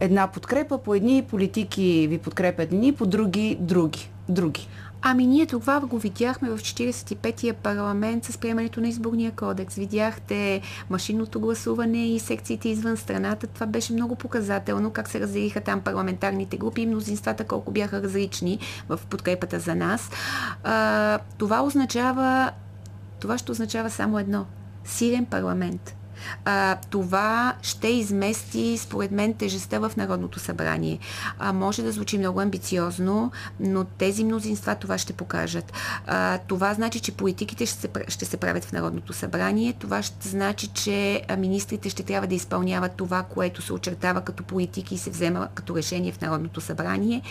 една 0.00 0.26
подкрепа. 0.26 0.78
По 0.78 0.94
едни 0.94 1.22
политики 1.22 2.06
ви 2.10 2.18
подкрепят 2.18 2.72
едни, 2.72 2.92
по 2.92 3.06
други 3.06 3.56
други. 3.60 4.10
други. 4.28 4.68
Ами 5.08 5.26
ние 5.26 5.46
това 5.46 5.80
го 5.80 5.98
видяхме 5.98 6.50
в 6.50 6.58
45-я 6.58 7.54
парламент 7.54 8.24
с 8.24 8.38
приемането 8.38 8.80
на 8.80 8.88
изборния 8.88 9.32
кодекс. 9.32 9.74
Видяхте 9.74 10.60
машинното 10.90 11.40
гласуване 11.40 12.06
и 12.06 12.18
секциите 12.18 12.68
извън 12.68 12.96
страната. 12.96 13.46
Това 13.46 13.66
беше 13.66 13.92
много 13.92 14.16
показателно 14.16 14.90
как 14.90 15.08
се 15.08 15.20
разделиха 15.20 15.60
там 15.60 15.80
парламентарните 15.80 16.56
групи 16.56 16.80
и 16.82 16.86
мнозинствата 16.86 17.44
колко 17.44 17.70
бяха 17.70 18.02
различни 18.02 18.58
в 18.88 19.00
подкрепата 19.10 19.60
за 19.60 19.74
нас. 19.74 20.10
А, 20.64 21.18
това 21.38 21.62
означава 21.62 22.50
това 23.20 23.38
ще 23.38 23.52
означава 23.52 23.90
само 23.90 24.18
едно. 24.18 24.46
Силен 24.84 25.24
парламент 25.24 25.95
а, 26.44 26.76
това 26.90 27.54
ще 27.62 27.88
измести, 27.88 28.78
според 28.78 29.10
мен, 29.10 29.34
тежестта 29.34 29.78
в 29.78 29.92
Народното 29.96 30.38
събрание. 30.38 30.98
А, 31.38 31.52
може 31.52 31.82
да 31.82 31.92
звучи 31.92 32.18
много 32.18 32.40
амбициозно, 32.40 33.32
но 33.60 33.84
тези 33.84 34.24
мнозинства 34.24 34.74
това 34.74 34.98
ще 34.98 35.12
покажат. 35.12 35.72
А, 36.06 36.38
това 36.38 36.74
значи, 36.74 37.00
че 37.00 37.12
политиките 37.12 37.66
ще 37.66 37.78
се, 37.80 37.88
ще 38.08 38.24
се 38.24 38.36
правят 38.36 38.64
в 38.64 38.72
Народното 38.72 39.12
събрание. 39.12 39.72
Това 39.72 40.02
ще 40.02 40.28
значи, 40.28 40.66
че 40.66 41.22
министрите 41.38 41.90
ще 41.90 42.02
трябва 42.02 42.28
да 42.28 42.34
изпълняват 42.34 42.92
това, 42.92 43.22
което 43.22 43.62
се 43.62 43.72
очертава 43.72 44.20
като 44.20 44.42
политики 44.42 44.94
и 44.94 44.98
се 44.98 45.10
взема 45.10 45.48
като 45.54 45.76
решение 45.76 46.12
в 46.12 46.20
Народното 46.20 46.60
събрание, 46.60 47.22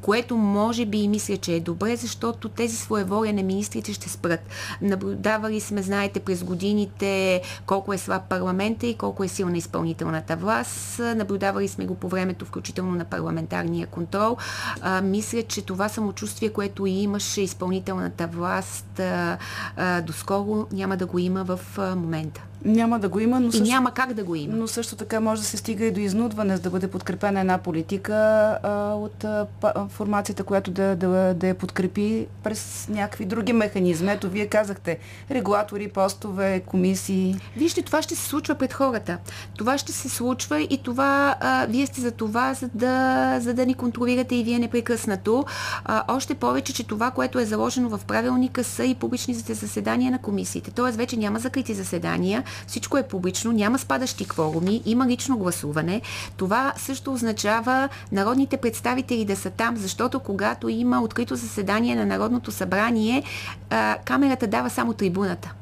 което 0.00 0.36
може 0.36 0.86
би 0.86 0.98
и 0.98 1.08
мисля, 1.08 1.36
че 1.36 1.54
е 1.54 1.60
добре, 1.60 1.96
защото 1.96 2.48
тези 2.48 2.76
своеволия 2.76 3.34
на 3.34 3.42
министрите 3.42 3.92
ще 3.92 4.08
спрат. 4.08 4.40
Наблюдавали 4.82 5.60
сме, 5.60 5.82
знаете, 5.82 6.20
през 6.20 6.44
годините 6.44 7.42
колко 7.66 7.92
е 7.92 7.98
слаб 7.98 8.21
парламента 8.28 8.86
и 8.86 8.94
колко 8.94 9.24
е 9.24 9.28
силна 9.28 9.56
изпълнителната 9.56 10.36
власт. 10.36 10.98
Наблюдавали 10.98 11.68
сме 11.68 11.86
го 11.86 11.94
по 11.94 12.08
времето, 12.08 12.44
включително 12.44 12.92
на 12.92 13.04
парламентарния 13.04 13.86
контрол. 13.86 14.36
А, 14.82 15.00
мисля, 15.00 15.42
че 15.42 15.62
това 15.62 15.88
самочувствие, 15.88 16.48
което 16.48 16.86
и 16.86 16.90
имаше 16.90 17.40
изпълнителната 17.40 18.26
власт 18.26 19.00
а, 19.00 19.38
а, 19.76 20.00
доскоро, 20.00 20.66
няма 20.72 20.96
да 20.96 21.06
го 21.06 21.18
има 21.18 21.44
в 21.44 21.60
а, 21.78 21.96
момента. 21.96 22.42
Няма 22.64 22.98
да 22.98 23.08
го 23.08 23.20
има, 23.20 23.40
но 23.40 23.52
също, 23.52 23.66
и 23.66 23.70
няма 23.70 23.90
как 23.90 24.12
да 24.12 24.24
го 24.24 24.34
има. 24.34 24.56
Но 24.56 24.68
също 24.68 24.96
така 24.96 25.20
може 25.20 25.40
да 25.40 25.46
се 25.46 25.56
стига 25.56 25.84
и 25.84 25.90
до 25.90 26.00
изнудване, 26.00 26.56
за 26.56 26.62
да 26.62 26.70
бъде 26.70 26.88
подкрепена 26.88 27.40
една 27.40 27.58
политика 27.58 28.14
а, 28.62 28.94
от 28.94 29.24
а, 29.24 29.46
формацията, 29.88 30.44
която 30.44 30.70
да, 30.70 30.96
да, 30.96 31.34
да 31.34 31.46
я 31.46 31.54
подкрепи 31.54 32.26
през 32.42 32.88
някакви 32.90 33.24
други 33.24 33.52
механизми. 33.52 34.10
Ето, 34.10 34.30
вие 34.30 34.46
казахте, 34.46 34.98
регулатори, 35.30 35.88
постове, 35.88 36.60
комисии. 36.60 37.36
Вижте, 37.56 37.82
това 37.82 38.02
ще 38.02 38.11
се 38.16 38.28
случва 38.28 38.54
пред 38.54 38.72
хората. 38.72 39.18
Това 39.56 39.78
ще 39.78 39.92
се 39.92 40.08
случва 40.08 40.60
и 40.60 40.78
това, 40.82 41.34
а, 41.40 41.66
вие 41.66 41.86
сте 41.86 42.00
за 42.00 42.10
това, 42.10 42.54
за 42.54 42.68
да, 42.74 43.36
за 43.40 43.54
да 43.54 43.66
ни 43.66 43.74
контролирате 43.74 44.34
и 44.34 44.44
вие 44.44 44.58
непрекъснато. 44.58 45.44
А, 45.84 46.04
още 46.08 46.34
повече, 46.34 46.72
че 46.72 46.84
това, 46.84 47.10
което 47.10 47.38
е 47.38 47.44
заложено 47.44 47.88
в 47.88 48.00
правилника 48.04 48.64
са 48.64 48.84
и 48.84 48.94
публичните 48.94 49.54
заседания 49.54 50.10
на 50.10 50.18
комисиите. 50.18 50.70
Тоест 50.70 50.96
вече 50.96 51.16
няма 51.16 51.38
закрити 51.38 51.74
заседания, 51.74 52.44
всичко 52.66 52.98
е 52.98 53.02
публично, 53.02 53.52
няма 53.52 53.78
спадащи 53.78 54.24
кворуми, 54.24 54.82
има 54.86 55.06
лично 55.06 55.38
гласуване. 55.38 56.00
Това 56.36 56.72
също 56.76 57.12
означава 57.12 57.88
народните 58.12 58.56
представители 58.56 59.24
да 59.24 59.36
са 59.36 59.50
там, 59.50 59.76
защото 59.76 60.20
когато 60.20 60.68
има 60.68 61.02
открито 61.02 61.36
заседание 61.36 61.96
на 61.96 62.06
Народното 62.06 62.50
събрание, 62.50 63.22
камерата 64.04 64.46
дава 64.46 64.70
само 64.70 64.92
трибуната. 64.92 65.52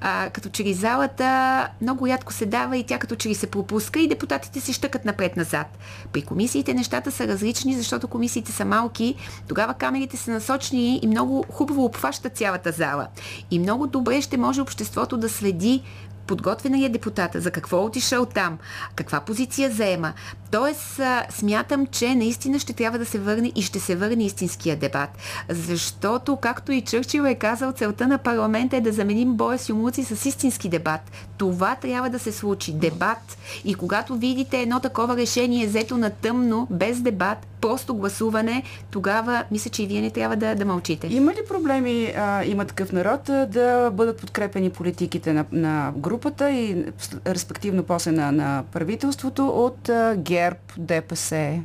А, 0.00 0.30
като 0.30 0.48
че 0.48 0.64
ли 0.64 0.74
залата 0.74 1.68
много 1.80 2.08
рядко 2.08 2.32
се 2.32 2.46
дава 2.46 2.76
и 2.76 2.84
тя 2.84 2.98
като 2.98 3.16
че 3.16 3.28
ли 3.28 3.34
се 3.34 3.46
пропуска 3.46 4.00
и 4.00 4.08
депутатите 4.08 4.60
си 4.60 4.72
щъкат 4.72 5.04
напред-назад. 5.04 5.78
При 6.12 6.22
комисиите 6.22 6.74
нещата 6.74 7.12
са 7.12 7.28
различни, 7.28 7.74
защото 7.74 8.08
комисиите 8.08 8.52
са 8.52 8.64
малки, 8.64 9.14
тогава 9.48 9.74
камерите 9.74 10.16
са 10.16 10.30
насочени 10.30 11.00
и 11.02 11.06
много 11.06 11.44
хубаво 11.50 11.84
обхващат 11.84 12.36
цялата 12.36 12.72
зала. 12.72 13.06
И 13.50 13.58
много 13.58 13.86
добре 13.86 14.22
ще 14.22 14.36
може 14.36 14.60
обществото 14.60 15.16
да 15.16 15.28
следи 15.28 15.82
подготвена 16.28 16.78
ли 16.78 16.84
е 16.84 16.88
депутата, 16.88 17.40
за 17.40 17.50
какво 17.50 17.76
е 17.76 17.80
отишъл 17.80 18.26
там, 18.26 18.58
каква 18.94 19.20
позиция 19.20 19.70
заема. 19.70 20.12
Тоест, 20.50 21.00
смятам, 21.30 21.86
че 21.86 22.14
наистина 22.14 22.58
ще 22.58 22.72
трябва 22.72 22.98
да 22.98 23.06
се 23.06 23.18
върне 23.18 23.52
и 23.54 23.62
ще 23.62 23.80
се 23.80 23.96
върне 23.96 24.24
истинския 24.24 24.76
дебат. 24.76 25.10
Защото, 25.48 26.36
както 26.36 26.72
и 26.72 26.80
Чърчил 26.80 27.22
е 27.22 27.34
казал, 27.34 27.72
целта 27.72 28.06
на 28.06 28.18
парламента 28.18 28.76
е 28.76 28.80
да 28.80 28.92
заменим 28.92 29.34
боя 29.34 29.58
с 29.58 29.68
юмуци 29.68 30.04
с 30.04 30.26
истински 30.26 30.68
дебат. 30.68 31.00
Това 31.38 31.74
трябва 31.74 32.10
да 32.10 32.18
се 32.18 32.32
случи. 32.32 32.72
Дебат. 32.72 33.38
И 33.64 33.74
когато 33.74 34.16
видите 34.16 34.60
едно 34.60 34.80
такова 34.80 35.16
решение 35.16 35.66
взето 35.66 35.96
на 35.96 36.10
тъмно, 36.10 36.66
без 36.70 37.00
дебат, 37.00 37.38
просто 37.60 37.94
гласуване, 37.94 38.62
тогава 38.90 39.44
мисля, 39.50 39.70
че 39.70 39.82
и 39.82 39.86
вие 39.86 40.00
не 40.00 40.10
трябва 40.10 40.36
да, 40.36 40.54
да 40.54 40.64
мълчите. 40.64 41.06
Има 41.06 41.32
ли 41.32 41.40
проблеми, 41.48 42.12
а, 42.16 42.44
има 42.44 42.64
такъв 42.64 42.92
народ, 42.92 43.20
да 43.24 43.90
бъдат 43.92 44.20
подкрепени 44.20 44.70
политиките 44.70 45.32
на, 45.32 45.44
на 45.52 45.92
групата 46.18 46.50
и 46.50 46.84
респективно 47.26 47.82
после 47.82 48.12
на, 48.12 48.32
на 48.32 48.64
правителството 48.72 49.48
от 49.48 49.90
ГЕРБ, 50.16 50.58
ДПС? 50.78 51.60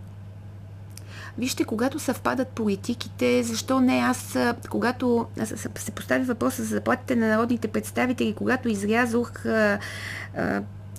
Вижте, 1.38 1.64
когато 1.64 2.00
съвпадат 2.00 2.48
политиките, 2.48 3.44
защо 3.44 3.80
не 3.80 3.94
аз, 3.94 4.38
когато 4.70 5.28
се 5.46 5.92
постави 5.92 6.24
въпроса 6.24 6.64
за 6.64 6.76
заплатите 6.76 7.16
на 7.16 7.28
народните 7.28 7.68
представители, 7.68 8.34
когато 8.34 8.70
изрязох 8.70 9.32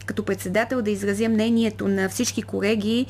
като 0.07 0.23
председател 0.23 0.83
да 0.83 0.91
изразя 0.91 1.29
мнението 1.29 1.89
на 1.89 2.09
всички 2.09 2.43
колеги, 2.43 3.07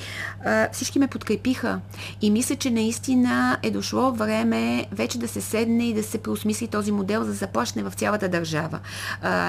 всички 0.72 0.98
ме 0.98 1.07
подкрепиха. 1.07 1.80
И 2.22 2.30
мисля, 2.30 2.57
че 2.57 2.70
наистина 2.70 3.59
е 3.62 3.70
дошло 3.70 4.12
време 4.12 4.87
вече 4.92 5.18
да 5.18 5.28
се 5.28 5.40
седне 5.40 5.88
и 5.88 5.94
да 5.94 6.02
се 6.02 6.18
преосмисли 6.18 6.68
този 6.68 6.92
модел 6.92 7.24
за 7.24 7.33
заплащане 7.33 7.90
в 7.90 7.94
цялата 7.94 8.28
държава. 8.28 8.80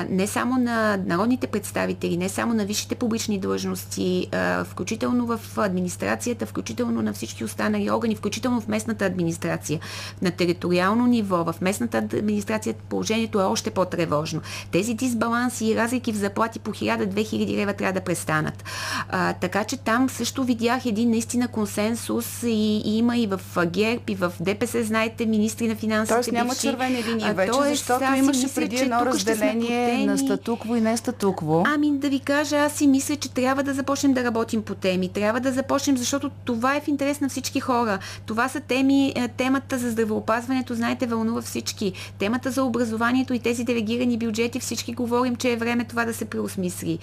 Не 0.10 0.28
само 0.28 0.58
на 0.58 0.98
народните 1.06 1.48
представители, 1.48 2.18
не 2.18 2.30
само 2.30 2.54
на 2.54 2.66
висшите 2.66 2.96
публични 2.96 3.40
длъжности, 3.40 4.28
включително 4.66 5.26
в 5.26 5.40
администрацията, 5.58 6.46
включително 6.46 7.02
на 7.02 7.14
всички 7.14 7.44
останали 7.44 7.92
органи, 7.92 8.16
включително 8.16 8.62
в 8.62 8.68
местната 8.68 9.06
администрация. 9.06 9.80
На 10.22 10.32
териториално 10.32 11.08
ниво, 11.08 11.44
в 11.44 11.56
местната 11.62 11.98
администрация 11.98 12.74
положението 12.90 13.40
е 13.40 13.44
още 13.44 13.72
по-тревожно. 13.72 14.42
Тези 14.72 14.94
дисбаланси 14.94 15.66
и 15.66 15.76
разлики 15.76 16.12
в 16.12 16.16
заплати 16.16 16.60
по 16.60 16.72
1000-2000 16.72 17.35
000 17.38 17.58
лева 17.58 17.74
трябва 17.74 17.94
да 17.94 18.02
престанат. 18.02 18.64
А, 19.10 19.34
така 19.34 19.64
че 19.64 19.78
там 19.78 20.10
също 20.10 20.44
видях 20.44 20.86
един 20.86 21.10
наистина 21.10 21.48
консенсус 21.48 22.44
и, 22.44 22.82
и 22.86 22.98
има 22.98 23.18
и 23.18 23.28
в 23.28 23.40
ГЕРП, 23.66 24.10
и 24.10 24.16
в 24.16 24.34
ДПС, 24.40 24.84
знаете, 24.84 25.26
министри 25.26 25.68
на 25.68 25.76
финансите. 25.76 26.16
Тоест 26.16 26.32
няма 26.32 26.56
червени 26.56 27.04
линии 27.04 27.34
вече, 27.34 27.52
тоест, 27.52 27.70
защото 27.70 28.04
имаше 28.04 28.40
мисля, 28.40 28.56
преди 28.56 28.76
едно 28.76 29.06
разделение 29.06 30.06
на 30.06 30.18
статукво 30.18 30.76
и 30.76 30.82
не 30.82 30.98
статукво. 30.98 31.64
Ами 31.68 31.92
да 31.92 32.10
ви 32.10 32.20
кажа, 32.20 32.58
аз 32.58 32.74
си 32.74 32.88
мисля, 32.88 33.16
че 33.16 33.32
трябва 33.32 33.64
да 33.64 33.74
започнем 33.74 34.14
да 34.14 34.24
работим 34.24 34.64
по 34.64 34.76
теми. 34.76 35.10
Трябва 35.10 35.40
да 35.40 35.52
започнем, 35.52 35.98
защото 35.98 36.32
това 36.46 36.76
е 36.76 36.82
в 36.82 36.88
интерес 36.88 37.22
на 37.22 37.30
всички 37.30 37.60
хора. 37.60 38.00
Това 38.26 38.50
са 38.50 38.60
теми, 38.60 39.14
е, 39.16 39.28
темата 39.28 39.78
за 39.78 39.92
здравеопазването, 39.92 40.76
знаете, 40.76 41.06
вълнува 41.06 41.42
всички. 41.42 41.94
Темата 42.20 42.52
за 42.52 42.64
образованието 42.64 43.34
и 43.34 43.40
тези 43.40 43.64
делегирани 43.64 44.18
бюджети, 44.18 44.60
всички 44.60 44.94
говорим, 44.94 45.36
че 45.36 45.52
е 45.52 45.58
време 45.58 45.84
това 45.84 46.06
да 46.06 46.14
се 46.14 46.26
преосмисли 46.26 47.00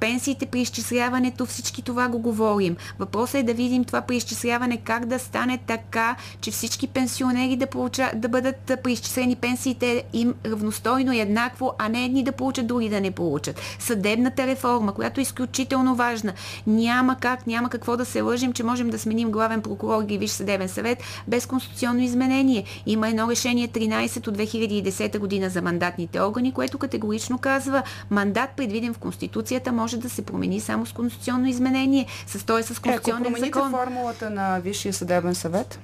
пенсиите 0.00 0.46
при 0.46 0.60
изчисляването, 0.60 1.46
всички 1.46 1.82
това 1.82 2.08
го 2.08 2.18
говорим. 2.18 2.76
Въпросът 2.98 3.34
е 3.34 3.42
да 3.42 3.54
видим 3.54 3.84
това 3.84 4.00
при 4.00 4.16
изчисляване 4.16 4.76
как 4.76 5.06
да 5.06 5.18
стане 5.18 5.58
така, 5.66 6.16
че 6.40 6.50
всички 6.50 6.86
пенсионери 6.86 7.56
да, 7.56 7.66
получа, 7.66 8.10
да 8.14 8.28
бъдат 8.28 8.72
преизчислени 8.84 9.36
пенсиите 9.36 10.04
им 10.12 10.34
равностойно 10.46 11.12
и 11.12 11.20
еднакво, 11.20 11.72
а 11.78 11.88
не 11.88 12.04
едни 12.04 12.24
да 12.24 12.32
получат, 12.32 12.66
други 12.66 12.88
да 12.88 13.00
не 13.00 13.10
получат. 13.10 13.60
Съдебната 13.78 14.46
реформа, 14.46 14.92
която 14.92 15.20
е 15.20 15.22
изключително 15.22 15.94
важна. 15.94 16.32
Няма 16.66 17.16
как, 17.20 17.46
няма 17.46 17.68
какво 17.70 17.96
да 17.96 18.04
се 18.04 18.20
лъжим, 18.20 18.52
че 18.52 18.62
можем 18.62 18.90
да 18.90 18.98
сменим 18.98 19.30
главен 19.30 19.62
прокурор 19.62 20.02
или 20.08 20.18
Виш 20.18 20.30
съдебен 20.30 20.68
съвет 20.68 20.98
без 21.28 21.46
конституционно 21.46 22.00
изменение. 22.00 22.64
Има 22.86 23.08
едно 23.08 23.30
решение 23.30 23.68
13 23.68 24.28
от 24.28 24.38
2010 24.38 25.18
година 25.18 25.50
за 25.50 25.62
мандатните 25.62 26.20
органи, 26.20 26.52
което 26.52 26.78
категорично 26.78 27.38
казва 27.38 27.82
мандат 28.10 28.50
предвиден 28.56 28.94
в 28.94 28.98
Конституцията 28.98 29.37
Конституцията 29.38 29.72
може 29.72 29.96
да 29.96 30.10
се 30.10 30.22
промени 30.22 30.60
само 30.60 30.86
с 30.86 30.92
конституционно 30.92 31.46
изменение. 31.46 32.06
С 32.26 32.46
той 32.46 32.62
с 32.62 32.82
конституционен 32.82 33.24
е, 33.24 33.28
ако 33.28 33.44
закон. 33.44 33.70
формулата 33.70 34.30
на 34.30 34.58
Висшия 34.58 34.92
съдебен 34.92 35.34
съвет? 35.34 35.78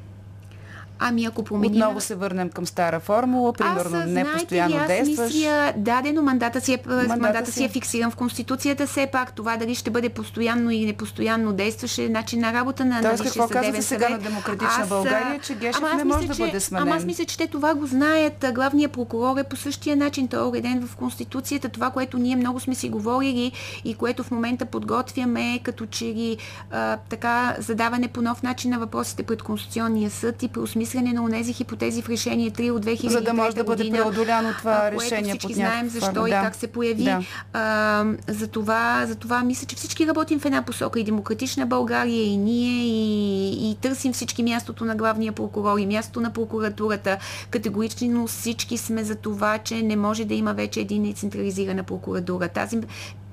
Ами 1.06 1.24
ако 1.24 1.44
променим... 1.44 1.82
Отново 1.82 2.00
се 2.00 2.14
върнем 2.14 2.50
към 2.50 2.66
стара 2.66 3.00
формула, 3.00 3.52
примерно 3.52 3.98
аз, 3.98 4.06
не 4.06 4.32
постоянно 4.32 4.76
аз 4.76 4.86
действаш. 4.86 5.34
Мисля, 5.34 5.72
дадено 5.76 6.22
мандата 6.22 6.60
си, 6.60 6.72
е, 6.72 6.78
мандата, 6.86 7.20
мандата 7.20 7.52
си 7.52 7.64
е 7.64 7.68
фиксиран 7.68 8.10
в 8.10 8.16
Конституцията, 8.16 8.86
все 8.86 9.06
пак 9.06 9.32
това 9.32 9.56
дали 9.56 9.74
ще 9.74 9.90
бъде 9.90 10.08
постоянно 10.08 10.70
или 10.70 10.86
непостоянно 10.86 11.52
действаше 11.52 12.08
начин 12.08 12.40
на 12.40 12.52
работа 12.52 12.84
на 12.84 13.02
Тоест, 13.02 13.22
какво 13.22 13.48
казвате 13.48 13.82
сега 13.82 14.08
на 14.08 14.18
Демократична 14.18 14.82
аз, 14.82 14.88
България, 14.88 15.40
че 15.40 15.54
Гешев 15.54 15.82
не 15.96 16.04
може 16.04 16.28
мисля, 16.28 16.34
да 16.34 16.46
бъде 16.46 16.60
сменен? 16.60 16.88
Ама 16.88 16.96
аз 16.96 17.04
мисля, 17.04 17.24
че 17.24 17.36
те 17.38 17.46
това 17.46 17.74
го 17.74 17.86
знаят. 17.86 18.44
Главният 18.54 18.92
прокурор 18.92 19.38
е 19.38 19.44
по 19.44 19.56
същия 19.56 19.96
начин. 19.96 20.28
Той 20.28 20.40
е 20.40 20.48
уреден 20.48 20.86
в 20.86 20.96
Конституцията. 20.96 21.68
Това, 21.68 21.90
което 21.90 22.18
ние 22.18 22.36
много 22.36 22.60
сме 22.60 22.74
си 22.74 22.88
говорили 22.88 23.52
и 23.84 23.94
което 23.94 24.22
в 24.22 24.30
момента 24.30 24.64
подготвяме 24.64 25.60
като 25.62 25.86
че 25.86 26.04
ли 26.04 26.36
а, 26.70 26.96
така 26.96 27.56
задаване 27.58 28.08
по 28.08 28.22
нов 28.22 28.42
начин 28.42 28.70
на 28.70 28.78
въпросите 28.78 29.22
пред 29.22 29.42
Конституционния 29.42 30.10
съд 30.10 30.42
и 30.42 30.48
преосмислене 30.94 31.12
на 31.20 31.30
тези 31.30 31.52
хипотези 31.52 32.02
в 32.02 32.08
решение 32.08 32.50
3 32.50 32.70
от 32.70 32.84
2000 32.84 33.08
За 33.08 33.20
да 33.20 33.34
може 33.34 33.56
да 33.56 33.64
бъде 33.64 33.90
преодоляно 33.90 34.52
това 34.58 34.90
решение 34.90 35.30
всички 35.30 35.46
под 35.46 35.54
знаем 35.54 35.88
защо 35.88 36.22
да. 36.22 36.28
и 36.28 36.32
как 36.32 36.54
се 36.54 36.66
появи. 36.66 37.04
Да. 37.04 37.22
А, 37.52 38.04
за, 38.28 38.48
това, 38.48 39.06
за 39.06 39.14
това 39.14 39.42
мисля, 39.42 39.66
че 39.66 39.76
всички 39.76 40.06
работим 40.06 40.40
в 40.40 40.44
една 40.44 40.62
посока. 40.62 41.00
И 41.00 41.04
демократична 41.04 41.66
България, 41.66 42.24
и 42.24 42.36
ние, 42.36 42.84
и, 42.84 43.70
и 43.70 43.74
търсим 43.74 44.12
всички 44.12 44.42
мястото 44.42 44.84
на 44.84 44.96
главния 44.96 45.32
прокурор, 45.32 45.78
и 45.78 45.86
мястото 45.86 46.20
на 46.20 46.30
прокуратурата. 46.30 47.18
Категорично 47.50 48.26
всички 48.26 48.78
сме 48.78 49.04
за 49.04 49.14
това, 49.14 49.58
че 49.58 49.82
не 49.82 49.96
може 49.96 50.24
да 50.24 50.34
има 50.34 50.54
вече 50.54 50.80
един 50.80 51.14
централизирана 51.14 51.82
прокуратура. 51.82 52.48
Тази 52.48 52.78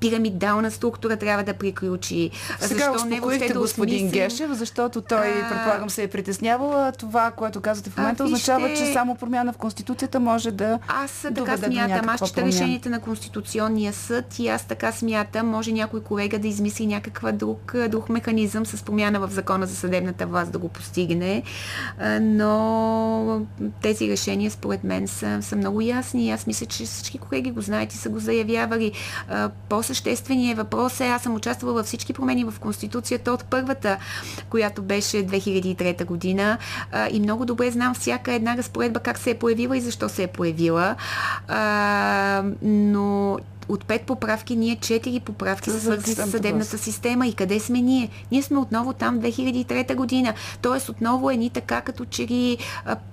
пирамидална 0.02 0.72
структура 0.72 1.18
трябва 1.18 1.44
да 1.44 1.54
приключи. 1.54 2.32
Сега 2.60 2.92
Защо 2.92 3.08
не 3.08 3.20
въобще 3.20 3.48
да 3.48 3.60
господин 3.60 3.96
осмислим... 3.96 4.12
Гешев, 4.12 4.52
защото 4.52 5.02
той, 5.02 5.30
а... 5.30 5.50
предполагам, 5.50 5.90
се 5.90 6.04
е 6.04 6.08
притеснявал. 6.08 6.92
Това, 6.98 7.32
което 7.32 7.62
казвате 7.62 7.90
в 7.90 7.98
момента, 7.98 8.24
а, 8.24 8.28
вижте... 8.28 8.52
означава, 8.52 8.74
че 8.74 8.94
само 8.94 9.16
промяна 9.16 9.54
в 9.54 9.58
Конституцията 9.58 10.20
може 10.20 10.52
да 10.52 10.80
Аз 10.88 11.26
така 11.36 11.58
смятам. 11.58 12.10
Аз 12.10 12.28
чета 12.28 12.46
решенията 12.46 12.90
на 12.90 13.00
Конституционния 13.00 13.94
съд 13.94 14.40
и 14.40 14.48
аз 14.48 14.66
така 14.66 14.92
смятам. 14.92 15.48
Може 15.48 15.72
някой 15.72 16.04
колега 16.04 16.40
да 16.40 16.48
измисли 16.48 16.88
някаква 16.88 17.32
друг, 17.32 17.74
друг 17.90 18.10
механизъм 18.10 18.66
с 18.66 18.84
промяна 18.84 19.20
в 19.20 19.32
закона 19.32 19.66
за 19.66 19.76
съдебната 19.76 20.26
власт 20.26 20.52
да 20.52 20.58
го 20.58 20.70
постигне. 20.70 21.44
Но 22.22 23.42
тези 23.82 24.10
решения, 24.10 24.52
според 24.52 24.84
мен, 24.84 25.08
са, 25.08 25.40
са 25.42 25.56
много 25.56 25.82
ясни. 25.82 26.32
Аз 26.32 26.48
мисля, 26.48 26.66
че 26.66 26.86
всички 26.86 27.18
колеги 27.18 27.52
го 27.52 27.62
знаят 27.62 27.94
и 27.94 27.98
са 27.98 28.10
го 28.10 28.20
заявявали. 28.20 28.92
После 29.70 29.91
същественият 29.92 30.58
въпрос 30.58 31.00
е, 31.00 31.08
аз 31.08 31.22
съм 31.22 31.36
участвала 31.36 31.74
във 31.74 31.86
всички 31.86 32.14
промени 32.14 32.44
в 32.44 32.54
Конституцията 32.60 33.32
от 33.32 33.46
първата, 33.46 33.98
която 34.50 34.82
беше 34.82 35.18
2003 35.18 36.06
година 36.06 36.58
а, 36.92 37.10
и 37.12 37.20
много 37.20 37.46
добре 37.46 37.72
знам 37.72 37.94
всяка 37.94 38.34
една 38.34 38.58
разпоредба 38.58 39.00
как 39.00 39.18
се 39.18 39.30
е 39.30 39.40
появила 39.40 39.78
и 39.78 39.82
защо 39.82 40.10
се 40.10 40.24
е 40.24 40.28
появила. 40.28 40.96
А, 41.48 42.44
но 42.62 43.38
от 43.72 43.86
пет 43.86 44.02
поправки 44.02 44.56
ние 44.56 44.76
четири 44.76 45.20
поправки 45.20 45.70
са 45.70 45.80
свързани 45.80 46.16
с 46.16 46.32
съдебната 46.32 46.78
система. 46.78 47.28
И 47.28 47.34
къде 47.34 47.60
сме 47.60 47.82
ние? 47.82 48.10
Ние 48.32 48.42
сме 48.42 48.58
отново 48.58 48.94
там 48.94 49.20
2003 49.20 49.96
година. 49.96 50.34
Тоест 50.62 50.90
отново 50.90 51.30
е 51.30 51.36
ни 51.36 51.50
така, 51.50 51.82
като 51.82 52.06
че 52.06 52.28
ли 52.28 52.58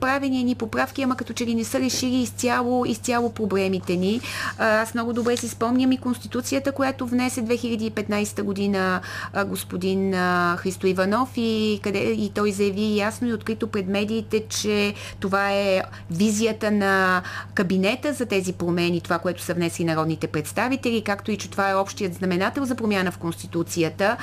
правени 0.00 0.44
ни 0.44 0.54
поправки, 0.54 1.02
ама 1.02 1.16
като 1.16 1.32
че 1.32 1.46
ли 1.46 1.54
не 1.54 1.64
са 1.64 1.80
решили 1.80 2.16
изцяло, 2.16 2.84
изцяло 2.84 3.32
проблемите 3.32 3.96
ни. 3.96 4.20
Аз 4.58 4.94
много 4.94 5.12
добре 5.12 5.36
си 5.36 5.48
спомням 5.48 5.92
и 5.92 5.98
Конституцията, 5.98 6.72
която 6.72 7.06
внесе 7.06 7.44
2015 7.44 8.42
година 8.42 9.00
господин 9.46 10.12
Христо 10.56 10.86
Иванов 10.86 11.28
и, 11.36 11.80
къде, 11.82 11.98
и 11.98 12.30
той 12.34 12.52
заяви 12.52 12.96
ясно 12.96 13.28
и 13.28 13.32
открито 13.32 13.66
пред 13.66 13.86
медиите, 13.86 14.44
че 14.48 14.94
това 15.20 15.52
е 15.52 15.82
визията 16.10 16.70
на 16.70 17.22
кабинета 17.54 18.12
за 18.12 18.26
тези 18.26 18.52
промени, 18.52 19.00
това, 19.00 19.18
което 19.18 19.42
са 19.42 19.54
внесли 19.54 19.84
народните 19.84 20.26
представители 20.26 20.47
представители, 20.48 21.02
както 21.02 21.30
и 21.30 21.36
че 21.36 21.50
това 21.50 21.70
е 21.70 21.74
общият 21.74 22.14
знаменател 22.14 22.64
за 22.64 22.74
промяна 22.74 23.10
в 23.12 23.18
Конституцията. 23.18 24.16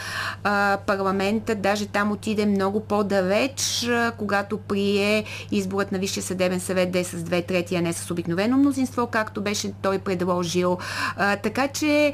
Парламентът 0.86 1.62
даже 1.62 1.86
там 1.86 2.12
отиде 2.12 2.46
много 2.46 2.80
по-далеч, 2.80 3.90
когато 4.18 4.58
прие 4.58 5.24
изборът 5.52 5.92
на 5.92 5.98
Висшия 5.98 6.24
съдебен 6.24 6.60
съвет 6.60 6.92
да 6.92 7.00
е 7.00 7.04
с 7.04 7.24
две 7.24 7.42
трети, 7.42 7.76
а 7.76 7.82
не 7.82 7.94
с 7.94 8.12
обикновено 8.12 8.58
мнозинство, 8.58 9.08
както 9.08 9.42
беше 9.42 9.74
той 9.82 10.00
предложил. 10.00 10.78
така 11.18 11.68
че 11.68 12.14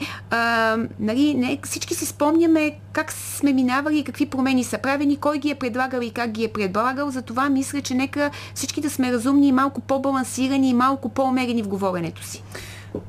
нали, 0.99 1.33
не, 1.33 1.59
всички 1.63 1.95
си 1.95 2.05
спомняме 2.05 2.75
как 2.93 3.11
сме 3.11 3.53
минавали 3.53 4.03
какви 4.03 4.25
промени 4.25 4.63
са 4.63 4.77
правени, 4.77 5.17
кой 5.17 5.37
ги 5.37 5.49
е 5.49 5.55
предлагал 5.55 6.01
и 6.01 6.11
как 6.11 6.31
ги 6.31 6.43
е 6.43 6.53
предлагал. 6.53 7.11
Затова 7.11 7.49
мисля, 7.49 7.81
че 7.81 7.93
нека 7.93 8.31
всички 8.55 8.81
да 8.81 8.89
сме 8.89 9.13
разумни 9.13 9.47
и 9.47 9.51
малко 9.51 9.81
по-балансирани 9.81 10.69
и 10.69 10.73
малко 10.73 11.09
по-умерени 11.09 11.63
в 11.63 11.67
говоренето 11.67 12.23
си. 12.23 12.43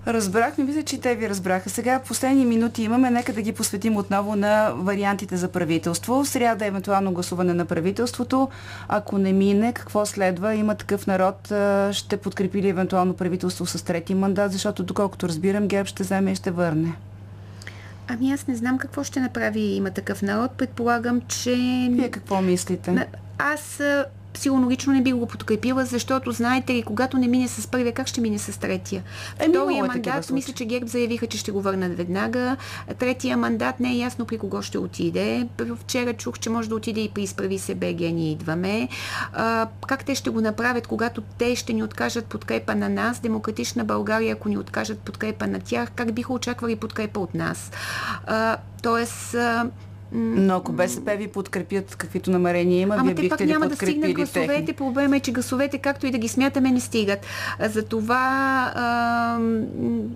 Разбрахме, 0.06 0.64
мисля, 0.64 0.82
че 0.82 1.00
те 1.00 1.14
ви 1.14 1.28
разбраха. 1.28 1.70
Сега 1.70 1.98
последни 1.98 2.44
минути 2.44 2.82
имаме, 2.82 3.10
нека 3.10 3.32
да 3.32 3.42
ги 3.42 3.52
посветим 3.52 3.96
отново 3.96 4.36
на 4.36 4.72
вариантите 4.76 5.36
за 5.36 5.48
правителство. 5.48 6.24
В 6.24 6.28
сряда 6.28 6.66
евентуално 6.66 7.12
гласуване 7.12 7.54
на 7.54 7.64
правителството. 7.64 8.48
Ако 8.88 9.18
не 9.18 9.32
мине, 9.32 9.72
какво 9.72 10.06
следва? 10.06 10.54
Има 10.54 10.74
такъв 10.74 11.06
народ, 11.06 11.52
ще 11.94 12.16
подкрепи 12.16 12.62
ли 12.62 12.68
евентуално 12.68 13.14
правителство 13.14 13.66
с 13.66 13.84
трети 13.84 14.14
мандат, 14.14 14.52
защото 14.52 14.82
доколкото 14.82 15.28
разбирам, 15.28 15.68
ГЕРБ 15.68 15.86
ще 15.86 16.02
вземе 16.02 16.32
и 16.32 16.34
ще 16.34 16.50
върне. 16.50 16.92
Ами 18.08 18.32
аз 18.32 18.46
не 18.46 18.56
знам 18.56 18.78
какво 18.78 19.04
ще 19.04 19.20
направи 19.20 19.60
има 19.60 19.90
такъв 19.90 20.22
народ. 20.22 20.50
Предполагам, 20.50 21.20
че... 21.20 21.54
Вие 21.90 22.10
какво 22.10 22.42
мислите? 22.42 23.06
Аз 23.38 23.80
сигурно 24.34 24.70
лично 24.70 24.92
не 24.92 25.02
би 25.02 25.12
го 25.12 25.26
подкрепила, 25.26 25.84
защото 25.84 26.32
знаете 26.32 26.74
ли, 26.74 26.82
когато 26.82 27.18
не 27.18 27.28
мине 27.28 27.48
с 27.48 27.66
първия, 27.66 27.92
как 27.92 28.06
ще 28.06 28.20
мине 28.20 28.38
с 28.38 28.60
третия? 28.60 29.02
Е, 29.38 29.48
Втория 29.48 29.78
е 29.78 29.82
мандат, 29.82 30.30
мисля, 30.30 30.52
че 30.52 30.64
ГЕРБ 30.64 30.86
заявиха, 30.86 31.26
че 31.26 31.38
ще 31.38 31.50
го 31.50 31.60
върнат 31.60 31.96
веднага. 31.96 32.56
Третия 32.98 33.36
мандат 33.36 33.80
не 33.80 33.92
е 33.92 33.96
ясно 33.96 34.24
при 34.24 34.38
кого 34.38 34.62
ще 34.62 34.78
отиде. 34.78 35.48
Вчера 35.76 36.12
чух, 36.12 36.38
че 36.38 36.50
може 36.50 36.68
да 36.68 36.74
отиде 36.74 37.00
и 37.00 37.08
при 37.08 37.22
изправи 37.22 37.58
се 37.58 37.74
БГ, 37.74 38.00
ние 38.00 38.32
идваме. 38.32 38.88
А, 39.32 39.68
как 39.86 40.04
те 40.04 40.14
ще 40.14 40.30
го 40.30 40.40
направят, 40.40 40.86
когато 40.86 41.20
те 41.20 41.56
ще 41.56 41.72
ни 41.72 41.82
откажат 41.82 42.26
подкрепа 42.26 42.74
на 42.74 42.88
нас, 42.88 43.20
демократична 43.20 43.84
България, 43.84 44.32
ако 44.32 44.48
ни 44.48 44.58
откажат 44.58 44.98
подкрепа 44.98 45.46
на 45.46 45.60
тях, 45.60 45.90
как 45.94 46.12
биха 46.12 46.32
очаквали 46.32 46.76
подкрепа 46.76 47.20
от 47.20 47.34
нас? 47.34 47.70
А, 48.26 48.56
тоест, 48.82 49.36
но 50.14 50.57
ако 50.57 50.72
БСП 50.72 51.16
ви 51.16 51.29
подкрепят 51.29 51.96
каквито 51.96 52.31
намерения 52.31 52.81
има, 52.81 52.94
Ама 52.94 53.05
вие 53.05 53.14
те 53.14 53.20
бихте 53.22 53.37
пак 53.37 53.46
няма 53.46 53.68
да 53.68 53.77
стигнат 53.77 54.12
гласовете. 54.12 54.55
Техни? 54.55 54.72
Проблема 54.72 55.16
е, 55.16 55.20
че 55.20 55.33
гласовете, 55.33 55.79
както 55.79 56.07
и 56.07 56.11
да 56.11 56.18
ги 56.18 56.29
смятаме, 56.29 56.70
не 56.70 56.81
стигат. 56.81 57.27
За 57.61 57.83
това... 57.83 58.72
А, 58.75 59.38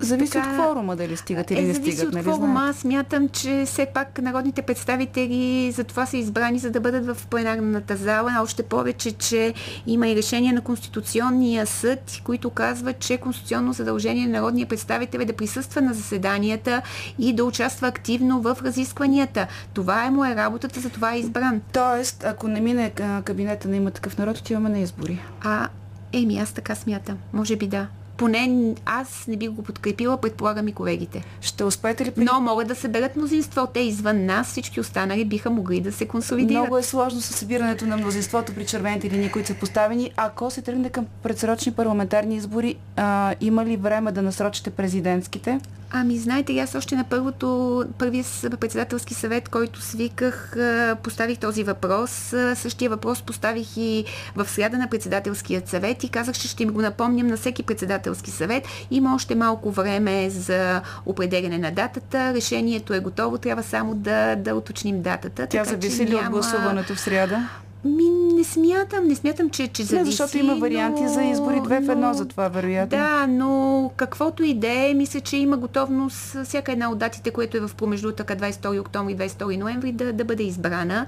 зависи 0.01 0.33
така, 0.33 0.49
от 0.49 0.55
кворума 0.55 0.97
дали 0.97 1.17
стигат 1.17 1.51
или 1.51 1.59
е, 1.59 1.63
не 1.63 1.75
стигат. 1.75 1.85
Зависи 1.85 2.07
от 2.07 2.13
нали 2.13 2.23
кворума. 2.23 2.67
Аз 2.71 2.77
смятам, 2.77 3.29
че 3.29 3.63
все 3.67 3.87
пак 3.87 4.23
народните 4.23 4.63
представители 4.63 5.73
за 5.73 5.85
това 5.85 6.07
са 6.07 6.17
избрани, 6.17 6.59
за 6.59 6.71
да 6.71 6.81
бъдат 6.81 7.07
в 7.07 7.27
пленарната 7.27 7.97
зала. 7.97 8.39
Още 8.43 8.63
повече, 8.63 9.13
че 9.13 9.55
има 9.87 10.09
и 10.09 10.17
решение 10.17 10.53
на 10.53 10.61
Конституционния 10.61 11.67
съд, 11.67 12.21
които 12.25 12.51
казват, 12.51 12.99
че 12.99 13.17
конституционно 13.17 13.73
задължение 13.73 14.27
на 14.27 14.33
народния 14.33 14.67
представител 14.67 15.19
е 15.19 15.25
да 15.25 15.33
присъства 15.33 15.81
на 15.81 15.95
заседанията 15.95 16.83
и 17.19 17.33
да 17.33 17.45
участва 17.45 17.89
активно 17.89 18.41
в 18.41 18.57
разискванията. 18.65 19.47
Това 19.75 19.86
е 19.95 20.11
му 20.11 20.25
е 20.25 20.37
работата, 20.37 20.81
за 20.81 20.91
това 20.91 21.15
е 21.15 21.19
избран. 21.19 21.61
Тоест, 21.73 22.25
ако 22.25 22.49
не 22.49 22.61
мине 22.61 22.91
кабинета 23.25 23.69
на 23.69 23.77
има 23.77 23.91
такъв 23.91 24.19
народ, 24.19 24.39
отиваме 24.39 24.69
на 24.69 24.79
избори. 24.79 25.23
А, 25.43 25.69
еми, 26.13 26.39
аз 26.39 26.53
така 26.53 26.75
смятам. 26.75 27.19
Може 27.33 27.57
би 27.57 27.67
да 27.67 27.87
поне 28.17 28.75
аз 28.87 29.27
не 29.27 29.37
би 29.37 29.49
го 29.49 29.63
подкрепила, 29.63 30.17
предполагам 30.17 30.69
и 30.69 30.73
колегите. 30.73 31.25
Ще 31.41 31.65
успеете 31.65 32.05
ли? 32.05 32.11
При... 32.11 32.25
Но 32.25 32.41
могат 32.41 32.69
да 32.69 32.75
съберат 32.75 33.17
мнозинство. 33.17 33.67
Те 33.67 33.81
извън 33.81 34.25
нас, 34.27 34.47
всички 34.47 34.81
останали 34.81 35.25
биха 35.25 35.51
могли 35.51 35.81
да 35.81 35.93
се 35.93 36.07
консолидират. 36.07 36.63
Много 36.63 36.79
е 36.79 36.83
сложно 36.83 37.21
с 37.21 37.35
събирането 37.35 37.87
на 37.87 37.97
мнозинството 37.97 38.55
при 38.55 38.67
червените 38.67 39.11
линии, 39.11 39.31
които 39.31 39.49
са 39.49 39.55
поставени. 39.55 40.11
Ако 40.17 40.51
се 40.51 40.63
тръгне 40.63 40.91
към 40.91 41.07
предсрочни 41.23 41.73
парламентарни 41.73 42.37
избори, 42.37 42.77
а, 42.97 43.35
има 43.41 43.65
ли 43.65 43.77
време 43.77 44.13
да 44.13 44.23
насрочите 44.23 44.71
президентските? 44.71 45.61
Ами, 45.91 46.19
знаете, 46.19 46.59
аз 46.59 46.75
още 46.75 46.97
на 46.97 47.05
първото, 47.05 47.85
първия 47.99 48.25
председателски 48.61 49.15
съвет, 49.15 49.49
който 49.49 49.83
свиках, 49.83 50.57
поставих 51.03 51.39
този 51.39 51.63
въпрос. 51.65 52.35
Същия 52.55 52.91
въпрос 52.91 53.23
поставих 53.23 53.77
и 53.77 54.05
в 54.37 54.49
среда 54.49 54.79
на 54.79 54.89
председателският 54.89 55.69
съвет 55.69 56.05
и 56.05 56.09
казах, 56.09 56.39
че 56.39 56.49
ще 56.49 56.63
им 56.63 56.73
го 56.73 56.83
напомням 56.83 57.27
на 57.27 57.37
всеки 57.37 57.63
председателски 58.07 58.31
съвет. 58.31 58.69
Има 58.91 59.15
още 59.15 59.35
малко 59.35 59.71
време 59.71 60.31
за 60.31 60.83
определене 61.07 61.59
на 61.59 61.71
датата. 61.71 62.35
Решението 62.35 62.95
е 62.95 63.01
готово, 63.01 63.39
трябва 63.39 63.63
само 63.63 63.95
да, 63.95 64.37
да 64.37 64.55
уточним 64.55 65.03
датата. 65.03 65.47
Тя 65.47 65.65
зависи 65.65 66.07
ли 66.07 66.15
няма... 66.15 66.23
от 66.23 66.31
гласуването 66.33 66.95
в 66.95 67.01
среда? 67.01 67.49
Ми, 67.87 68.35
не 68.35 68.45
смятам, 68.45 69.09
не 69.09 69.15
смятам, 69.15 69.51
че, 69.51 69.69
че 69.69 69.83
зависи. 69.83 70.05
Не, 70.05 70.11
защото 70.11 70.39
има 70.39 70.55
варианти 70.55 71.03
но, 71.03 71.09
за 71.09 71.23
избори 71.23 71.61
две 71.65 71.81
в 71.81 71.91
едно, 71.91 72.15
за 72.15 72.25
това 72.27 72.49
вероятно. 72.49 72.99
Да, 72.99 73.27
но 73.27 73.91
каквото 73.97 74.43
и 74.43 74.55
да 74.55 74.69
е, 74.69 74.95
мисля, 74.95 75.21
че 75.21 75.37
има 75.37 75.57
готовност 75.57 76.45
всяка 76.45 76.73
една 76.73 76.91
от 76.91 76.99
датите, 76.99 77.31
което 77.31 77.57
е 77.57 77.61
в 77.61 77.71
промеждутъка 77.75 78.37
22 78.37 78.81
октомври, 78.81 79.17
22 79.17 79.57
ноември, 79.57 79.93
да, 79.93 80.13
да 80.13 80.25
бъде 80.25 80.43
избрана. 80.43 81.07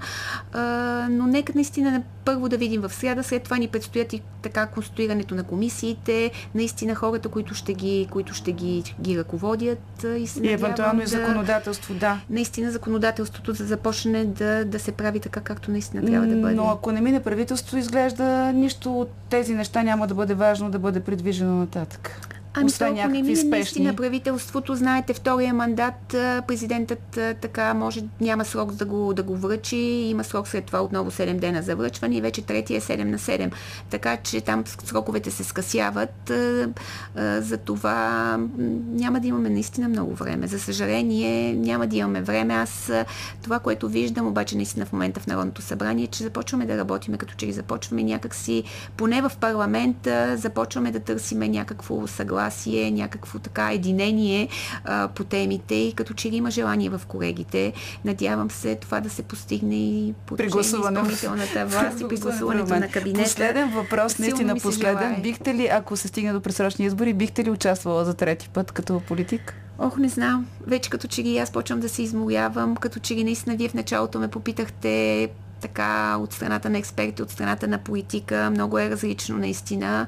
А, 0.53 0.61
но 1.09 1.27
нека 1.27 1.53
наистина 1.55 2.03
първо 2.25 2.49
да 2.49 2.57
видим 2.57 2.81
в 2.81 2.93
среда, 2.93 3.23
след 3.23 3.43
това 3.43 3.57
ни 3.57 3.67
предстоят 3.67 4.13
и 4.13 4.21
така 4.41 4.65
конструирането 4.65 5.35
на 5.35 5.43
комисиите, 5.43 6.31
наистина 6.55 6.95
хората, 6.95 7.29
които 7.29 7.53
ще 7.53 7.73
ги, 7.73 8.07
които 8.11 8.33
ще 8.33 8.51
ги, 8.51 8.95
ги 9.01 9.17
ръководят. 9.19 10.05
И, 10.17 10.27
се 10.27 10.39
и 10.39 10.51
евентуално 10.51 11.01
и 11.01 11.03
да, 11.03 11.09
законодателство, 11.09 11.93
да. 11.93 12.19
Наистина 12.29 12.71
законодателството 12.71 13.53
да 13.53 13.63
започне 13.63 14.25
да, 14.25 14.65
да 14.65 14.79
се 14.79 14.91
прави 14.91 15.19
така, 15.19 15.41
както 15.41 15.71
наистина 15.71 16.05
трябва 16.05 16.27
да 16.27 16.35
бъде. 16.35 16.55
Но 16.55 16.68
ако 16.71 16.91
не 16.91 17.01
мине 17.01 17.23
правителство, 17.23 17.77
изглежда 17.77 18.53
нищо 18.53 18.99
от 18.99 19.09
тези 19.29 19.55
неща 19.55 19.83
няма 19.83 20.07
да 20.07 20.15
бъде 20.15 20.33
важно 20.33 20.71
да 20.71 20.79
бъде 20.79 20.99
предвижено 20.99 21.55
нататък. 21.55 22.29
Ами 22.53 22.65
Освен 22.65 22.87
толкова 22.87 23.09
не 23.09 23.21
мине 23.21 23.43
наистина 23.43 23.95
правителството, 23.95 24.75
знаете, 24.75 25.13
втория 25.13 25.53
мандат 25.53 25.93
президентът 26.47 27.19
така 27.41 27.73
може, 27.73 28.01
няма 28.21 28.45
срок 28.45 28.73
да 28.73 28.85
го, 28.85 29.13
да 29.13 29.23
го 29.23 29.35
връчи, 29.35 29.77
има 29.77 30.23
срок 30.23 30.47
след 30.47 30.65
това 30.65 30.83
отново 30.83 31.11
7 31.11 31.39
дена 31.39 31.61
за 31.61 31.75
връчване 31.75 32.17
и 32.17 32.21
вече 32.21 32.41
третия 32.41 32.77
е 32.77 32.81
7 32.81 33.03
на 33.03 33.17
7. 33.17 33.51
Така 33.89 34.17
че 34.17 34.41
там 34.41 34.63
сроковете 34.65 35.31
се 35.31 35.43
скъсяват, 35.43 36.31
за 37.37 37.57
това 37.57 38.37
няма 38.91 39.19
да 39.19 39.27
имаме 39.27 39.49
наистина 39.49 39.89
много 39.89 40.15
време. 40.15 40.47
За 40.47 40.59
съжаление, 40.59 41.53
няма 41.53 41.87
да 41.87 41.95
имаме 41.95 42.21
време. 42.21 42.53
Аз 42.53 42.91
това, 43.43 43.59
което 43.59 43.89
виждам 43.89 44.27
обаче 44.27 44.57
наистина 44.57 44.85
в 44.85 44.93
момента 44.93 45.19
в 45.19 45.27
Народното 45.27 45.61
събрание, 45.61 46.03
е, 46.03 46.07
че 46.07 46.23
започваме 46.23 46.65
да 46.65 46.77
работиме, 46.77 47.17
като 47.17 47.33
че 47.37 47.47
ли 47.47 47.51
започваме 47.53 48.03
някакси, 48.03 48.63
поне 48.97 49.21
в 49.21 49.31
парламента, 49.39 50.37
започваме 50.37 50.91
да 50.91 50.99
търсиме 50.99 51.47
някакво 51.47 52.07
съгласие 52.07 52.38
съгласие, 52.39 52.91
някакво 52.91 53.39
така 53.39 53.73
единение 53.73 54.47
а, 54.83 55.07
по 55.07 55.23
темите 55.23 55.75
и 55.75 55.93
като 55.93 56.13
че 56.13 56.31
ли 56.31 56.35
има 56.35 56.51
желание 56.51 56.89
в 56.89 57.01
колегите. 57.07 57.73
Надявам 58.05 58.51
се 58.51 58.75
това 58.75 58.99
да 58.99 59.09
се 59.09 59.23
постигне 59.23 59.75
и 59.75 60.13
по 60.25 60.35
при 60.35 60.47
гласуване. 60.47 60.99
изпълнителната 60.99 61.65
власт 61.65 62.01
и 62.01 62.07
при 62.07 62.17
гласуването 62.19 62.75
на 62.75 62.87
кабинета. 62.87 63.23
Последен 63.23 63.69
въпрос, 63.69 64.19
наистина 64.19 64.55
последен. 64.55 65.21
Бихте 65.21 65.53
ли, 65.53 65.67
ако 65.67 65.97
се 65.97 66.07
стигне 66.07 66.33
до 66.33 66.41
пресрочни 66.41 66.85
избори, 66.85 67.13
бихте 67.13 67.43
ли 67.43 67.49
участвала 67.49 68.05
за 68.05 68.13
трети 68.13 68.49
път 68.49 68.71
като 68.71 69.01
политик? 69.07 69.55
Ох, 69.79 69.97
не 69.97 70.09
знам. 70.09 70.47
Вече 70.67 70.89
като 70.89 71.07
че 71.07 71.23
ли 71.23 71.37
аз 71.37 71.51
почвам 71.51 71.79
да 71.79 71.89
се 71.89 72.01
изморявам, 72.01 72.75
като 72.75 72.99
че 72.99 73.15
ли 73.15 73.23
наистина 73.23 73.55
вие 73.55 73.69
в 73.69 73.73
началото 73.73 74.19
ме 74.19 74.27
попитахте 74.27 75.29
така 75.61 76.17
от 76.17 76.33
страната 76.33 76.69
на 76.69 76.77
експерти, 76.77 77.21
от 77.21 77.31
страната 77.31 77.67
на 77.67 77.77
политика. 77.77 78.49
Много 78.49 78.79
е 78.79 78.89
различно 78.89 79.37
наистина. 79.37 80.07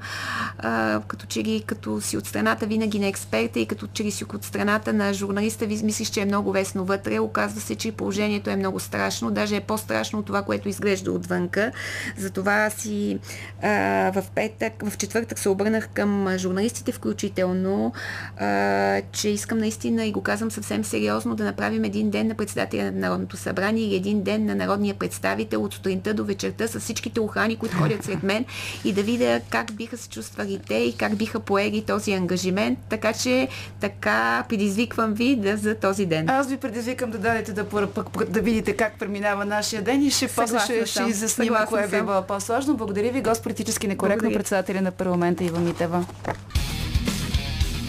А, 0.57 1.01
като 1.07 1.25
че 1.25 1.43
ли 1.43 1.63
като 1.65 2.01
си 2.01 2.17
от 2.17 2.27
страната 2.27 2.65
винаги 2.65 2.99
на 2.99 3.07
експерта 3.07 3.59
и 3.59 3.65
като 3.65 3.87
че 3.87 4.03
ли 4.03 4.11
си 4.11 4.25
от 4.33 4.43
страната 4.43 4.93
на 4.93 5.13
журналиста, 5.13 5.65
ви 5.65 5.83
мислиш, 5.83 6.09
че 6.09 6.21
е 6.21 6.25
много 6.25 6.51
весно 6.51 6.85
вътре. 6.85 7.19
Оказва 7.19 7.61
се, 7.61 7.75
че 7.75 7.91
положението 7.91 8.49
е 8.49 8.55
много 8.55 8.79
страшно. 8.79 9.31
Даже 9.31 9.55
е 9.55 9.61
по-страшно 9.61 10.19
от 10.19 10.25
това, 10.25 10.41
което 10.41 10.69
изглежда 10.69 11.11
отвънка. 11.11 11.71
Затова 12.17 12.69
си 12.69 13.19
а, 13.61 13.69
в 14.11 14.23
петък, 14.35 14.73
в 14.89 14.97
четвъртък 14.97 15.39
се 15.39 15.49
обърнах 15.49 15.87
към 15.87 16.37
журналистите 16.37 16.91
включително, 16.91 17.93
а, 18.37 19.01
че 19.11 19.29
искам 19.29 19.57
наистина 19.57 20.05
и 20.05 20.11
го 20.11 20.21
казвам 20.21 20.51
съвсем 20.51 20.83
сериозно 20.83 21.35
да 21.35 21.43
направим 21.43 21.83
един 21.83 22.09
ден 22.09 22.27
на 22.27 22.35
председателя 22.35 22.83
на 22.83 22.91
Народното 22.91 23.37
събрание 23.37 23.83
или 23.83 23.95
един 23.95 24.23
ден 24.23 24.45
на 24.45 24.55
народния 24.55 24.95
представител 24.95 25.40
представител 25.41 25.63
от 25.63 25.73
сутринта 25.73 26.13
до 26.13 26.25
вечерта 26.25 26.67
с 26.67 26.79
всичките 26.79 27.19
охрани, 27.19 27.55
които 27.55 27.77
ходят 27.77 28.03
след 28.03 28.23
мен 28.23 28.45
и 28.85 28.93
да 28.93 29.03
видя 29.03 29.41
как 29.49 29.73
биха 29.73 29.97
се 29.97 30.09
чувствали 30.09 30.59
те 30.67 30.75
и 30.75 30.93
как 30.93 31.15
биха 31.15 31.39
поели 31.39 31.81
този 31.81 32.13
ангажимент. 32.13 32.79
Така 32.89 33.13
че 33.13 33.47
така 33.79 34.43
предизвиквам 34.49 35.13
ви 35.13 35.35
да 35.35 35.57
за 35.57 35.75
този 35.75 36.05
ден. 36.05 36.29
Аз 36.29 36.49
ви 36.49 36.57
предизвикам 36.57 37.11
да 37.11 37.17
дадете 37.17 37.51
да, 37.51 37.65
пък, 37.65 38.29
да 38.29 38.41
видите 38.41 38.73
как 38.73 38.99
преминава 38.99 39.45
нашия 39.45 39.81
ден 39.81 40.01
и 40.03 40.11
ще 40.11 40.27
после 40.27 40.59
ще, 40.59 40.85
ще 40.85 41.03
изясним 41.03 41.53
кое 41.67 41.87
би 41.87 42.01
било 42.01 42.21
по-сложно. 42.21 42.77
Благодаря 42.77 43.11
ви, 43.11 43.21
гост 43.21 43.43
политически 43.43 43.87
некоректно, 43.87 44.21
Благодаря. 44.21 44.39
председателя 44.39 44.81
на 44.81 44.91
парламента 44.91 45.43
Ива 45.43 45.59
Митева. 45.59 46.05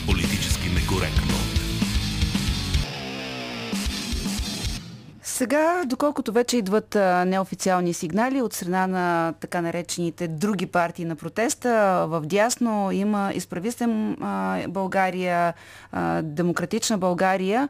Политически 0.06 0.68
некоректно. 0.68 1.41
Сега, 5.42 5.82
доколкото 5.86 6.32
вече 6.32 6.56
идват 6.56 6.94
неофициални 7.26 7.94
сигнали 7.94 8.42
от 8.42 8.52
страна 8.52 8.86
на 8.86 9.34
така 9.40 9.60
наречените 9.60 10.28
други 10.28 10.66
партии 10.66 11.04
на 11.04 11.16
протеста, 11.16 12.04
в 12.08 12.20
дясно 12.24 12.92
има 12.92 13.32
изправистен 13.34 14.16
България, 14.68 15.54
демократична 16.22 16.98
България. 16.98 17.68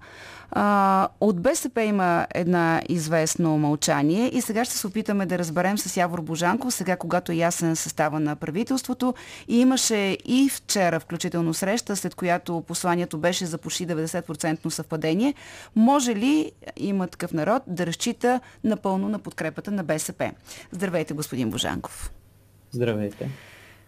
А, 0.54 1.08
от 1.20 1.40
БСП 1.40 1.82
има 1.82 2.26
една 2.34 2.82
известно 2.88 3.58
мълчание 3.58 4.30
и 4.32 4.40
сега 4.40 4.64
ще 4.64 4.74
се 4.74 4.86
опитаме 4.86 5.26
да 5.26 5.38
разберем 5.38 5.78
с 5.78 5.96
Явор 5.96 6.20
Божанков, 6.20 6.74
сега 6.74 6.96
когато 6.96 7.32
е 7.32 7.34
ясен 7.34 7.76
състава 7.76 8.20
на 8.20 8.36
правителството. 8.36 9.14
И 9.48 9.60
имаше 9.60 10.18
и 10.24 10.50
вчера 10.54 11.00
включително 11.00 11.54
среща, 11.54 11.96
след 11.96 12.14
която 12.14 12.64
посланието 12.66 13.18
беше 13.18 13.46
за 13.46 13.58
почти 13.58 13.86
90% 13.86 14.68
съвпадение. 14.68 15.34
Може 15.76 16.14
ли 16.14 16.52
има 16.76 17.08
такъв 17.08 17.32
народ 17.32 17.62
да 17.66 17.86
разчита 17.86 18.40
напълно 18.64 19.08
на 19.08 19.18
подкрепата 19.18 19.70
на 19.70 19.84
БСП? 19.84 20.32
Здравейте, 20.70 21.14
господин 21.14 21.50
Божанков. 21.50 22.10
Здравейте. 22.70 23.30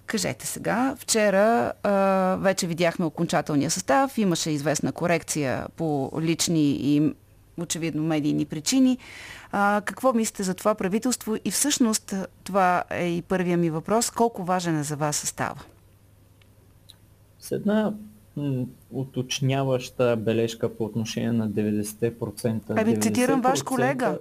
Кажете 0.06 0.46
сега, 0.46 0.96
вчера 0.98 1.72
а, 1.82 2.36
вече 2.40 2.66
видяхме 2.66 3.04
окончателния 3.04 3.70
състав, 3.70 4.18
имаше 4.18 4.50
известна 4.50 4.92
корекция 4.92 5.66
по 5.76 6.12
лични 6.20 6.70
и 6.70 7.14
очевидно 7.58 8.02
медийни 8.02 8.44
причини. 8.44 8.98
А, 9.52 9.82
какво 9.84 10.12
мислите 10.12 10.42
за 10.42 10.54
това 10.54 10.74
правителство 10.74 11.36
и 11.44 11.50
всъщност 11.50 12.14
това 12.44 12.84
е 12.90 13.06
и 13.06 13.22
първия 13.22 13.56
ми 13.56 13.70
въпрос. 13.70 14.10
Колко 14.10 14.44
важен 14.44 14.78
е 14.78 14.82
за 14.82 14.96
вас 14.96 15.16
състава? 15.16 15.60
С 17.40 17.52
една 17.52 17.94
уточняваща 18.90 20.16
бележка 20.16 20.76
по 20.76 20.84
отношение 20.84 21.32
на 21.32 21.50
90%. 21.50 22.60
Ами 22.68 23.00
цитирам 23.00 23.40
ваш 23.40 23.62
колега. 23.62 24.18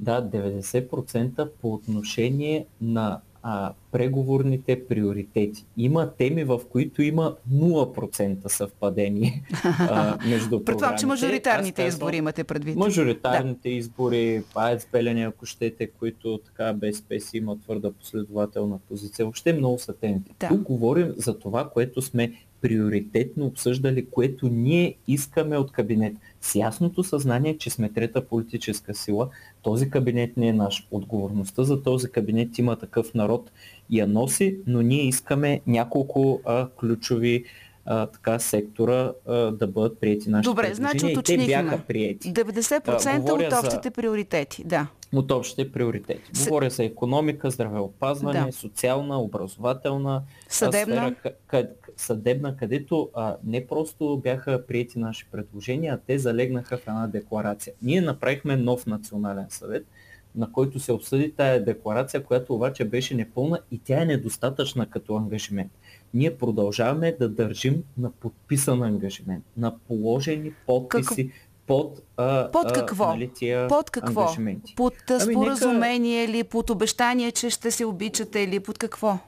Да, 0.00 0.22
90% 0.22 1.48
по 1.60 1.74
отношение 1.74 2.66
на 2.80 3.20
а, 3.42 3.72
преговорните 3.92 4.86
приоритети. 4.88 5.64
Има 5.76 6.10
теми, 6.10 6.44
в 6.44 6.60
които 6.70 7.02
има 7.02 7.36
0% 7.52 8.48
съвпадение 8.48 9.42
а, 9.64 10.18
между 10.28 10.64
Предполагам, 10.64 10.98
че 10.98 11.06
мажоритарните 11.06 11.82
казвам, 11.82 11.88
избори 11.88 12.16
имате 12.16 12.44
предвид. 12.44 12.76
Мажоритарните 12.76 13.68
да. 13.68 13.74
избори, 13.74 14.42
АЕЦ 14.54 14.86
Белене, 14.92 15.26
ако 15.26 15.46
щете, 15.46 15.86
които 15.86 16.40
така 16.46 16.72
БСП 16.72 17.20
си 17.20 17.36
има 17.36 17.58
твърда 17.58 17.92
последователна 17.92 18.78
позиция. 18.88 19.24
Въобще 19.24 19.52
много 19.52 19.78
са 19.78 19.92
темите. 19.92 20.32
Да. 20.40 20.48
Тук 20.48 20.60
говорим 20.60 21.14
за 21.16 21.38
това, 21.38 21.68
което 21.68 22.02
сме 22.02 22.32
приоритетно 22.60 23.46
обсъждали, 23.46 24.06
което 24.10 24.48
ние 24.48 24.94
искаме 25.08 25.56
от 25.56 25.72
кабинет. 25.72 26.16
С 26.40 26.54
ясното 26.54 27.04
съзнание, 27.04 27.58
че 27.58 27.70
сме 27.70 27.88
трета 27.88 28.26
политическа 28.26 28.94
сила, 28.94 29.28
този 29.62 29.90
кабинет 29.90 30.36
не 30.36 30.48
е 30.48 30.52
наш. 30.52 30.86
Отговорността 30.90 31.64
за 31.64 31.82
този 31.82 32.10
кабинет 32.10 32.58
има 32.58 32.76
такъв 32.76 33.14
народ 33.14 33.50
я 33.90 34.06
носи, 34.06 34.56
но 34.66 34.82
ние 34.82 35.08
искаме 35.08 35.60
няколко 35.66 36.40
а, 36.44 36.68
ключови 36.68 37.44
а, 37.86 38.06
така 38.06 38.38
сектора 38.38 39.12
а, 39.26 39.34
да 39.34 39.66
бъдат 39.66 40.00
прияти 40.00 40.30
нашите 40.30 40.50
Добре, 40.50 40.74
значи 40.74 41.06
уточнихме. 41.06 41.46
Те 41.46 41.62
бяха 41.62 41.78
прияти. 41.88 42.32
90% 42.32 43.28
а, 43.28 43.32
от 43.32 43.64
общите 43.64 43.88
за... 43.88 43.90
приоритети, 43.90 44.64
да. 44.64 44.86
От 45.14 45.30
общите 45.30 45.72
приоритети. 45.72 46.30
С... 46.32 46.44
Говоря 46.44 46.70
за 46.70 46.84
економика, 46.84 47.50
здравеопазване, 47.50 48.44
да. 48.44 48.52
социална, 48.52 49.20
образователна 49.20 50.22
съдебна, 50.48 50.94
сфера, 50.94 51.34
къд, 51.46 51.70
съдебна 51.96 52.56
където 52.56 53.10
а, 53.14 53.36
не 53.44 53.66
просто 53.66 54.20
бяха 54.22 54.66
прияти 54.66 54.98
наши 54.98 55.26
предложения, 55.32 55.94
а 55.94 55.98
те 56.06 56.18
залегнаха 56.18 56.78
в 56.78 56.88
една 56.88 57.06
декларация. 57.06 57.72
Ние 57.82 58.00
направихме 58.00 58.56
нов 58.56 58.86
национален 58.86 59.46
съвет, 59.48 59.86
на 60.34 60.52
който 60.52 60.80
се 60.80 60.92
обсъди 60.92 61.32
тая 61.32 61.64
декларация, 61.64 62.24
която 62.24 62.54
обаче 62.54 62.84
беше 62.84 63.14
непълна 63.14 63.60
и 63.70 63.78
тя 63.78 64.02
е 64.02 64.04
недостатъчна 64.06 64.86
като 64.86 65.16
ангажимент 65.16 65.72
ние 66.14 66.36
продължаваме 66.36 67.16
да 67.18 67.28
държим 67.28 67.82
на 67.98 68.10
подписан 68.10 68.82
ангажимент, 68.82 69.44
на 69.56 69.78
положени 69.78 70.52
подписи 70.66 71.28
Как... 71.28 71.36
под, 71.70 72.02
а, 72.16 72.50
под 72.50 72.72
какво? 72.72 73.04
А, 73.04 73.12
нали, 73.12 73.30
тия 73.34 73.68
под 73.68 73.90
какво? 73.90 74.20
ангажименти. 74.20 74.74
Под 74.76 74.94
ами, 75.10 75.34
споразумение 75.34 76.20
нека... 76.20 76.32
или 76.32 76.44
под 76.44 76.70
обещание, 76.70 77.32
че 77.32 77.50
ще 77.50 77.70
се 77.70 77.84
обичате 77.84 78.40
или 78.40 78.60
под 78.60 78.78
какво? 78.78 79.18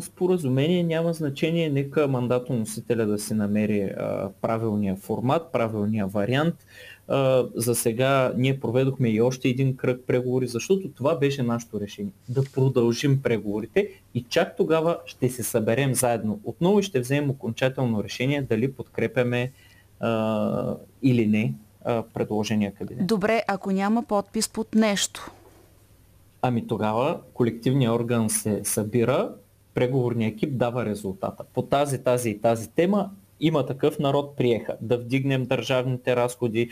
Споразумение 0.00 0.82
няма 0.82 1.12
значение, 1.12 1.70
нека 1.70 2.08
мандатоносителя 2.08 3.06
да 3.06 3.18
си 3.18 3.34
намери 3.34 3.80
а, 3.80 4.30
правилния 4.40 4.96
формат, 4.96 5.52
правилния 5.52 6.06
вариант 6.06 6.54
за 7.54 7.74
сега 7.74 8.32
ние 8.36 8.60
проведохме 8.60 9.08
и 9.08 9.20
още 9.20 9.48
един 9.48 9.76
кръг 9.76 10.00
преговори, 10.06 10.46
защото 10.46 10.88
това 10.88 11.18
беше 11.18 11.42
нашето 11.42 11.80
решение. 11.80 12.12
Да 12.28 12.42
продължим 12.54 13.22
преговорите 13.22 13.88
и 14.14 14.24
чак 14.28 14.56
тогава 14.56 14.98
ще 15.06 15.28
се 15.28 15.42
съберем 15.42 15.94
заедно. 15.94 16.40
Отново 16.44 16.82
ще 16.82 17.00
вземем 17.00 17.30
окончателно 17.30 18.04
решение 18.04 18.42
дали 18.42 18.72
подкрепяме 18.72 19.52
а, 20.00 20.76
или 21.02 21.26
не 21.26 21.54
а, 21.86 22.02
предложения 22.14 22.74
кабинет. 22.74 23.06
Добре, 23.06 23.42
ако 23.48 23.70
няма 23.70 24.02
подпис 24.02 24.48
под 24.48 24.74
нещо. 24.74 25.30
Ами 26.42 26.66
тогава 26.66 27.20
колективният 27.34 27.94
орган 27.94 28.30
се 28.30 28.60
събира, 28.64 29.34
преговорният 29.74 30.34
екип 30.34 30.58
дава 30.58 30.84
резултата. 30.84 31.44
По 31.54 31.62
тази, 31.62 32.04
тази 32.04 32.30
и 32.30 32.40
тази 32.40 32.70
тема 32.70 33.10
има 33.40 33.66
такъв 33.66 33.98
народ 33.98 34.36
приеха. 34.36 34.76
Да 34.80 34.98
вдигнем 34.98 35.44
държавните 35.44 36.16
разходи, 36.16 36.70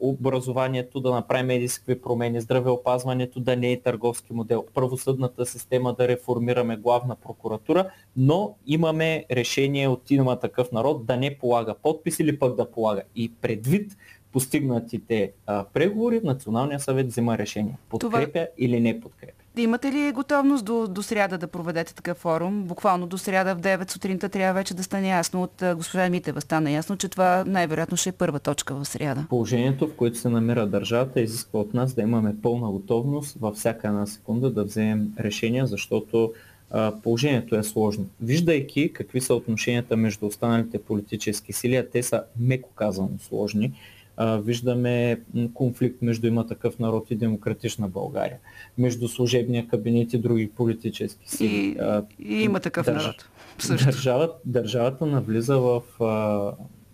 образованието 0.00 1.00
да 1.00 1.10
направим 1.10 1.50
едискви 1.50 2.00
промени, 2.00 2.40
здравеопазването 2.40 3.40
да 3.40 3.56
не 3.56 3.72
е 3.72 3.80
търговски 3.80 4.32
модел, 4.32 4.64
правосъдната 4.74 5.46
система 5.46 5.94
да 5.94 6.08
реформираме 6.08 6.76
главна 6.76 7.16
прокуратура, 7.16 7.90
но 8.16 8.56
имаме 8.66 9.24
решение 9.30 9.88
от 9.88 10.10
има 10.10 10.38
такъв 10.38 10.72
народ 10.72 11.06
да 11.06 11.16
не 11.16 11.38
полага 11.38 11.74
подпис 11.82 12.18
или 12.18 12.38
пък 12.38 12.56
да 12.56 12.70
полага. 12.70 13.02
И 13.16 13.32
предвид 13.40 13.96
постигнатите 14.36 15.32
а, 15.46 15.64
преговори, 15.64 16.20
Националния 16.24 16.80
съвет 16.80 17.06
взима 17.06 17.38
решение. 17.38 17.78
Подкрепя 17.88 18.32
Това... 18.32 18.46
или 18.58 18.80
не 18.80 19.00
подкрепя. 19.00 19.42
Имате 19.56 19.92
ли 19.92 20.12
готовност 20.12 20.64
до, 20.64 20.86
до 20.88 21.02
сряда 21.02 21.38
да 21.38 21.46
проведете 21.46 21.94
такъв 21.94 22.18
форум? 22.18 22.62
Буквално 22.62 23.06
до 23.06 23.18
сряда 23.18 23.54
в 23.54 23.60
9 23.60 23.90
сутринта 23.90 24.28
трябва 24.28 24.54
вече 24.54 24.74
да 24.74 24.82
стане 24.82 25.08
ясно 25.08 25.42
от 25.42 25.62
госпожа 25.76 26.08
Митева. 26.08 26.40
Стана 26.40 26.70
ясно, 26.70 26.96
че 26.96 27.08
това 27.08 27.44
най-вероятно 27.46 27.96
ще 27.96 28.08
е 28.08 28.12
първа 28.12 28.38
точка 28.38 28.74
в 28.74 28.84
сряда. 28.84 29.26
Положението, 29.28 29.86
в 29.86 29.94
което 29.94 30.18
се 30.18 30.28
намира 30.28 30.66
държавата, 30.66 31.20
изисква 31.20 31.60
от 31.60 31.74
нас 31.74 31.94
да 31.94 32.02
имаме 32.02 32.36
пълна 32.42 32.70
готовност 32.70 33.36
във 33.40 33.56
всяка 33.56 33.88
една 33.88 34.06
секунда 34.06 34.50
да 34.50 34.64
вземем 34.64 35.12
решения, 35.20 35.66
защото 35.66 36.32
положението 37.02 37.56
е 37.56 37.62
сложно. 37.62 38.06
Виждайки 38.20 38.92
какви 38.92 39.20
са 39.20 39.34
отношенията 39.34 39.96
между 39.96 40.26
останалите 40.26 40.82
политически 40.82 41.52
сили, 41.52 41.76
а 41.76 41.90
те 41.90 42.02
са 42.02 42.22
меко 42.40 42.68
казано 42.74 43.10
сложни, 43.18 43.72
а, 44.16 44.36
виждаме 44.36 45.20
конфликт 45.54 46.02
между 46.02 46.26
има 46.26 46.46
такъв 46.46 46.78
народ 46.78 47.10
и 47.10 47.14
демократична 47.14 47.88
България, 47.88 48.38
между 48.78 49.08
служебния 49.08 49.68
кабинет 49.68 50.12
и 50.12 50.18
други 50.18 50.50
политически 50.50 51.30
сили. 51.30 51.56
И, 51.56 51.78
а, 51.78 52.04
и 52.18 52.42
има 52.42 52.60
такъв 52.60 52.86
държ... 52.86 53.02
народ. 53.02 53.28
Държавата, 53.84 54.34
държавата 54.44 55.06
навлиза 55.06 55.58
в 55.58 55.82
а, 56.00 56.52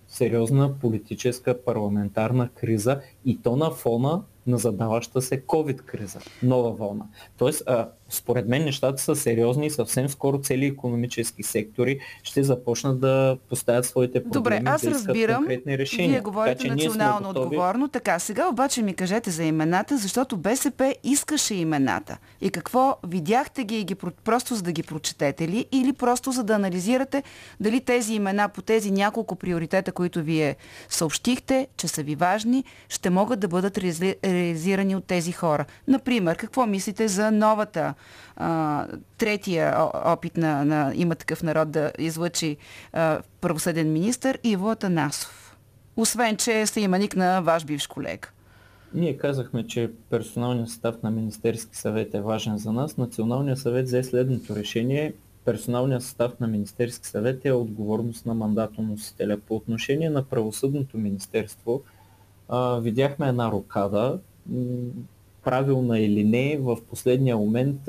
сериозна 0.08 0.74
политическа 0.80 1.64
парламентарна 1.64 2.48
криза 2.48 3.00
и 3.24 3.42
то 3.42 3.56
на 3.56 3.70
фона 3.70 4.22
на 4.46 4.58
задаваща 4.58 5.22
се 5.22 5.42
COVID-криза, 5.42 6.20
нова 6.42 6.70
вълна. 6.70 7.04
Тоест, 7.38 7.62
а, 7.66 7.88
според 8.12 8.48
мен 8.48 8.64
нещата 8.64 9.02
са 9.02 9.16
сериозни 9.16 9.66
и 9.66 9.70
съвсем 9.70 10.08
скоро 10.08 10.40
цели 10.40 10.66
економически 10.66 11.42
сектори 11.42 11.98
ще 12.22 12.42
започнат 12.42 13.00
да 13.00 13.36
поставят 13.48 13.86
своите 13.86 14.22
проблеми. 14.24 14.32
Добре, 14.32 14.62
аз 14.66 14.82
да 14.82 14.90
разбирам. 14.90 15.46
Решения. 15.68 16.10
Вие 16.10 16.20
говорите 16.20 16.62
така, 16.62 16.74
национално 16.74 17.28
отговорно. 17.28 17.88
Така, 17.88 18.18
сега 18.18 18.48
обаче 18.48 18.82
ми 18.82 18.94
кажете 18.94 19.30
за 19.30 19.44
имената, 19.44 19.96
защото 19.96 20.36
БСП 20.36 20.94
искаше 21.04 21.54
имената. 21.54 22.18
И 22.40 22.50
какво 22.50 22.96
видяхте 23.06 23.64
ги 23.64 23.80
и 23.80 23.84
ги 23.84 23.94
просто 23.94 24.54
за 24.54 24.62
да 24.62 24.72
ги 24.72 24.82
прочетете 24.82 25.48
ли 25.48 25.66
или 25.72 25.92
просто 25.92 26.32
за 26.32 26.44
да 26.44 26.54
анализирате 26.54 27.22
дали 27.60 27.80
тези 27.80 28.14
имена 28.14 28.48
по 28.48 28.62
тези 28.62 28.90
няколко 28.90 29.36
приоритета, 29.36 29.92
които 29.92 30.22
вие 30.22 30.56
съобщихте, 30.88 31.66
че 31.76 31.88
са 31.88 32.02
ви 32.02 32.14
важни, 32.14 32.64
ще 32.88 33.10
могат 33.10 33.40
да 33.40 33.48
бъдат 33.48 33.78
реализирани 34.24 34.96
от 34.96 35.04
тези 35.04 35.32
хора. 35.32 35.64
Например, 35.88 36.36
какво 36.36 36.66
мислите 36.66 37.08
за 37.08 37.30
новата 37.30 37.94
а, 38.36 38.86
третия 39.18 39.74
опит 40.04 40.36
на, 40.36 40.64
на 40.64 40.92
има 40.94 41.14
такъв 41.14 41.42
народ 41.42 41.70
да 41.70 41.92
излъчи 41.98 42.56
а, 42.92 43.20
правосъден 43.40 43.92
министр 43.92 44.38
Иво 44.44 44.70
Атанасов. 44.70 45.56
Освен, 45.96 46.36
че 46.36 46.64
е 46.76 46.80
именик 46.80 47.16
на 47.16 47.40
ваш 47.40 47.64
бивш 47.64 47.86
колега. 47.86 48.28
Ние 48.94 49.16
казахме, 49.16 49.66
че 49.66 49.90
персоналният 50.10 50.68
състав 50.68 51.02
на 51.02 51.10
Министерски 51.10 51.76
съвет 51.76 52.14
е 52.14 52.20
важен 52.20 52.58
за 52.58 52.72
нас. 52.72 52.96
Националният 52.96 53.58
съвет 53.58 53.86
взе 53.86 54.02
следното 54.02 54.56
решение. 54.56 55.14
Персоналният 55.44 56.02
състав 56.02 56.40
на 56.40 56.46
Министерски 56.46 57.06
съвет 57.06 57.44
е 57.44 57.52
отговорност 57.52 58.26
на 58.26 58.34
мандатоносителя. 58.34 59.38
По 59.38 59.56
отношение 59.56 60.10
на 60.10 60.24
правосъдното 60.24 60.98
министерство, 60.98 61.82
а, 62.48 62.78
видяхме 62.78 63.28
една 63.28 63.50
рокада, 63.50 64.18
правилна 65.44 65.98
или 66.00 66.24
не, 66.24 66.58
в 66.60 66.78
последния 66.90 67.36
момент 67.36 67.80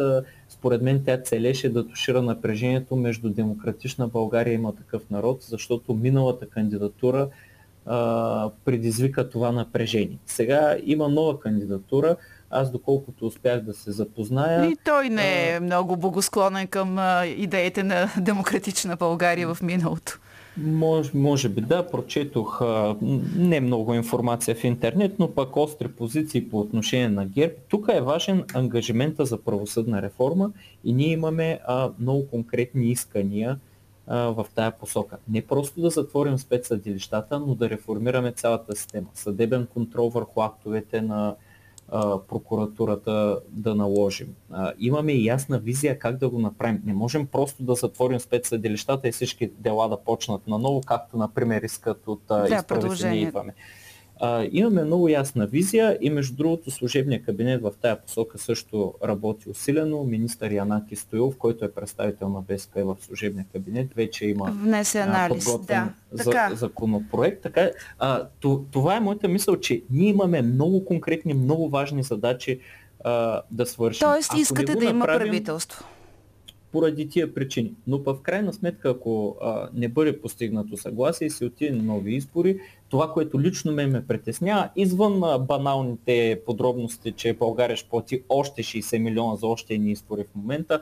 според 0.49 0.81
мен 0.81 1.03
тя 1.05 1.17
целеше 1.17 1.69
да 1.69 1.87
тушира 1.87 2.21
напрежението 2.21 2.95
между 2.95 3.29
Демократична 3.29 4.07
България 4.07 4.53
има 4.53 4.75
такъв 4.75 5.09
народ, 5.09 5.37
защото 5.41 5.93
миналата 5.93 6.49
кандидатура 6.49 7.29
а, 7.85 8.49
предизвика 8.65 9.29
това 9.29 9.51
напрежение. 9.51 10.17
Сега 10.25 10.77
има 10.83 11.09
нова 11.09 11.39
кандидатура, 11.39 12.15
аз 12.49 12.71
доколкото 12.71 13.25
успях 13.25 13.61
да 13.61 13.73
се 13.73 13.91
запозная... 13.91 14.65
И 14.65 14.77
той 14.85 15.09
не 15.09 15.49
е 15.49 15.59
много 15.59 15.97
богосклонен 15.97 16.67
към 16.67 16.97
а, 16.97 17.25
идеите 17.25 17.83
на 17.83 18.09
демократична 18.21 18.95
България 18.95 19.53
в 19.53 19.61
миналото. 19.61 20.19
Може, 20.57 21.11
може 21.13 21.49
би 21.49 21.61
да, 21.61 21.87
прочетох 21.87 22.61
а, 22.61 22.95
не 23.37 23.59
много 23.59 23.93
информация 23.93 24.55
в 24.55 24.63
интернет, 24.63 25.19
но 25.19 25.31
пък 25.31 25.57
остри 25.57 25.87
позиции 25.87 26.49
по 26.49 26.59
отношение 26.59 27.09
на 27.09 27.25
ГЕРБ. 27.25 27.53
Тук 27.69 27.87
е 27.93 28.01
важен 28.01 28.43
ангажимента 28.53 29.25
за 29.25 29.41
правосъдна 29.41 30.01
реформа 30.01 30.51
и 30.83 30.93
ние 30.93 31.11
имаме 31.11 31.59
а, 31.67 31.89
много 31.99 32.27
конкретни 32.27 32.85
искания 32.85 33.59
а, 34.07 34.17
в 34.17 34.45
тая 34.55 34.71
посока. 34.71 35.17
Не 35.29 35.41
просто 35.41 35.81
да 35.81 35.89
затворим 35.89 36.37
спецсъдилищата, 36.37 37.39
но 37.39 37.55
да 37.55 37.69
реформираме 37.69 38.31
цялата 38.31 38.75
система. 38.75 39.07
Съдебен 39.13 39.67
контрол 39.73 40.09
върху 40.09 40.41
актовете 40.41 41.01
на 41.01 41.35
прокуратурата 42.29 43.39
да 43.49 43.75
наложим. 43.75 44.35
А, 44.51 44.73
имаме 44.79 45.11
и 45.11 45.25
ясна 45.25 45.59
визия 45.59 45.99
как 45.99 46.17
да 46.17 46.29
го 46.29 46.39
направим. 46.39 46.81
Не 46.85 46.93
можем 46.93 47.27
просто 47.27 47.63
да 47.63 47.75
затворим 47.75 48.19
спецсъдилищата 48.19 49.07
и 49.07 49.11
всички 49.11 49.51
дела 49.59 49.89
да 49.89 49.97
почнат 49.97 50.47
наново, 50.47 50.81
както 50.81 51.17
например 51.17 51.61
искат 51.61 52.07
от 52.07 52.21
да, 52.27 52.47
изправи 52.55 53.31
а, 54.25 54.47
имаме 54.51 54.83
много 54.83 55.09
ясна 55.09 55.47
визия 55.47 55.97
и 56.01 56.09
между 56.09 56.35
другото 56.35 56.71
служебния 56.71 57.23
кабинет 57.23 57.61
в 57.61 57.71
тая 57.81 58.01
посока 58.01 58.37
също 58.37 58.93
работи 59.03 59.49
усилено. 59.49 60.03
Министър 60.03 60.51
Янаки 60.51 60.95
Стоилов, 60.95 61.37
който 61.37 61.65
е 61.65 61.71
представител 61.71 62.29
на 62.29 62.41
БСП 62.41 62.85
в 62.85 62.97
служебния 63.01 63.45
кабинет, 63.53 63.93
вече 63.93 64.25
има 64.25 64.51
Внесе 64.51 64.99
анализ. 64.99 65.45
Да, 65.67 65.89
за, 66.11 66.23
така. 66.23 66.55
законопроект. 66.55 67.43
Така, 67.43 67.69
а, 67.99 68.27
това 68.71 68.95
е 68.95 68.99
моята 68.99 69.27
мисъл, 69.27 69.55
че 69.55 69.81
ние 69.89 70.09
имаме 70.09 70.41
много 70.41 70.85
конкретни, 70.85 71.33
много 71.33 71.69
важни 71.69 72.03
задачи 72.03 72.59
а, 73.03 73.41
да 73.51 73.65
свършим. 73.65 74.07
Тоест 74.07 74.33
искате 74.37 74.75
да 74.75 74.85
има 74.85 75.05
правителство 75.05 75.85
поради 76.73 77.09
тия 77.09 77.33
причини. 77.33 77.73
Но 77.87 77.97
в 77.97 78.17
крайна 78.23 78.53
сметка, 78.53 78.89
ако 78.89 79.37
а, 79.41 79.69
не 79.73 79.87
бъде 79.87 80.21
постигнато 80.21 80.77
съгласие 80.77 81.27
и 81.27 81.29
се 81.29 81.45
отиде 81.45 81.71
нови 81.71 82.15
избори, 82.15 82.59
това, 82.89 83.11
което 83.11 83.41
лично 83.41 83.71
ме 83.71 83.87
ме 83.87 84.07
притеснява, 84.07 84.69
извън 84.75 85.23
а, 85.23 85.39
баналните 85.39 86.41
подробности, 86.45 87.11
че 87.11 87.33
България 87.33 87.77
ще 87.77 87.89
плати 87.89 88.23
още 88.29 88.63
60 88.63 88.97
милиона 88.97 89.35
за 89.35 89.47
още 89.47 89.73
едни 89.73 89.91
избори 89.91 90.23
в 90.23 90.35
момента, 90.35 90.81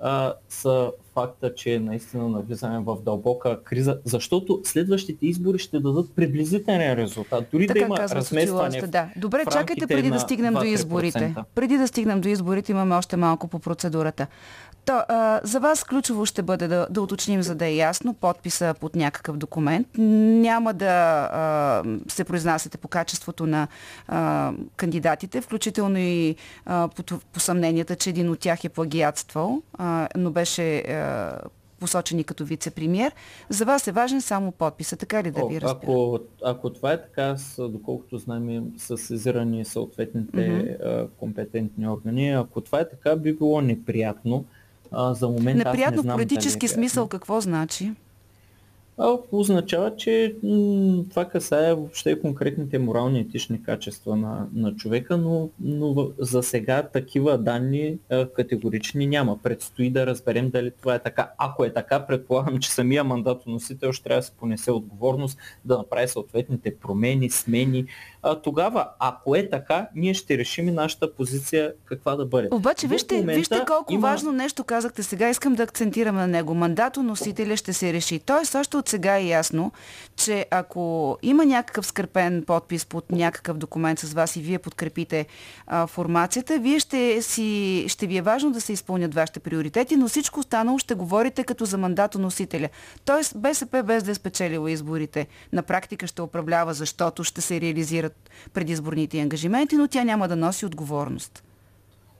а, 0.00 0.34
са 0.48 0.92
факта, 1.14 1.54
че 1.54 1.78
наистина 1.78 2.28
навлизаме 2.28 2.78
в 2.78 2.96
дълбока 3.04 3.62
криза, 3.62 3.98
защото 4.04 4.60
следващите 4.64 5.26
избори 5.26 5.58
ще 5.58 5.80
дадат 5.80 6.14
приблизителен 6.16 6.94
резултат. 6.94 7.44
Дори 7.52 7.66
така, 7.66 7.78
да 7.78 7.86
има 7.86 7.98
разместване 7.98 8.80
да. 8.80 9.08
Добре, 9.16 9.44
чакайте 9.52 9.86
преди 9.86 10.10
да 10.10 10.20
стигнем 10.20 10.54
до 10.54 10.64
изборите. 10.64 11.34
Преди 11.54 11.78
да 11.78 11.88
стигнем 11.88 12.20
до 12.20 12.28
изборите 12.28 12.72
имаме 12.72 12.94
още 12.94 13.16
малко 13.16 13.48
по 13.48 13.58
процедурата. 13.58 14.26
То, 14.86 15.02
а, 15.08 15.40
за 15.44 15.60
вас 15.60 15.84
ключово 15.84 16.26
ще 16.26 16.42
бъде 16.42 16.68
да, 16.68 16.86
да 16.90 17.02
уточним, 17.02 17.42
за 17.42 17.54
да 17.54 17.66
е 17.66 17.74
ясно, 17.74 18.14
подписа 18.14 18.74
под 18.80 18.96
някакъв 18.96 19.36
документ. 19.36 19.86
Няма 19.98 20.74
да 20.74 21.28
а, 21.32 21.82
се 22.08 22.24
произнасяте 22.24 22.78
по 22.78 22.88
качеството 22.88 23.46
на 23.46 23.68
а, 24.08 24.52
кандидатите, 24.76 25.40
включително 25.40 25.98
и 25.98 26.36
а, 26.66 26.88
по, 26.88 27.02
по 27.32 27.40
съмненията, 27.40 27.96
че 27.96 28.10
един 28.10 28.30
от 28.30 28.38
тях 28.38 28.64
е 28.64 28.68
плагиатствал, 28.68 29.62
а, 29.78 30.08
но 30.16 30.30
беше 30.30 30.78
а, 30.78 31.38
посочени 31.80 32.24
като 32.24 32.46
вице-премьер. 32.46 33.12
За 33.48 33.64
вас 33.64 33.86
е 33.86 33.92
важен 33.92 34.20
само 34.20 34.52
подписа, 34.52 34.96
така 34.96 35.22
ли 35.22 35.30
да 35.30 35.46
ви 35.46 35.60
разбира? 35.60 35.90
Ако, 35.90 36.18
ако 36.44 36.72
това 36.72 36.92
е 36.92 37.02
така, 37.02 37.36
с, 37.36 37.68
доколкото 37.68 38.18
знаем, 38.18 38.72
са 38.78 38.96
сезирани 38.96 39.64
съответните 39.64 40.36
mm-hmm. 40.36 41.08
компетентни 41.08 41.88
органи, 41.88 42.30
ако 42.30 42.60
това 42.60 42.80
е 42.80 42.88
така, 42.88 43.16
би 43.16 43.32
било 43.32 43.60
неприятно 43.60 44.44
а, 44.92 45.14
за 45.14 45.28
момента 45.28 45.64
Неприятно 45.64 45.86
аз 45.86 45.96
не 45.96 46.02
знам 46.02 46.16
политически 46.16 46.68
смисъл 46.68 47.08
какво 47.08 47.40
значи? 47.40 47.92
А, 48.98 49.16
означава, 49.32 49.96
че 49.96 50.34
м- 50.42 51.04
това 51.10 51.24
касае 51.24 51.74
въобще 51.74 52.20
конкретните 52.20 52.78
морални 52.78 53.18
и 53.18 53.22
етични 53.22 53.62
качества 53.62 54.16
на, 54.16 54.46
на 54.54 54.74
човека, 54.76 55.16
но, 55.16 55.48
но 55.60 56.10
за 56.18 56.42
сега 56.42 56.82
такива 56.82 57.38
данни 57.38 57.98
а, 58.10 58.28
категорични 58.28 59.06
няма. 59.06 59.38
Предстои 59.42 59.90
да 59.90 60.06
разберем 60.06 60.50
дали 60.50 60.70
това 60.70 60.94
е 60.94 61.02
така. 61.02 61.30
Ако 61.38 61.64
е 61.64 61.72
така, 61.72 62.06
предполагам, 62.06 62.58
че 62.58 62.70
самия 62.72 63.04
мандатоносител 63.04 63.92
ще 63.92 64.04
трябва 64.04 64.20
да 64.20 64.26
се 64.26 64.32
понесе 64.32 64.70
отговорност 64.70 65.38
да 65.64 65.78
направи 65.78 66.08
съответните 66.08 66.76
промени, 66.76 67.30
смени, 67.30 67.86
а, 68.26 68.40
тогава, 68.40 68.88
ако 68.98 69.36
е 69.36 69.50
така, 69.50 69.88
ние 69.94 70.14
ще 70.14 70.38
решим 70.38 70.68
и 70.68 70.72
нашата 70.72 71.14
позиция 71.14 71.72
каква 71.84 72.16
да 72.16 72.26
бъде. 72.26 72.48
Обаче, 72.50 72.86
вижте, 72.86 73.22
вижте 73.22 73.64
колко 73.66 73.92
има... 73.92 74.08
важно 74.08 74.32
нещо 74.32 74.64
казахте 74.64 75.02
сега. 75.02 75.28
Искам 75.28 75.54
да 75.54 75.62
акцентирам 75.62 76.16
на 76.16 76.26
него. 76.26 76.54
Мандато 76.54 77.02
носителя 77.02 77.56
ще 77.56 77.72
се 77.72 77.92
реши. 77.92 78.18
Тоест, 78.18 78.54
още 78.54 78.76
от 78.76 78.88
сега 78.88 79.16
е 79.16 79.26
ясно, 79.26 79.72
че 80.16 80.46
ако 80.50 81.18
има 81.22 81.44
някакъв 81.44 81.86
скърпен 81.86 82.44
подпис 82.46 82.86
под 82.86 83.10
някакъв 83.10 83.58
документ 83.58 83.98
с 83.98 84.12
вас 84.12 84.36
и 84.36 84.40
вие 84.40 84.58
подкрепите 84.58 85.26
а, 85.66 85.86
формацията, 85.86 86.58
вие 86.58 86.78
ще, 86.78 87.22
си, 87.22 87.84
ще 87.88 88.06
ви 88.06 88.16
е 88.16 88.22
важно 88.22 88.50
да 88.50 88.60
се 88.60 88.72
изпълнят 88.72 89.14
вашите 89.14 89.40
приоритети, 89.40 89.96
но 89.96 90.08
всичко 90.08 90.40
останало 90.40 90.78
ще 90.78 90.94
говорите 90.94 91.44
като 91.44 91.64
за 91.64 91.78
мандато 91.78 92.18
носителя. 92.18 92.68
Тоест, 93.04 93.38
БСП 93.38 93.82
без 93.82 94.02
да 94.02 94.10
е 94.10 94.14
спечелила 94.14 94.70
изборите, 94.70 95.26
на 95.52 95.62
практика 95.62 96.06
ще 96.06 96.22
управлява, 96.22 96.74
защото 96.74 97.24
ще 97.24 97.40
се 97.40 97.60
реализират 97.60 98.15
предизборните 98.52 99.20
ангажименти, 99.20 99.76
но 99.76 99.88
тя 99.88 100.04
няма 100.04 100.28
да 100.28 100.36
носи 100.36 100.66
отговорност. 100.66 101.42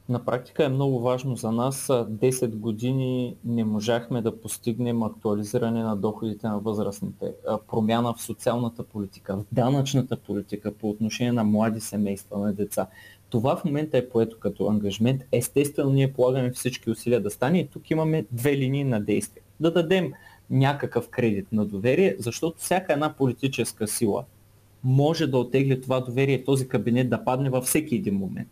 На 0.08 0.24
практика 0.24 0.64
е 0.64 0.68
много 0.68 1.00
важно 1.00 1.36
за 1.36 1.52
нас. 1.52 1.86
10 1.86 2.56
години 2.56 3.36
не 3.44 3.64
можахме 3.64 4.22
да 4.22 4.40
постигнем 4.40 5.02
актуализиране 5.02 5.82
на 5.82 5.96
доходите 5.96 6.46
на 6.46 6.58
възрастните, 6.58 7.32
промяна 7.70 8.14
в 8.14 8.22
социалната 8.22 8.82
политика, 8.82 9.36
в 9.36 9.44
данъчната 9.52 10.16
политика 10.16 10.72
по 10.74 10.90
отношение 10.90 11.32
на 11.32 11.44
млади 11.44 11.80
семейства, 11.80 12.38
на 12.38 12.52
деца. 12.52 12.86
Това 13.30 13.56
в 13.56 13.64
момента 13.64 13.98
е 13.98 14.08
поето 14.08 14.38
като 14.38 14.68
ангажмент. 14.68 15.22
Естествено, 15.32 15.90
ние 15.90 16.12
полагаме 16.12 16.50
всички 16.50 16.90
усилия 16.90 17.22
да 17.22 17.30
стане 17.30 17.58
и 17.58 17.68
тук 17.68 17.90
имаме 17.90 18.26
две 18.32 18.56
линии 18.56 18.84
на 18.84 19.00
действие. 19.00 19.42
Да 19.60 19.72
дадем 19.72 20.12
някакъв 20.50 21.08
кредит 21.08 21.46
на 21.52 21.64
доверие, 21.64 22.16
защото 22.18 22.58
всяка 22.58 22.92
една 22.92 23.14
политическа 23.14 23.88
сила 23.88 24.24
може 24.86 25.26
да 25.26 25.38
отегли 25.38 25.80
това 25.80 26.00
доверие 26.00 26.44
този 26.44 26.68
кабинет 26.68 27.10
да 27.10 27.24
падне 27.24 27.50
във 27.50 27.64
всеки 27.64 27.94
един 27.94 28.14
момент. 28.14 28.48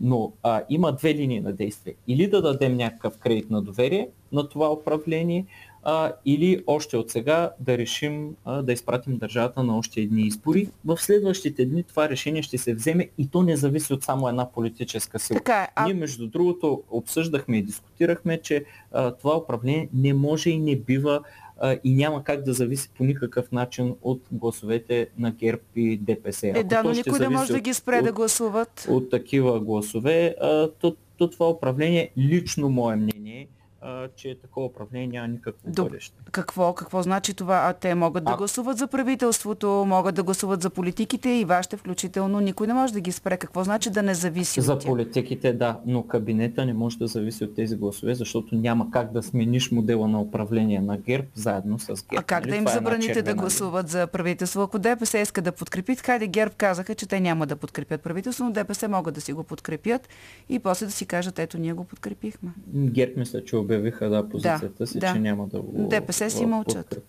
Но 0.00 0.32
а, 0.42 0.62
има 0.70 0.92
две 0.92 1.14
линии 1.14 1.40
на 1.40 1.52
действие. 1.52 1.94
Или 2.08 2.30
да 2.30 2.42
дадем 2.42 2.76
някакъв 2.76 3.18
кредит 3.18 3.50
на 3.50 3.62
доверие 3.62 4.08
на 4.32 4.48
това 4.48 4.72
управление, 4.72 5.46
а, 5.82 6.12
или 6.24 6.64
още 6.66 6.96
от 6.96 7.10
сега 7.10 7.50
да 7.60 7.78
решим 7.78 8.36
а, 8.44 8.62
да 8.62 8.72
изпратим 8.72 9.18
държавата 9.18 9.62
на 9.62 9.78
още 9.78 10.00
едни 10.00 10.22
избори. 10.22 10.68
В 10.84 10.98
следващите 10.98 11.66
дни 11.66 11.82
това 11.82 12.08
решение 12.08 12.42
ще 12.42 12.58
се 12.58 12.74
вземе 12.74 13.08
и 13.18 13.28
то 13.28 13.42
не 13.42 13.56
зависи 13.56 13.92
от 13.92 14.02
само 14.02 14.28
една 14.28 14.52
политическа 14.52 15.18
сила. 15.18 15.38
Така 15.38 15.62
е, 15.62 15.68
а... 15.74 15.84
Ние 15.84 15.94
между 15.94 16.26
другото 16.26 16.82
обсъждахме 16.90 17.56
и 17.56 17.62
дискутирахме, 17.62 18.40
че 18.42 18.64
а, 18.92 19.10
това 19.10 19.36
управление 19.36 19.88
не 19.94 20.14
може 20.14 20.50
и 20.50 20.58
не 20.58 20.76
бива 20.76 21.20
а, 21.58 21.78
и 21.84 21.94
няма 21.94 22.24
как 22.24 22.42
да 22.42 22.52
зависи 22.52 22.90
по 22.96 23.04
никакъв 23.04 23.52
начин 23.52 23.94
от 24.02 24.22
гласовете 24.32 25.08
на 25.18 25.30
ГЕРБ 25.30 25.62
и 25.76 25.96
ДПС. 25.96 26.48
Е, 26.48 26.64
да, 26.64 26.82
но 26.82 26.90
никой 26.90 27.18
не 27.18 27.28
може 27.28 27.52
да 27.52 27.60
ги 27.60 27.74
спре 27.74 27.98
от, 27.98 28.04
да 28.04 28.12
гласуват. 28.12 28.86
От, 28.88 29.02
от 29.02 29.10
такива 29.10 29.60
гласове, 29.60 30.34
а, 30.40 30.68
то, 30.68 30.96
то 31.16 31.30
това 31.30 31.48
управление, 31.48 32.10
лично 32.18 32.68
мое 32.68 32.96
мнение, 32.96 33.48
а, 33.84 34.08
че 34.16 34.38
такова 34.42 34.66
управление 34.66 35.06
няма 35.06 35.28
никакво 35.28 35.70
Доб... 35.70 35.88
бъдеще. 35.88 36.14
Какво? 36.32 36.74
Какво 36.74 37.02
значи 37.02 37.34
това? 37.34 37.68
А 37.68 37.72
те 37.72 37.94
могат 37.94 38.24
да 38.24 38.32
а... 38.32 38.36
гласуват 38.36 38.78
за 38.78 38.86
правителството, 38.86 39.84
могат 39.86 40.14
да 40.14 40.22
гласуват 40.22 40.62
за 40.62 40.70
политиките 40.70 41.30
и 41.30 41.44
вашите 41.44 41.76
включително. 41.76 42.40
Никой 42.40 42.66
не 42.66 42.74
може 42.74 42.92
да 42.92 43.00
ги 43.00 43.12
спре. 43.12 43.36
Какво 43.36 43.64
значи 43.64 43.90
да 43.90 44.02
не 44.02 44.14
зависи 44.14 44.60
за 44.60 44.72
от? 44.72 44.82
За 44.82 44.88
политиките, 44.88 45.52
да, 45.52 45.80
но 45.86 46.02
кабинета 46.02 46.66
не 46.66 46.72
може 46.72 46.98
да 46.98 47.06
зависи 47.06 47.44
от 47.44 47.54
тези 47.54 47.76
гласове, 47.76 48.14
защото 48.14 48.54
няма 48.54 48.90
как 48.90 49.12
да 49.12 49.22
смениш 49.22 49.70
модела 49.70 50.08
на 50.08 50.20
управление 50.20 50.80
на 50.80 50.98
ГЕРБ 50.98 51.26
заедно 51.34 51.78
с 51.78 51.86
ГЕРБ. 51.86 52.20
А 52.20 52.22
как 52.22 52.40
нали? 52.40 52.50
да 52.50 52.56
им 52.56 52.64
това 52.64 52.72
е 52.72 52.74
забраните 52.74 53.18
е 53.18 53.22
да 53.22 53.34
гласуват 53.34 53.88
за 53.88 54.06
правителство? 54.06 54.62
Ако 54.62 54.78
ДПС 54.78 55.18
иска 55.18 55.42
да 55.42 55.52
подкрепят, 55.52 56.00
хайде 56.00 56.26
ГЕРБ 56.26 56.54
казаха, 56.56 56.94
че 56.94 57.06
те 57.06 57.20
няма 57.20 57.46
да 57.46 57.56
подкрепят 57.56 58.02
правителство, 58.02 58.44
но 58.44 58.50
ДПС 58.50 58.88
могат 58.88 59.14
да 59.14 59.20
си 59.20 59.32
го 59.32 59.44
подкрепят 59.44 60.08
и 60.48 60.58
после 60.58 60.86
да 60.86 60.92
си 60.92 61.06
кажат, 61.06 61.38
ето 61.38 61.58
ние 61.58 61.72
го 61.72 61.84
подкрепихме. 61.84 62.50
ГЕРБ 62.74 63.12
мисля, 63.16 63.44
че 63.44 63.56
обе 63.56 63.73
обявиха 63.76 64.08
да 64.08 64.28
позицията 64.28 64.74
да, 64.78 64.86
си, 64.86 64.98
да. 64.98 65.12
че 65.12 65.18
няма 65.18 65.46
да 65.46 65.60
го 65.60 65.88
ДПС 65.88 66.30
си 66.30 66.46
мълчат. 66.46 67.02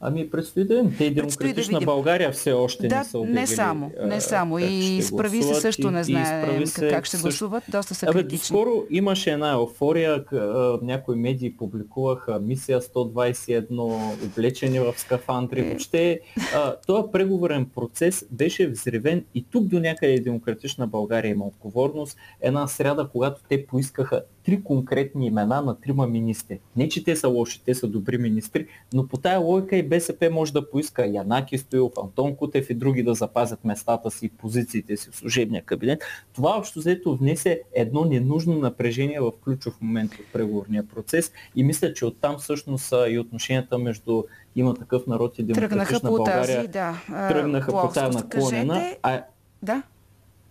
Ами 0.00 0.30
предстои 0.30 0.64
да 0.64 0.74
видим. 0.74 0.96
Те 0.98 1.10
демократична 1.10 1.80
да 1.80 1.86
България 1.86 2.32
все 2.32 2.52
още 2.52 2.88
да, 2.88 2.98
не 2.98 3.04
са 3.04 3.18
обявили. 3.18 3.40
Не 3.40 3.46
само, 3.46 3.90
не 4.04 4.20
само. 4.20 4.58
И 4.58 5.02
справи 5.02 5.42
се 5.42 5.54
също 5.54 5.90
не 5.90 6.04
знаем 6.04 6.64
как 6.78 7.04
ще 7.04 7.16
гласуват. 7.16 7.64
Доста 7.68 7.94
са 7.94 8.06
Абе, 8.06 8.22
критични. 8.22 8.46
Скоро 8.46 8.84
имаше 8.90 9.30
една 9.30 9.52
еуфория. 9.52 10.24
Някои 10.82 11.16
медии 11.16 11.56
публикуваха 11.56 12.40
мисия 12.40 12.80
121, 12.80 14.26
облечени 14.26 14.80
в 14.80 14.94
скафандри. 14.96 15.60
Е. 15.60 15.64
Въобще, 15.64 16.20
този 16.86 17.02
преговорен 17.12 17.66
процес 17.74 18.26
беше 18.30 18.68
взривен 18.68 19.24
и 19.34 19.44
тук 19.50 19.64
до 19.64 19.80
някъде 19.80 20.20
демократична 20.20 20.86
България 20.86 21.30
има 21.30 21.46
отговорност. 21.46 22.18
Една 22.40 22.66
сряда, 22.66 23.08
когато 23.12 23.42
те 23.48 23.66
поискаха 23.66 24.22
три 24.48 24.62
конкретни 24.62 25.26
имена 25.26 25.62
на 25.62 25.80
трима 25.80 26.06
министри. 26.06 26.60
Не, 26.76 26.88
че 26.88 27.04
те 27.04 27.16
са 27.16 27.28
лоши, 27.28 27.62
те 27.64 27.74
са 27.74 27.88
добри 27.88 28.18
министри, 28.18 28.66
но 28.92 29.06
по 29.06 29.16
тая 29.16 29.38
логика 29.38 29.76
и 29.76 29.82
БСП 29.82 30.30
може 30.30 30.52
да 30.52 30.70
поиска 30.70 31.06
Янаки 31.06 31.58
Стоилов, 31.58 31.92
Антон 32.02 32.36
Кутев 32.36 32.70
и 32.70 32.74
други 32.74 33.02
да 33.02 33.14
запазят 33.14 33.64
местата 33.64 34.10
си 34.10 34.26
и 34.26 34.28
позициите 34.28 34.96
си 34.96 35.10
в 35.10 35.16
служебния 35.16 35.62
кабинет. 35.62 36.02
Това 36.32 36.56
общо 36.58 36.78
взето 36.78 37.16
внесе 37.16 37.60
едно 37.74 38.04
ненужно 38.04 38.58
напрежение 38.58 39.20
в 39.20 39.32
ключов 39.44 39.80
момент 39.80 40.12
от 40.14 40.32
преговорния 40.32 40.88
процес 40.88 41.32
и 41.56 41.64
мисля, 41.64 41.92
че 41.92 42.06
оттам 42.06 42.38
всъщност 42.38 42.84
са 42.84 43.06
и 43.10 43.18
отношенията 43.18 43.78
между 43.78 44.22
има 44.56 44.74
такъв 44.74 45.06
народ 45.06 45.38
и 45.38 45.42
демократична 45.42 45.84
тръгнаха 45.84 46.00
България. 46.00 46.56
Тази, 46.56 46.68
да, 46.68 47.02
тръгнаха 47.08 47.72
по 47.72 47.88
тази 47.88 48.16
наклонена. 48.16 48.96
А, 49.02 49.22
да. 49.62 49.82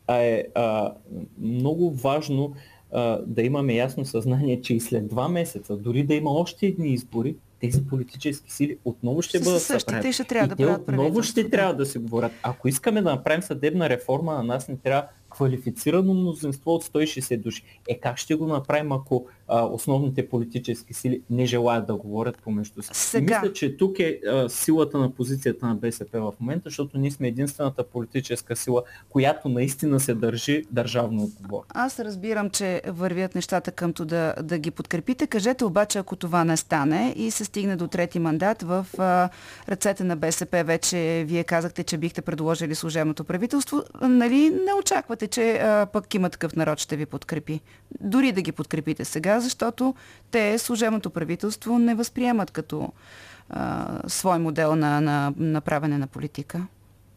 а 0.08 0.16
е 0.16 0.43
а, 0.56 0.93
много 1.39 1.91
важно 1.91 2.54
а, 2.91 3.19
да 3.25 3.41
имаме 3.41 3.73
ясно 3.73 4.05
съзнание, 4.05 4.61
че 4.61 4.73
и 4.73 4.79
след 4.79 5.07
два 5.07 5.27
месеца, 5.27 5.77
дори 5.77 6.03
да 6.03 6.13
има 6.13 6.31
още 6.31 6.65
едни 6.65 6.93
избори, 6.93 7.35
тези 7.61 7.88
политически 7.88 8.51
сили 8.51 8.77
отново 8.85 9.21
ще, 9.21 9.38
ще 9.38 9.45
бъдат 9.45 9.61
събрани. 9.61 10.13
Ще 10.13 10.23
трябва 10.23 10.45
и 10.45 10.49
да 10.49 10.55
те 10.55 10.65
отново 10.65 11.23
ще 11.23 11.49
трябва 11.49 11.75
да 11.75 11.85
се 11.85 11.99
говорят. 11.99 12.31
Ако 12.43 12.67
искаме 12.67 13.01
да 13.01 13.11
направим 13.11 13.41
съдебна 13.41 13.89
реформа, 13.89 14.33
на 14.33 14.43
нас 14.43 14.67
не 14.67 14.77
трябва 14.77 15.05
квалифицирано 15.38 16.13
мнозинство 16.13 16.71
от 16.71 16.83
160 16.83 17.38
души. 17.38 17.63
Е 17.88 17.99
как 17.99 18.17
ще 18.17 18.35
го 18.35 18.47
направим, 18.47 18.91
ако 18.91 19.25
а, 19.47 19.65
основните 19.65 20.29
политически 20.29 20.93
сили 20.93 21.21
не 21.29 21.45
желаят 21.45 21.88
да 21.88 21.95
говорят 21.95 22.38
помежду 22.43 22.81
си? 22.81 22.89
Сега. 22.93 23.39
Мисля, 23.39 23.53
че 23.53 23.77
тук 23.77 23.99
е 23.99 24.19
а, 24.27 24.49
силата 24.49 24.97
на 24.97 25.11
позицията 25.11 25.67
на 25.67 25.75
БСП 25.75 26.21
в 26.21 26.33
момента, 26.39 26.69
защото 26.69 26.97
ние 26.97 27.11
сме 27.11 27.27
единствената 27.27 27.83
политическа 27.83 28.55
сила, 28.55 28.83
която 29.09 29.49
наистина 29.49 29.99
се 29.99 30.13
държи 30.13 30.63
държавно 30.71 31.23
отговор. 31.23 31.63
Аз 31.69 31.99
разбирам, 31.99 32.49
че 32.49 32.81
вървят 32.88 33.35
нещата 33.35 33.71
къмто 33.71 34.05
да, 34.05 34.33
да 34.43 34.57
ги 34.57 34.71
подкрепите. 34.71 35.27
Кажете 35.27 35.65
обаче, 35.65 35.99
ако 35.99 36.15
това 36.15 36.43
не 36.43 36.57
стане 36.57 37.13
и 37.17 37.31
се 37.31 37.45
стигне 37.45 37.75
до 37.75 37.88
трети 37.88 38.19
мандат 38.19 38.61
в 38.61 38.85
а, 38.97 39.29
ръцете 39.69 40.03
на 40.03 40.15
БСП, 40.15 40.63
вече 40.63 41.23
вие 41.27 41.43
казахте, 41.43 41.83
че 41.83 41.97
бихте 41.97 42.21
предложили 42.21 42.75
служебното 42.75 43.23
правителство, 43.23 43.83
нали 44.01 44.49
не 44.49 44.73
очаквате 44.79 45.26
че 45.28 45.51
а, 45.51 45.86
пък 45.86 46.13
има 46.13 46.30
такъв 46.30 46.55
народ 46.55 46.80
ще 46.80 46.95
ви 46.95 47.05
подкрепи. 47.05 47.61
Дори 48.01 48.32
да 48.32 48.41
ги 48.41 48.51
подкрепите 48.51 49.05
сега, 49.05 49.39
защото 49.39 49.95
те 50.32 50.57
служебното 50.57 51.09
правителство 51.09 51.80
не 51.80 51.95
възприемат 51.95 52.51
като 52.51 52.89
а, 53.49 53.88
свой 54.07 54.39
модел 54.39 54.75
на, 54.75 55.01
на, 55.01 55.34
на 55.38 55.61
правене 55.61 55.97
на 55.97 56.07
политика. 56.07 56.67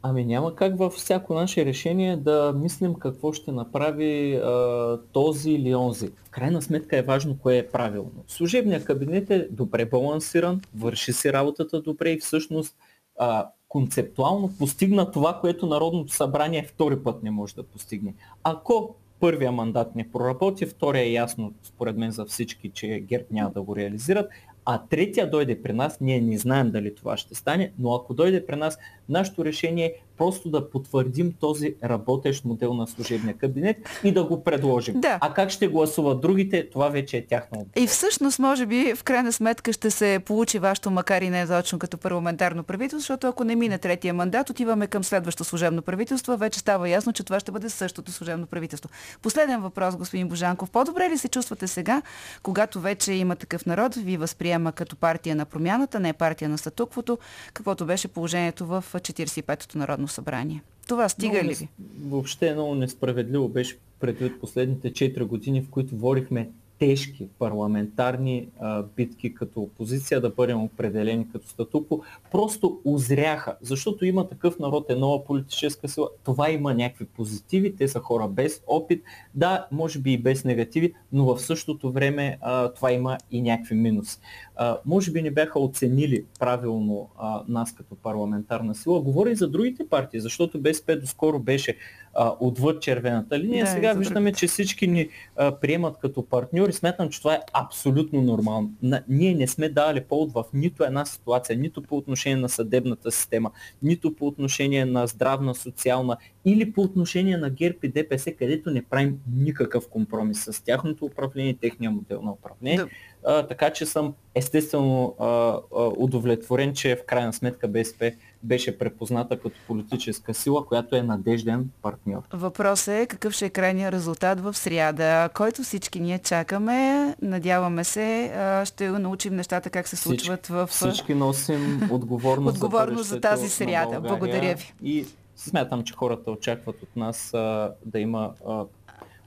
Ами 0.03 0.25
няма 0.25 0.55
как 0.55 0.79
във 0.79 0.93
всяко 0.93 1.35
наше 1.35 1.65
решение 1.65 2.17
да 2.17 2.53
мислим 2.57 2.95
какво 2.95 3.33
ще 3.33 3.53
направи 3.53 4.35
а, 4.37 4.99
този 5.13 5.51
или 5.51 5.75
онзи. 5.75 6.11
В 6.27 6.31
крайна 6.31 6.63
сметка 6.63 6.97
е 6.97 7.03
важно 7.03 7.39
кое 7.39 7.59
е 7.59 7.69
правилно. 7.69 8.25
Служебният 8.29 8.85
кабинет 8.85 9.31
е 9.31 9.49
добре 9.51 9.85
балансиран, 9.85 10.61
върши 10.75 11.13
си 11.13 11.33
работата 11.33 11.83
добре 11.83 12.11
и 12.11 12.21
всъщност 12.21 12.77
а, 13.19 13.47
концептуално 13.71 14.51
постигна 14.59 15.11
това, 15.11 15.39
което 15.41 15.67
Народното 15.67 16.13
събрание 16.13 16.63
втори 16.63 17.03
път 17.03 17.23
не 17.23 17.31
може 17.31 17.55
да 17.55 17.63
постигне. 17.63 18.15
Ако 18.45 18.95
първия 19.21 19.53
мандат 19.53 19.95
не 19.95 20.11
проработи, 20.11 20.67
втория 20.67 21.03
е 21.03 21.13
ясно 21.13 21.53
според 21.63 21.97
мен 21.97 22.11
за 22.11 22.25
всички, 22.25 22.71
че 22.71 23.01
ГЕРБ 23.01 23.25
няма 23.31 23.51
да 23.51 23.63
го 23.63 23.77
реализират, 23.77 24.31
а 24.65 24.83
третия 24.91 25.31
дойде 25.31 25.63
при 25.63 25.73
нас, 25.73 26.01
ние 26.01 26.21
не 26.21 26.39
знаем 26.39 26.71
дали 26.71 26.95
това 26.95 27.17
ще 27.17 27.35
стане, 27.35 27.73
но 27.79 27.95
ако 27.95 28.15
дойде 28.15 28.47
при 28.47 28.57
нас, 28.57 28.79
нашето 29.11 29.45
решение 29.45 29.87
е 29.87 29.95
просто 30.21 30.51
да 30.51 30.71
потвърдим 30.71 31.33
този 31.41 31.75
работещ 31.85 32.45
модел 32.45 32.75
на 32.75 32.87
служебния 32.87 33.37
кабинет 33.37 33.77
и 34.05 34.13
да 34.13 34.25
го 34.25 34.45
предложим. 34.45 35.01
Да. 35.01 35.19
А 35.21 35.35
как 35.35 35.51
ще 35.51 35.69
гласуват 35.69 36.21
другите, 36.21 36.71
това 36.71 36.89
вече 36.89 37.17
е 37.17 37.27
тяхно 37.27 37.61
отбор. 37.61 37.83
И 37.83 37.87
всъщност, 37.87 38.39
може 38.39 38.67
би, 38.67 38.95
в 38.95 39.05
крайна 39.05 39.33
сметка 39.33 39.73
ще 39.73 39.91
се 39.91 40.19
получи 40.27 40.59
вашето, 40.59 40.91
макар 40.91 41.23
и 41.23 41.31
не 41.31 41.47
точно 41.47 41.79
като 41.79 41.99
парламентарно 41.99 42.63
правителство, 42.63 42.99
защото 42.99 43.27
ако 43.27 43.45
не 43.45 43.57
мине 43.57 43.79
третия 43.79 44.15
мандат, 44.15 44.51
отиваме 44.51 44.87
към 44.87 45.05
следващо 45.05 45.45
служебно 45.45 45.83
правителство, 45.83 46.37
вече 46.37 46.59
става 46.59 46.89
ясно, 46.89 47.13
че 47.13 47.25
това 47.25 47.41
ще 47.41 47.53
бъде 47.53 47.69
същото 47.71 48.13
служебно 48.13 48.47
правителство. 48.47 48.91
Последен 49.23 49.61
въпрос, 49.61 49.97
господин 49.97 50.29
Божанков. 50.29 50.71
По-добре 50.71 51.11
ли 51.11 51.19
се 51.19 51.29
чувствате 51.29 51.67
сега, 51.67 52.03
когато 52.43 52.81
вече 52.81 53.13
има 53.13 53.37
такъв 53.37 53.67
народ, 53.67 53.95
ви 53.95 54.17
възприема 54.17 54.73
като 54.73 54.97
партия 54.97 55.37
на 55.37 55.45
промяната, 55.45 56.01
не 56.01 56.13
партия 56.13 56.49
на 56.49 56.59
статуквото, 56.59 57.19
каквото 57.55 57.87
беше 57.87 58.09
положението 58.09 58.67
в 58.67 58.85
45-то 59.01 59.79
народно 59.79 60.09
събрание. 60.09 60.63
Това 60.89 61.09
стига 61.09 61.33
много 61.33 61.49
ли 61.49 61.55
ви? 61.55 61.69
Въобще 62.05 62.53
много 62.53 62.75
несправедливо 62.75 63.49
беше 63.49 63.79
предвид 64.01 64.41
последните 64.41 64.93
4 64.93 65.25
години, 65.25 65.63
в 65.63 65.71
които 65.71 65.97
водихме 65.97 66.51
тежки 66.81 67.29
парламентарни 67.39 68.49
а, 68.61 68.83
битки 68.83 69.35
като 69.35 69.61
опозиция, 69.61 70.21
да 70.21 70.31
бъдем 70.31 70.63
определени 70.63 71.27
като 71.33 71.49
статуко, 71.49 72.03
просто 72.33 72.81
озряха, 72.85 73.57
защото 73.63 74.05
има 74.05 74.29
такъв 74.29 74.59
народ, 74.59 74.91
е 74.91 74.95
нова 74.95 75.25
политическа 75.25 75.89
сила, 75.89 76.09
това 76.25 76.51
има 76.51 76.75
някакви 76.75 77.05
позитиви, 77.05 77.77
те 77.77 77.89
са 77.89 78.01
хора 78.01 78.29
без 78.29 78.63
опит, 78.67 79.03
да, 79.35 79.67
може 79.73 79.99
би 79.99 80.13
и 80.13 80.19
без 80.19 80.45
негативи, 80.45 80.93
но 81.13 81.25
в 81.25 81.41
същото 81.41 81.93
време 81.93 82.39
а, 82.41 82.73
това 82.73 82.93
има 82.93 83.19
и 83.31 83.43
някакви 83.43 83.75
минуси. 83.75 84.19
А, 84.63 84.79
може 84.87 85.11
би 85.11 85.23
не 85.23 85.31
бяха 85.31 85.61
оценили 85.61 86.25
правилно 86.39 87.11
а, 87.19 87.43
нас 87.49 87.75
като 87.75 87.95
парламентарна 87.95 88.75
сила. 88.75 89.01
Говори 89.01 89.35
за 89.35 89.49
другите 89.49 89.89
партии, 89.89 90.21
защото 90.21 90.61
БСП 90.61 90.97
доскоро 90.97 91.39
беше 91.39 91.77
а, 92.15 92.35
отвъд 92.41 92.83
червената 92.83 93.39
линия. 93.39 93.65
Да, 93.65 93.71
Сега 93.71 93.93
виждаме, 93.93 94.33
че 94.33 94.47
всички 94.47 94.87
ни 94.87 95.09
а, 95.37 95.53
приемат 95.53 95.97
като 95.99 96.27
партньори. 96.27 96.73
Смятам, 96.73 97.09
че 97.09 97.19
това 97.19 97.35
е 97.35 97.41
абсолютно 97.53 98.23
нормално. 98.23 98.73
На, 98.83 99.03
ние 99.09 99.35
не 99.35 99.47
сме 99.47 99.69
давали 99.69 100.01
повод 100.01 100.33
в 100.33 100.45
нито 100.55 100.85
една 100.85 101.05
ситуация, 101.05 101.59
нито 101.59 101.83
по 101.83 101.97
отношение 101.97 102.39
на 102.39 102.49
съдебната 102.49 103.11
система, 103.11 103.51
нито 103.83 104.15
по 104.15 104.27
отношение 104.27 104.85
на 104.85 105.07
здравна, 105.07 105.55
социална 105.55 106.17
или 106.45 106.73
по 106.73 106.83
отношение 106.83 107.37
на 107.37 107.51
ГЕРБ 107.51 107.79
и 107.83 107.89
ДПС, 107.89 108.33
където 108.33 108.71
не 108.71 108.83
правим 108.83 109.19
никакъв 109.35 109.89
компромис 109.89 110.45
с 110.45 110.65
тяхното 110.65 111.05
управление, 111.05 111.55
техния 111.61 111.91
модел 111.91 112.23
на 112.23 112.33
управление. 112.33 112.77
Да. 112.77 112.89
А, 113.27 113.47
така 113.47 113.71
че 113.71 113.87
съм 113.87 114.15
естествено 114.35 115.15
а, 115.19 115.27
а, 115.27 115.61
удовлетворен, 115.97 116.75
че 116.75 116.97
в 116.97 117.07
крайна 117.07 117.33
сметка 117.33 117.69
БСП 117.69 118.13
беше 118.43 118.79
препозната 118.79 119.41
като 119.41 119.57
политическа 119.67 120.35
сила, 120.35 120.67
която 120.67 120.97
е 120.97 121.03
надежден 121.03 121.71
партньор. 121.83 122.23
Въпросът 122.33 122.95
е 122.95 123.07
какъв 123.07 123.33
ще 123.33 123.47
е 123.47 123.51
крайният 123.51 123.95
резултат 123.95 124.41
в 124.41 124.55
сряда, 124.55 125.29
който 125.35 125.63
всички 125.63 126.01
ние 126.01 126.19
чакаме. 126.19 127.15
Надяваме 127.23 127.85
се, 127.85 128.33
ще 128.65 128.89
научим 128.89 129.37
нещата 129.37 129.71
как 129.71 129.89
се 129.89 129.97
случват 129.97 130.45
всички, 130.45 130.53
в... 130.53 130.67
Всички 130.67 131.15
носим 131.15 131.89
отговорност, 131.91 132.57
отговорност 132.57 133.09
за, 133.09 133.15
за 133.15 133.21
тази 133.21 133.49
сряда. 133.49 134.01
Благодаря 134.01 134.55
ви. 134.55 134.73
И 134.83 135.07
смятам, 135.37 135.85
че 135.85 135.95
хората 135.95 136.31
очакват 136.31 136.83
от 136.83 136.97
нас 136.97 137.35
а, 137.35 137.73
да 137.87 137.99
има 137.99 138.31
а, 138.47 138.65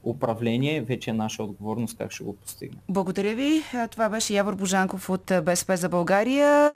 управление, 0.04 0.82
вече 0.82 1.10
е 1.10 1.14
наша 1.14 1.44
отговорност 1.44 1.98
как 1.98 2.12
ще 2.12 2.24
го 2.24 2.36
постигне. 2.36 2.78
Благодаря 2.90 3.36
ви. 3.36 3.64
Това 3.92 4.10
беше 4.10 4.34
Явор 4.34 4.56
Божанков 4.56 5.10
от 5.10 5.32
БСП 5.44 5.78
за 5.78 5.90
България. 5.90 6.72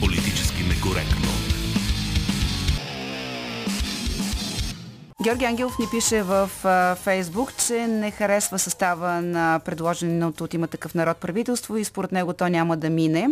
Политически 0.00 0.62
некоректно. 0.62 1.28
Георги 5.22 5.44
Ангелов 5.44 5.78
ни 5.78 5.84
пише 5.90 6.22
в 6.22 6.50
Фейсбук, 6.96 7.56
че 7.66 7.86
не 7.86 8.10
харесва 8.10 8.58
състава 8.58 9.20
на 9.20 9.60
предложеното 9.64 10.44
от 10.44 10.54
има 10.54 10.66
такъв 10.68 10.94
народ 10.94 11.16
правителство 11.16 11.76
и 11.76 11.84
според 11.84 12.12
него 12.12 12.32
то 12.32 12.48
няма 12.48 12.76
да 12.76 12.90
мине. 12.90 13.28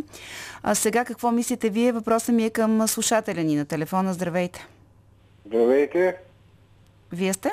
А 0.62 0.74
сега 0.74 1.05
какво 1.05 1.31
мислите 1.31 1.70
вие? 1.70 1.93
Въпросът 1.93 2.35
ми 2.35 2.45
е 2.45 2.51
към 2.51 2.89
слушателя 2.89 3.41
ни 3.41 3.57
на 3.57 3.64
телефона. 3.64 4.14
Здравейте. 4.14 4.66
Здравейте. 5.47 6.16
Вие 7.12 7.33
сте? 7.33 7.51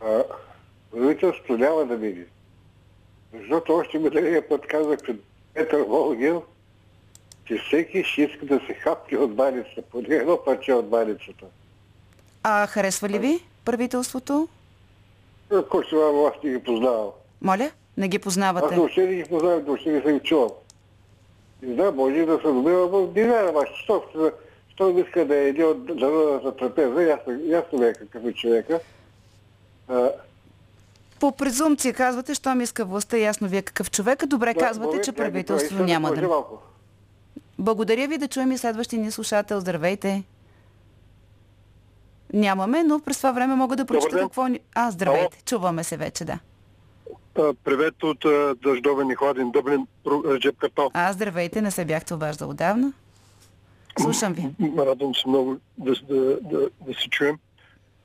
А, 0.00 0.22
правителството 0.92 1.58
няма 1.58 1.84
да 1.84 1.96
мине. 1.96 2.24
Защото 3.34 3.74
още 3.74 3.98
миналия 3.98 4.48
път 4.48 4.66
казах 4.66 4.98
пред 5.02 5.16
Петър 5.54 5.80
Волгин, 5.80 6.40
че 7.44 7.58
всеки 7.58 8.04
ще 8.04 8.22
иска 8.22 8.46
да 8.46 8.60
се 8.66 8.74
хапки 8.74 9.16
от 9.16 9.34
баницата, 9.34 9.82
поне 9.82 10.14
едно 10.14 10.38
парче 10.44 10.72
от 10.72 10.88
баницата. 10.88 11.46
А 12.42 12.66
харесва 12.66 13.08
ли 13.08 13.18
ви 13.18 13.40
правителството? 13.64 14.48
Ако 15.52 15.82
ще 15.82 15.96
вам, 15.96 16.24
аз 16.24 16.42
не 16.44 16.50
ги 16.50 16.58
познавам. 16.64 17.10
Моля? 17.42 17.70
Не 17.96 18.08
ги 18.08 18.18
познавате? 18.18 18.66
Аз 18.66 18.76
въобще 18.76 19.06
не 19.06 19.14
ги 19.14 19.24
познавам, 19.24 19.64
въобще 19.64 19.90
не 19.90 20.02
съм 20.02 20.20
чувал. 20.20 20.56
Не 21.62 21.74
знам, 21.74 21.96
може 21.96 22.26
да 22.26 22.36
се 22.36 22.46
добива 22.46 22.86
в 22.86 23.12
дизайна, 23.12 23.48
ама 23.48 23.66
що, 23.74 24.04
що 24.68 24.98
иска 24.98 25.24
да 25.24 25.36
е 25.36 25.48
един 25.48 25.64
от 25.64 25.88
народната 25.88 26.56
трапеза, 26.56 27.02
ясно, 27.02 27.40
ясно 27.44 27.84
е 27.84 27.92
какъв 27.92 28.24
е 28.24 28.32
човека. 28.32 28.80
По 31.20 31.32
презумпция 31.32 31.94
казвате, 31.94 32.34
що 32.34 32.54
ми 32.54 32.64
иска 32.64 32.84
властта, 32.84 33.16
ясно 33.16 33.48
вие 33.48 33.62
какъв 33.62 33.90
човек. 33.90 34.26
Добре, 34.26 34.54
да, 34.54 34.60
казвате, 34.60 35.00
че 35.00 35.12
правителство 35.12 35.84
няма 35.84 36.10
да. 36.10 36.42
Благодаря 37.58 38.08
ви 38.08 38.18
да 38.18 38.28
чуем 38.28 38.52
и 38.52 38.58
следващия 38.58 39.02
ни 39.02 39.10
слушател. 39.10 39.60
Здравейте. 39.60 40.24
Нямаме, 42.32 42.84
но 42.84 43.00
през 43.00 43.16
това 43.16 43.32
време 43.32 43.54
мога 43.54 43.76
да 43.76 43.84
прочета 43.84 44.18
какво 44.18 44.46
ни... 44.46 44.60
А, 44.74 44.90
здравейте. 44.90 45.42
Чуваме 45.44 45.84
се 45.84 45.96
вече, 45.96 46.24
да. 46.24 46.38
Привет 47.64 48.02
от 48.02 48.24
дъждовен 48.62 49.10
и 49.10 49.14
хладен 49.14 49.50
Дъблин, 49.50 49.86
Реджеп 50.06 50.58
Картал. 50.58 50.90
А, 50.94 51.12
здравейте, 51.12 51.60
не 51.62 51.70
се 51.70 51.84
бяхте 51.84 52.14
обаждал 52.14 52.50
отдавна. 52.50 52.92
Слушам 54.00 54.32
ви. 54.32 54.48
Радвам 54.78 55.14
се 55.14 55.28
много 55.28 55.56
да, 55.78 55.92
да, 56.08 56.40
да, 56.40 56.68
да 56.86 56.94
се 56.94 57.08
чуем. 57.10 57.38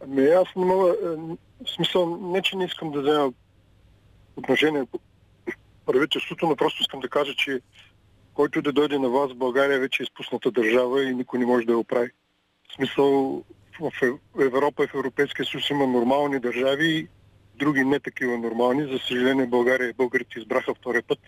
Ами 0.04 0.28
аз 0.28 0.48
не 0.56 0.66
мога, 0.66 0.96
в 1.66 1.70
смисъл, 1.76 2.18
не 2.22 2.42
че 2.42 2.58
не 2.58 2.66
искам 2.66 2.92
да 2.92 3.02
взема 3.02 3.34
отношение 4.36 4.86
по 4.86 5.00
правителството, 5.86 6.48
но 6.48 6.56
просто 6.56 6.82
искам 6.82 7.00
да 7.00 7.10
кажа, 7.10 7.34
че 7.38 7.62
който 8.34 8.62
да 8.62 8.72
дойде 8.72 9.00
на 9.00 9.10
власт 9.10 9.34
в 9.34 9.38
България 9.38 9.80
вече 9.80 10.04
е 10.04 10.06
изпусната 10.06 10.52
държава 10.52 11.04
и 11.04 11.16
никой 11.16 11.40
не 11.40 11.46
може 11.46 11.66
да 11.66 11.72
я 11.72 11.78
оправи. 11.78 12.10
В 12.72 12.76
смисъл, 12.76 13.44
в 13.80 13.92
Ев- 14.02 14.20
Европа 14.40 14.84
и 14.84 14.88
в 14.88 14.94
Европейския 14.96 15.46
съюз 15.46 15.70
има 15.70 15.88
нормални 15.88 16.40
държави 16.40 16.88
и 16.88 17.08
други 17.56 17.84
не 17.84 18.00
такива 18.00 18.38
нормални. 18.38 18.94
За 18.94 19.00
съжаление 19.00 19.46
България 19.48 19.90
и 19.90 19.94
българите 19.94 20.40
избраха 20.40 20.76
втория 20.76 21.04
път. 21.04 21.20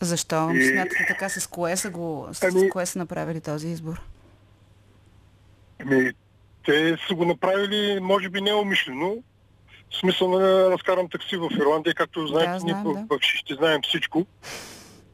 Защо? 0.00 0.50
И- 0.50 0.64
Смятате 0.64 1.04
така 1.08 1.28
с 1.28 1.46
кое 1.46 1.76
са 1.76 1.90
го... 1.90 2.28
С 2.32 2.42
Ами- 2.42 2.70
кое 2.70 2.86
са 2.86 2.98
направили 2.98 3.40
този 3.40 3.68
избор? 3.68 4.00
Ами, 5.80 6.12
те 6.66 6.96
са 7.08 7.14
го 7.14 7.24
направили, 7.24 8.00
може 8.00 8.28
би, 8.28 8.40
неумишлено. 8.40 9.16
В 9.90 9.96
смисъл 9.96 10.28
на 10.28 10.70
разкарам 10.70 11.08
такси 11.08 11.36
в 11.36 11.48
Ирландия, 11.60 11.94
както 11.94 12.26
знаете, 12.26 12.50
ние 12.50 12.58
знаем, 12.58 12.84
в, 12.84 12.94
да. 12.94 13.16
в 13.16 13.22
Шишти 13.22 13.54
знаем 13.54 13.80
всичко. 13.82 14.26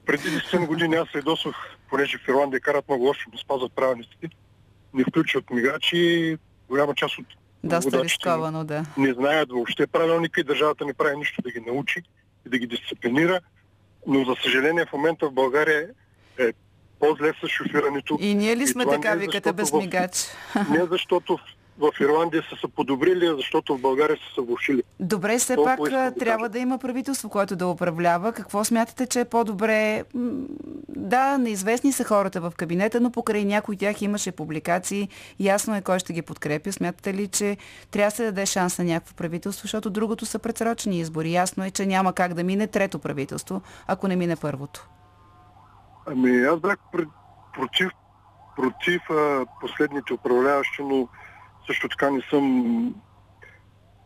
Преди 0.07 0.29
10 0.29 0.67
години 0.67 0.95
аз 0.95 1.09
се 1.09 1.19
ядосвах, 1.19 1.57
понеже 1.91 2.19
в 2.19 2.29
Ирландия 2.29 2.61
карат 2.61 2.89
много 2.89 3.05
лошо, 3.05 3.31
не 3.33 3.39
спазват 3.39 3.73
правилниците, 3.73 4.29
не 4.95 5.05
включват 5.05 5.51
мигачи, 5.51 6.39
голяма 6.69 6.95
част 6.95 7.19
от 7.19 7.27
Доста 7.65 8.05
рисковано, 8.05 8.65
да. 8.65 8.85
не 8.97 9.13
знаят 9.13 9.53
въобще 9.53 9.87
правилника 9.87 10.41
и 10.41 10.45
държавата 10.45 10.85
не 10.85 10.95
прави 10.95 11.17
нищо 11.17 11.43
да 11.43 11.51
ги 11.51 11.61
научи 11.61 12.03
и 12.47 12.49
да 12.49 12.59
ги 12.59 12.67
дисциплинира. 12.67 13.41
Но 14.07 14.25
за 14.25 14.35
съжаление 14.43 14.87
в 14.87 14.93
момента 14.93 15.29
в 15.29 15.33
България 15.33 15.89
е 16.39 16.53
по-зле 17.01 17.33
с 17.45 17.49
шофирането. 17.49 18.19
И 18.21 18.35
ние 18.35 18.57
ли 18.57 18.67
сме 18.67 18.87
така, 18.87 19.15
викате, 19.15 19.53
защото 19.57 19.57
без 19.57 19.73
мигач? 19.73 20.11
Не 20.71 20.87
защото 20.91 21.39
в, 21.79 21.91
Ирландия 22.01 22.43
са 22.51 22.57
се 22.57 22.69
подобрили, 22.69 23.33
защото 23.37 23.77
в 23.77 23.81
България 23.81 24.17
са 24.17 24.35
се 24.35 24.41
влушили. 24.41 24.83
Добре, 25.01 25.39
все 25.39 25.55
Толкова 25.55 25.77
пак 25.77 25.91
да 25.91 26.15
трябва 26.19 26.49
да 26.49 26.59
има 26.59 26.79
правителство, 26.79 27.29
което 27.29 27.57
да 27.57 27.67
управлява. 27.67 28.33
Какво 28.33 28.65
смятате, 28.65 29.07
че 29.07 29.21
е 29.21 29.25
по-добре? 29.25 30.05
Да, 30.89 31.39
неизвестни 31.39 31.93
са 31.93 32.05
хората 32.05 32.41
в 32.41 32.53
кабинета, 32.57 33.01
но 33.01 33.11
покрай 33.11 33.45
някои 33.45 33.77
тях 33.77 34.03
имаше 34.03 34.33
публикации. 34.33 35.09
Ясно 35.41 35.77
е 35.77 35.83
кой 35.83 35.99
ще 35.99 36.13
ги 36.13 36.23
подкрепя. 36.23 36.73
Смятате 36.73 37.15
ли, 37.15 37.29
че 37.29 37.57
трябва 37.91 38.11
да 38.11 38.17
се 38.17 38.25
даде 38.25 38.47
шанс 38.47 38.79
на 38.79 38.85
някакво 38.85 39.15
правителство, 39.15 39.63
защото 39.63 39.91
другото 39.91 40.27
са 40.27 40.39
предсрочни 40.39 40.99
избори. 40.99 41.33
Ясно 41.33 41.65
е, 41.65 41.71
че 41.71 41.87
няма 41.87 42.13
как 42.13 42.35
да 42.35 42.45
мине 42.45 42.67
трето 42.67 42.99
правителство, 42.99 43.63
ако 43.87 44.09
не 44.09 44.17
мине 44.17 44.37
първото. 44.37 44.89
Ами 46.07 46.45
аз 46.45 46.61
бях 46.61 46.79
против, 47.55 47.91
против 48.57 49.03
а, 49.11 49.47
последните 49.61 50.15
управляващи, 50.15 50.83
но 50.83 51.09
също 51.67 51.89
така 51.89 52.11
не 52.11 52.21
съм 52.31 52.95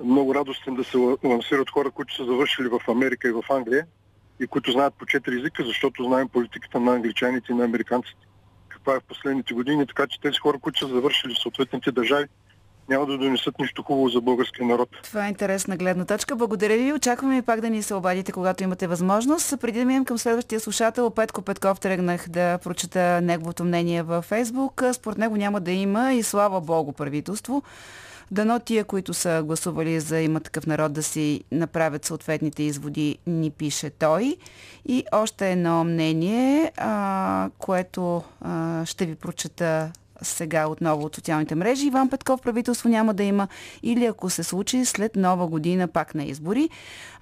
много 0.05 0.35
радостен 0.35 0.75
да 0.75 0.85
се 0.85 0.97
ла- 0.97 1.29
лансират 1.29 1.71
хора, 1.71 1.91
които 1.91 2.15
са 2.15 2.25
завършили 2.25 2.69
в 2.69 2.81
Америка 2.89 3.29
и 3.29 3.33
в 3.33 3.43
Англия 3.51 3.87
и 4.41 4.47
които 4.47 4.73
знаят 4.73 4.95
по 4.95 5.07
четири 5.07 5.41
езика, 5.41 5.65
защото 5.65 6.05
знаем 6.05 6.29
политиката 6.29 6.81
на 6.81 6.95
англичаните 6.95 7.53
и 7.53 7.55
на 7.55 7.65
американците. 7.65 8.27
Каква 8.69 8.95
е 8.95 9.01
в 9.01 9.05
последните 9.09 9.55
години, 9.55 9.87
така 9.87 10.07
че 10.07 10.21
тези 10.21 10.37
хора, 10.37 10.59
които 10.59 10.79
са 10.79 10.87
завършили 10.87 11.35
в 11.35 11.43
съответните 11.43 11.93
държави, 11.93 12.29
няма 12.89 13.07
да 13.07 13.19
донесат 13.19 13.59
нищо 13.59 13.83
хубаво 13.83 14.09
за 14.09 14.21
българския 14.21 14.67
народ. 14.67 14.89
Това 15.03 15.27
е 15.27 15.29
интересна 15.29 15.77
гледна 15.77 16.05
точка. 16.05 16.37
Благодаря 16.37 16.77
ви. 16.77 16.93
Очакваме 16.93 17.37
и 17.37 17.43
пак 17.43 17.61
да 17.61 17.71
ни 17.71 17.83
се 17.83 17.95
обадите, 17.95 18.33
когато 18.33 18.65
имате 18.65 18.87
възможност. 18.87 19.61
Преди 19.61 19.79
да 19.79 19.85
минем 19.85 20.05
към 20.05 20.19
следващия 20.19 20.61
слушател, 20.61 21.11
Петко 21.11 21.43
Петков 21.43 21.81
тръгнах 21.81 22.29
да 22.29 22.59
прочета 22.59 23.21
неговото 23.21 23.65
мнение 23.65 24.03
във 24.03 24.25
Фейсбук. 24.25 24.83
Според 24.93 25.19
него 25.19 25.37
няма 25.37 25.61
да 25.61 25.73
има 25.73 26.13
и 26.13 26.23
слава 26.23 26.61
Богу 26.61 26.93
правителство. 26.93 27.63
Дано 28.31 28.59
тия, 28.61 28.85
които 28.85 29.15
са 29.15 29.43
гласували 29.47 30.01
за 30.01 30.21
има 30.21 30.41
такъв 30.41 30.67
народ 30.67 30.93
да 30.93 31.03
си 31.03 31.45
направят 31.53 32.05
съответните 32.05 32.63
изводи, 32.63 33.19
ни 33.27 33.51
пише 33.51 33.91
той. 33.91 34.37
И 34.87 35.05
още 35.13 35.53
едно 35.53 35.85
мнение, 35.85 36.73
а, 36.77 37.51
което 37.59 38.23
а, 38.41 38.87
ще 38.87 39.07
ви 39.07 39.15
прочета 39.15 39.93
сега 40.23 40.67
отново 40.67 41.05
от 41.05 41.15
социалните 41.15 41.55
мрежи. 41.55 41.87
Иван 41.87 42.11
Петков 42.11 42.43
правителство 42.43 42.89
няма 42.89 43.15
да 43.15 43.23
има 43.23 43.49
или 43.83 44.05
ако 44.05 44.31
се 44.31 44.43
случи 44.43 44.85
след 44.85 45.17
нова 45.17 45.47
година 45.47 45.89
пак 45.89 46.15
на 46.15 46.25
избори. 46.25 46.69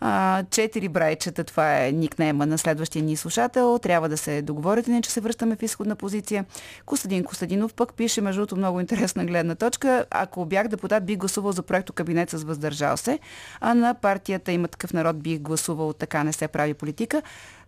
А, 0.00 0.44
четири 0.50 0.88
брайчета, 0.88 1.44
това 1.44 1.84
е 1.84 1.92
никнейма 1.92 2.46
на 2.46 2.58
следващия 2.58 3.02
ни 3.04 3.16
слушател. 3.16 3.78
Трябва 3.78 4.08
да 4.08 4.16
се 4.16 4.42
договорите, 4.42 4.90
не 4.90 5.02
че 5.02 5.10
се 5.10 5.20
връщаме 5.20 5.56
в 5.56 5.62
изходна 5.62 5.96
позиция. 5.96 6.44
Костадин 6.86 7.24
Костадинов 7.24 7.74
пък 7.74 7.94
пише, 7.94 8.20
между 8.20 8.40
другото, 8.40 8.56
много 8.56 8.80
интересна 8.80 9.24
гледна 9.24 9.54
точка. 9.54 10.04
Ако 10.10 10.44
бях 10.44 10.68
депутат, 10.68 11.06
бих 11.06 11.18
гласувал 11.18 11.52
за 11.52 11.62
проекто 11.62 11.92
кабинет 11.92 12.30
с 12.30 12.44
въздържал 12.44 12.96
се, 12.96 13.18
а 13.60 13.74
на 13.74 13.94
партията 13.94 14.52
има 14.52 14.68
такъв 14.68 14.92
народ 14.92 15.18
бих 15.22 15.38
гласувал 15.38 15.92
така 15.92 16.24
не 16.24 16.32
се 16.32 16.48
прави 16.48 16.74
политика. 16.74 17.22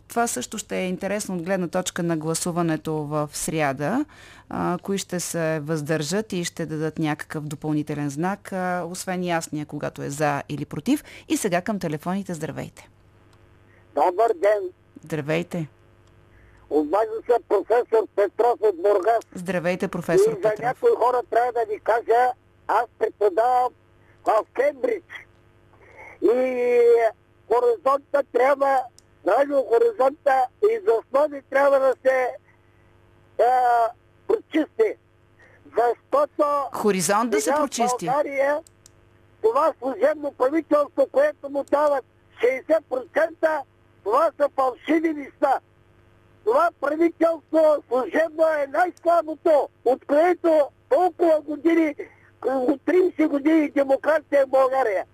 Това 0.08 0.26
също 0.26 0.58
ще 0.58 0.76
е 0.76 0.88
интересно 0.88 1.34
от 1.34 1.42
гледна 1.42 1.68
точка 1.68 2.02
на 2.02 2.16
гласуването 2.16 2.94
в 2.94 3.30
сряда. 3.32 4.04
А, 4.48 4.78
кои 4.82 4.98
ще 4.98 5.20
се 5.20 5.60
въздържат 5.62 6.32
и 6.32 6.44
ще 6.44 6.66
дадат 6.66 6.98
някакъв 6.98 7.44
допълнителен 7.44 8.10
знак, 8.10 8.52
а, 8.52 8.84
освен 8.90 9.24
ясния, 9.24 9.66
когато 9.66 10.02
е 10.02 10.10
за 10.10 10.42
или 10.48 10.64
против. 10.64 11.04
И 11.28 11.36
сега 11.36 11.60
към 11.60 11.78
телефоните. 11.78 12.34
Здравейте! 12.34 12.88
Добър 13.94 14.32
ден! 14.34 14.62
Здравейте! 15.04 15.68
Обажда 16.70 17.14
се 17.26 17.42
професор 17.48 18.06
Петров 18.16 18.60
от 18.60 18.76
Бургас. 18.82 19.24
Здравейте, 19.34 19.88
професор 19.88 20.32
и 20.32 20.42
за 20.42 20.52
някои 20.62 20.90
хора 20.96 21.22
трябва 21.30 21.52
да 21.52 21.64
ви 21.72 21.80
кажа, 21.80 22.32
аз 22.68 22.84
преподавам 22.98 23.72
в 24.24 24.44
Кембридж. 24.54 25.26
И 26.22 26.92
хоризонта 27.48 28.22
трябва, 28.32 28.80
радио 29.26 29.62
хоризонта 29.62 30.46
и 30.62 30.80
за 30.86 30.92
основи 30.92 31.42
трябва 31.50 31.80
да 31.80 31.94
се 32.06 32.30
а, 33.40 33.88
прочисти. 34.28 34.94
Защото 35.64 36.44
Хоризонт 36.72 37.30
да 37.30 37.40
се 37.40 37.50
прочисти. 37.50 38.06
България 38.06 38.58
това 39.42 39.72
служебно 39.78 40.32
правителство, 40.32 41.06
което 41.12 41.50
му 41.50 41.64
дават 41.64 42.04
60%, 42.42 43.60
това 44.04 44.30
са 44.40 44.48
фалшиви 44.56 45.14
листа. 45.14 45.60
Това 46.44 46.70
правителство 46.80 47.82
служебно 47.88 48.44
е 48.46 48.66
най-слабото, 48.66 49.68
от 49.84 50.04
което 50.06 50.68
толкова 50.88 51.40
години, 51.40 51.94
от 52.44 52.80
30 52.86 53.28
години 53.28 53.70
демокрация 53.70 54.46
в 54.46 54.50
България. 54.50 55.04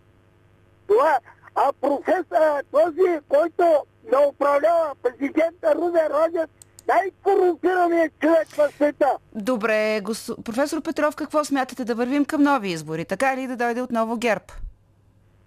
Това, 0.89 1.19
а 1.55 1.73
професор, 1.81 2.63
този, 2.73 3.21
който 3.29 3.85
не 4.13 4.27
управлява 4.29 4.95
президента 5.03 5.75
Румен 5.75 6.07
Радев, 6.07 6.51
най-корумпираният 6.89 8.13
човек 8.21 8.49
в 8.49 8.71
света. 8.77 9.17
Добре, 9.35 10.01
гос... 10.01 10.31
професор 10.45 10.83
Петров, 10.83 11.17
какво 11.17 11.45
смятате 11.45 11.85
да 11.85 11.95
вървим 11.95 12.25
към 12.25 12.43
нови 12.43 12.69
избори? 12.69 13.05
Така 13.05 13.37
ли 13.37 13.47
да 13.47 13.57
дойде 13.57 13.83
отново 13.83 14.17
ГЕРБ? 14.17 14.45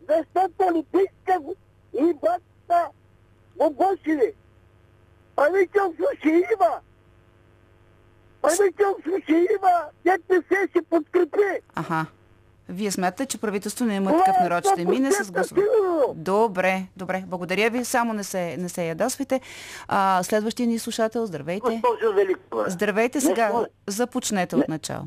Защото 0.09 0.73
липичка 0.73 1.39
и 1.99 2.13
бата 2.13 2.89
го 3.57 3.69
бошили. 3.69 4.33
Правителство 5.35 6.05
ще 6.19 6.29
има. 6.29 6.79
Правителство 8.41 9.11
ще 9.23 9.33
има. 9.33 9.85
ДПС 10.05 10.67
ще 10.69 10.81
подкрепи. 10.81 11.61
Аха. 11.75 12.05
Вие 12.69 12.91
смятате, 12.91 13.25
че 13.25 13.37
правителство 13.37 13.85
не 13.85 13.95
има 13.95 14.11
такъв 14.11 14.35
е 14.39 14.43
народ, 14.43 14.67
ще 14.73 14.85
мине 14.85 15.11
с 15.11 15.23
100% 15.23 15.31
гласове. 15.31 15.61
Добре, 16.15 16.83
добре. 16.97 17.23
Благодаря 17.27 17.69
ви. 17.69 17.85
Само 17.85 18.13
не 18.13 18.23
се, 18.23 18.57
не 18.57 18.69
се 18.69 18.87
ядосвайте. 18.87 19.41
А, 19.87 20.23
следващия 20.23 20.67
ни 20.67 20.79
слушател, 20.79 21.25
здравейте. 21.25 21.81
Здравейте 22.67 23.21
сега. 23.21 23.65
Започнете 23.87 24.55
от 24.55 24.67
начало. 24.67 25.03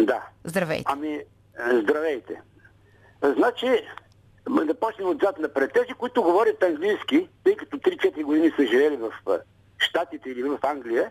Да. 0.00 0.22
Здравейте. 0.44 0.84
Ами, 0.86 1.14
е, 1.14 1.24
здравейте. 1.82 2.40
Значи, 3.22 3.66
да 4.66 4.74
почнем 4.74 5.08
отзад 5.08 5.38
напред. 5.38 5.70
Тези, 5.74 5.92
които 5.98 6.22
говорят 6.22 6.62
английски, 6.62 7.28
тъй 7.44 7.56
като 7.56 7.76
3-4 7.76 8.22
години 8.22 8.52
са 8.56 8.66
живели 8.66 8.96
в 8.96 9.12
е, 9.30 9.38
Штатите 9.78 10.30
или 10.30 10.42
в 10.42 10.58
Англия, 10.62 11.10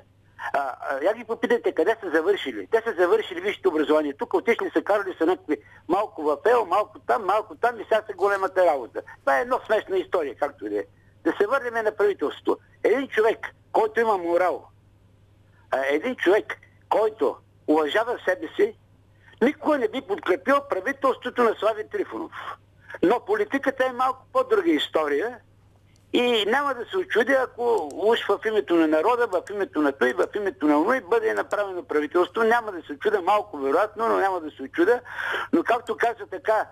а, 0.53 0.75
а, 0.79 1.03
я 1.03 1.13
ги 1.13 1.23
попитайте 1.23 1.71
къде 1.71 1.95
са 2.03 2.09
завършили. 2.09 2.67
Те 2.71 2.81
са 2.85 2.93
завършили 2.93 3.41
висшето 3.41 3.69
образование. 3.69 4.13
Тук 4.13 4.33
отишли 4.33 4.69
са 4.73 4.81
карали 4.81 5.15
са 5.17 5.25
някакви 5.25 5.57
малко 5.87 6.23
в 6.23 6.37
ЕО, 6.45 6.65
малко 6.65 6.99
там, 6.99 7.25
малко 7.25 7.55
там 7.55 7.79
и 7.79 7.83
сега 7.83 8.01
са 8.07 8.13
големата 8.13 8.65
работа. 8.65 9.01
Това 9.19 9.37
е 9.37 9.41
една 9.41 9.59
смешна 9.65 9.97
история, 9.97 10.35
както 10.35 10.65
и 10.65 10.69
да 10.69 10.79
е. 10.79 10.83
Да 11.23 11.33
се 11.41 11.47
върнем 11.47 11.83
на 11.83 11.95
правителството. 11.95 12.57
Един 12.83 13.07
човек, 13.07 13.47
който 13.71 13.99
има 13.99 14.17
морал, 14.17 14.67
един 15.89 16.15
човек, 16.15 16.57
който 16.89 17.37
уважава 17.67 18.19
себе 18.25 18.47
си, 18.55 18.75
никой 19.41 19.77
не 19.77 19.87
би 19.87 20.01
подкрепил 20.01 20.55
правителството 20.69 21.43
на 21.43 21.55
Слави 21.59 21.89
Трифонов. 21.89 22.31
Но 23.03 23.19
политиката 23.19 23.85
е 23.85 23.91
малко 23.91 24.25
по-друга 24.33 24.71
история 24.71 25.39
и 26.13 26.45
няма 26.45 26.73
да 26.73 26.85
се 26.85 26.97
очудя, 26.97 27.33
ако 27.33 27.89
уж 27.93 28.27
в 28.27 28.39
името 28.45 28.75
на 28.75 28.87
народа, 28.87 29.27
в 29.27 29.41
името 29.49 29.81
на 29.81 29.91
той, 29.91 30.13
в 30.13 30.27
името 30.35 30.65
на 30.65 30.77
уной 30.77 31.01
бъде 31.01 31.33
направено 31.33 31.83
правителство. 31.83 32.43
Няма 32.43 32.71
да 32.71 32.81
се 32.81 32.99
чуда 32.99 33.21
малко 33.21 33.57
вероятно, 33.57 34.09
но 34.09 34.17
няма 34.17 34.39
да 34.41 34.51
се 34.51 34.63
очудя. 34.63 34.99
Но 35.53 35.63
както 35.63 35.97
каза 35.97 36.25
така 36.31 36.65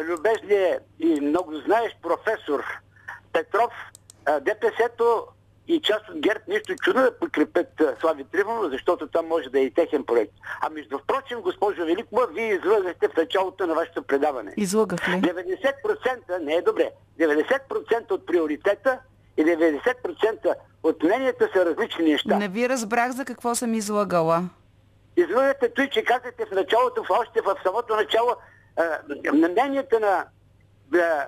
любезният 0.00 0.82
и 0.98 1.20
много 1.20 1.56
знаеш 1.56 1.96
професор 2.02 2.64
Петров, 3.32 3.72
ДПС-то 4.40 5.26
и 5.68 5.80
част 5.80 6.08
от 6.08 6.20
ГЕРБ 6.20 6.40
нищо 6.48 6.74
чудно 6.74 7.02
да 7.02 7.18
подкрепят 7.18 7.82
Слави 8.00 8.24
Трифонов, 8.24 8.70
защото 8.70 9.06
това 9.06 9.22
може 9.22 9.48
да 9.48 9.60
е 9.60 9.62
и 9.62 9.70
техен 9.70 10.04
проект. 10.04 10.32
А 10.60 10.70
между 10.70 10.98
впрочем, 10.98 11.40
госпожо 11.40 11.84
Великова, 11.84 12.26
вие 12.26 12.54
излъгахте 12.54 13.08
в 13.08 13.16
началото 13.16 13.66
на 13.66 13.74
вашето 13.74 14.02
предаване. 14.02 14.54
Излъгах 14.56 15.08
ли? 15.08 15.12
90% 15.12 16.38
не 16.40 16.54
е 16.54 16.62
добре. 16.62 16.90
90% 17.18 18.10
от 18.10 18.26
приоритета 18.26 18.98
и 19.36 19.44
90% 19.44 20.54
от 20.82 21.02
мненията 21.02 21.48
са 21.54 21.64
различни 21.64 22.04
неща. 22.04 22.36
Не 22.36 22.48
ви 22.48 22.68
разбрах 22.68 23.10
за 23.10 23.24
какво 23.24 23.54
съм 23.54 23.74
излагала. 23.74 24.42
Излъгате 25.16 25.68
той, 25.74 25.88
че 25.88 26.04
казахте 26.04 26.46
в 26.46 26.50
началото, 26.50 27.04
в 27.04 27.10
още 27.10 27.40
в 27.40 27.56
самото 27.62 27.96
начало, 27.96 28.36
на 29.32 29.48
мненията 29.48 30.00
на 30.00 30.24
да, 30.88 31.26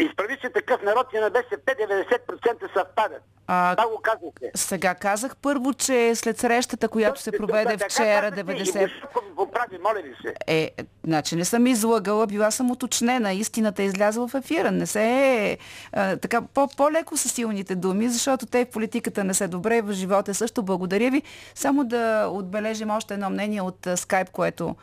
изправи 0.00 0.38
се 0.40 0.50
такъв 0.50 0.82
народ 0.82 1.06
и 1.14 1.18
на 1.18 1.30
БСП 1.30 1.74
90% 1.74 2.72
съвпадат. 2.76 3.22
А, 3.50 3.76
Това 3.76 3.88
го 3.88 4.00
казахте. 4.02 4.50
Сега 4.54 4.94
казах 4.94 5.36
първо, 5.36 5.74
че 5.74 6.14
след 6.14 6.38
срещата, 6.38 6.88
която 6.88 7.20
се 7.20 7.32
проведе 7.32 7.76
вчера, 7.76 8.30
казахте 8.30 8.44
90... 8.44 8.86
И 8.86 8.90
го 9.36 9.46
поправи, 9.46 9.78
моля 9.82 10.02
ви 10.02 10.14
се. 10.22 10.34
Е, 10.46 10.70
значи 11.04 11.36
не 11.36 11.44
съм 11.44 11.66
излагала, 11.66 12.26
била 12.26 12.50
съм 12.50 12.70
уточнена, 12.70 13.32
истината 13.32 13.82
е 13.82 13.86
излязла 13.86 14.28
в 14.28 14.34
ефира. 14.34 14.70
Не 14.70 14.86
се 14.86 15.02
е 15.02 15.58
а, 15.92 16.16
така 16.16 16.42
по- 16.42 16.68
по-леко 16.76 17.16
са 17.16 17.28
силните 17.28 17.74
думи, 17.74 18.08
защото 18.08 18.46
те 18.46 18.64
в 18.64 18.68
политиката 18.68 19.24
не 19.24 19.34
са 19.34 19.48
добре, 19.48 19.80
в 19.82 19.92
живота 19.92 20.34
също. 20.34 20.62
Благодаря 20.62 21.10
ви. 21.10 21.22
Само 21.54 21.84
да 21.84 22.28
отбележим 22.32 22.90
още 22.90 23.14
едно 23.14 23.30
мнение 23.30 23.62
от 23.62 23.88
скайп, 23.96 24.30
което 24.30 24.76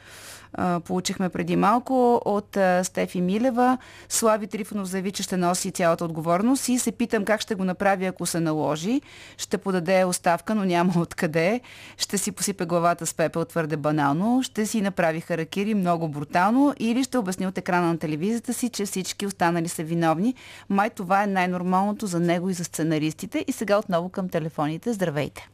получихме 0.85 1.29
преди 1.29 1.55
малко 1.55 2.21
от 2.25 2.57
Стефи 2.83 3.21
Милева. 3.21 3.77
Слави 4.09 4.47
Трифонов 4.47 4.87
заяви, 4.87 5.11
че 5.11 5.23
ще 5.23 5.37
носи 5.37 5.71
цялата 5.71 6.05
отговорност 6.05 6.69
и 6.69 6.79
се 6.79 6.91
питам 6.91 7.25
как 7.25 7.41
ще 7.41 7.55
го 7.55 7.63
направи, 7.63 8.05
ако 8.05 8.25
се 8.25 8.39
наложи. 8.55 9.01
Ще 9.37 9.57
подаде 9.57 10.05
оставка, 10.05 10.55
но 10.55 10.65
няма 10.65 10.93
откъде. 10.97 11.61
Ще 11.97 12.17
си 12.17 12.31
посипе 12.31 12.65
главата 12.65 13.05
с 13.05 13.13
пепел 13.13 13.45
твърде 13.45 13.77
банално. 13.77 14.43
Ще 14.43 14.65
си 14.65 14.81
направи 14.81 15.21
харакири 15.21 15.73
много 15.73 16.07
брутално 16.07 16.73
или 16.79 17.03
ще 17.03 17.17
обясни 17.17 17.47
от 17.47 17.57
екрана 17.57 17.87
на 17.87 17.99
телевизията 17.99 18.53
си, 18.53 18.69
че 18.69 18.85
всички 18.85 19.25
останали 19.25 19.67
са 19.67 19.83
виновни. 19.83 20.33
Май 20.69 20.89
това 20.89 21.23
е 21.23 21.27
най-нормалното 21.27 22.07
за 22.07 22.19
него 22.19 22.49
и 22.49 22.53
за 22.53 22.63
сценаристите. 22.63 23.45
И 23.47 23.51
сега 23.51 23.77
отново 23.77 24.09
към 24.09 24.29
телефоните. 24.29 24.93
Здравейте! 24.93 25.49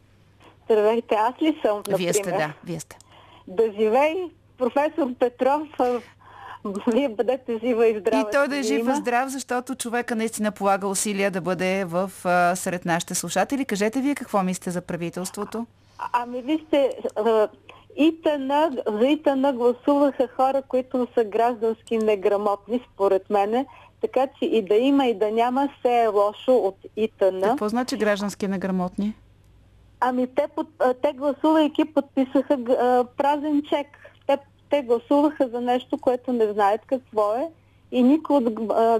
Здравейте, 0.66 1.16
аз 1.16 1.41
ли 1.41 1.60
съм, 1.62 1.78
например? 1.78 1.97
Вие 1.97 2.14
сте, 2.14 2.32
да, 2.32 2.54
вие 2.64 2.80
сте. 2.80 2.97
Да 3.47 3.64
живей 3.80 4.16
професор 4.58 5.14
Петров, 5.20 5.68
вие 6.93 7.09
бъдете 7.09 7.59
жива 7.64 7.88
и 7.88 7.99
здрава. 7.99 8.22
И 8.22 8.32
той 8.32 8.47
да 8.47 8.57
е 8.57 8.64
жив 8.64 8.88
и 8.89 8.95
здрав, 8.95 9.30
защото 9.30 9.76
човека 9.76 10.16
наистина 10.16 10.51
полага 10.51 10.88
усилия 10.88 11.32
да 11.32 11.41
бъде 11.41 11.86
в, 11.86 12.12
а, 12.26 12.55
сред 12.55 12.86
нашите 12.86 13.16
слушатели. 13.16 13.66
Кажете 13.66 14.01
вие 14.01 14.16
какво 14.16 14.43
мислите 14.43 14.72
за 14.72 14.82
правителството? 14.82 15.66
А- 15.97 16.09
Ами 16.14 16.41
вижте, 16.41 16.97
а, 17.16 17.47
ИТН, 17.95 18.51
за 18.99 19.07
ИТН 19.07 19.51
гласуваха 19.53 20.28
хора, 20.36 20.62
които 20.68 21.07
са 21.14 21.24
граждански 21.24 21.97
неграмотни, 21.97 22.82
според 22.93 23.30
мене. 23.30 23.66
Така 24.01 24.28
че 24.39 24.45
и 24.45 24.62
да 24.62 24.76
има, 24.76 25.07
и 25.07 25.14
да 25.14 25.32
няма, 25.32 25.70
все 25.80 26.03
е 26.03 26.07
лошо 26.07 26.55
от 26.55 26.78
ИТН. 26.95 27.41
Какво 27.41 27.70
значи 27.70 27.97
граждански 27.97 28.47
неграмотни? 28.47 29.14
Ами 29.99 30.28
те, 30.36 30.47
под, 30.55 30.68
те 31.01 31.14
гласувайки 31.14 31.86
подписаха 31.86 32.53
а, 32.53 33.05
празен 33.18 33.62
чек. 33.70 33.88
Те, 34.72 34.82
гласуваха 34.82 35.47
за 35.47 35.61
нещо, 35.61 35.97
което 35.97 36.34
не 36.34 36.53
знаят 36.53 36.82
какво 36.86 37.34
е 37.34 37.47
и 37.91 38.03
никой 38.03 38.36
от 38.36 38.53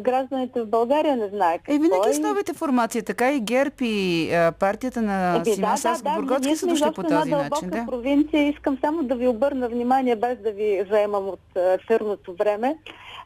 гражданите 0.04 0.62
в 0.62 0.66
България 0.66 1.16
не 1.16 1.28
знае 1.28 1.58
какво 1.58 1.74
Е, 1.74 1.78
винаги 1.78 2.10
е. 2.10 2.14
с 2.14 2.20
новите 2.20 2.54
формации, 2.54 3.02
така 3.02 3.32
и 3.32 3.40
ГЕРБ 3.40 3.76
и 3.82 4.32
а, 4.34 4.52
партията 4.52 5.02
на 5.02 5.36
Еби, 5.36 5.52
Симеон 5.52 5.78
Саско 5.78 6.10
Бургоцки 6.16 6.48
ние 6.48 6.56
са 6.56 6.66
сме 6.66 6.72
дошли 6.74 6.92
по 6.96 7.04
този 7.04 7.32
начин. 7.32 7.70
Да. 7.70 7.86
провинция. 7.86 8.50
Искам 8.50 8.78
само 8.82 9.04
да 9.04 9.16
ви 9.16 9.28
обърна 9.28 9.70
внимание, 9.70 10.16
без 10.16 10.38
да 10.38 10.52
ви 10.52 10.86
заемам 10.92 11.28
от 11.30 11.40
а, 11.56 11.60
ефирното 11.60 12.34
време. 12.34 12.78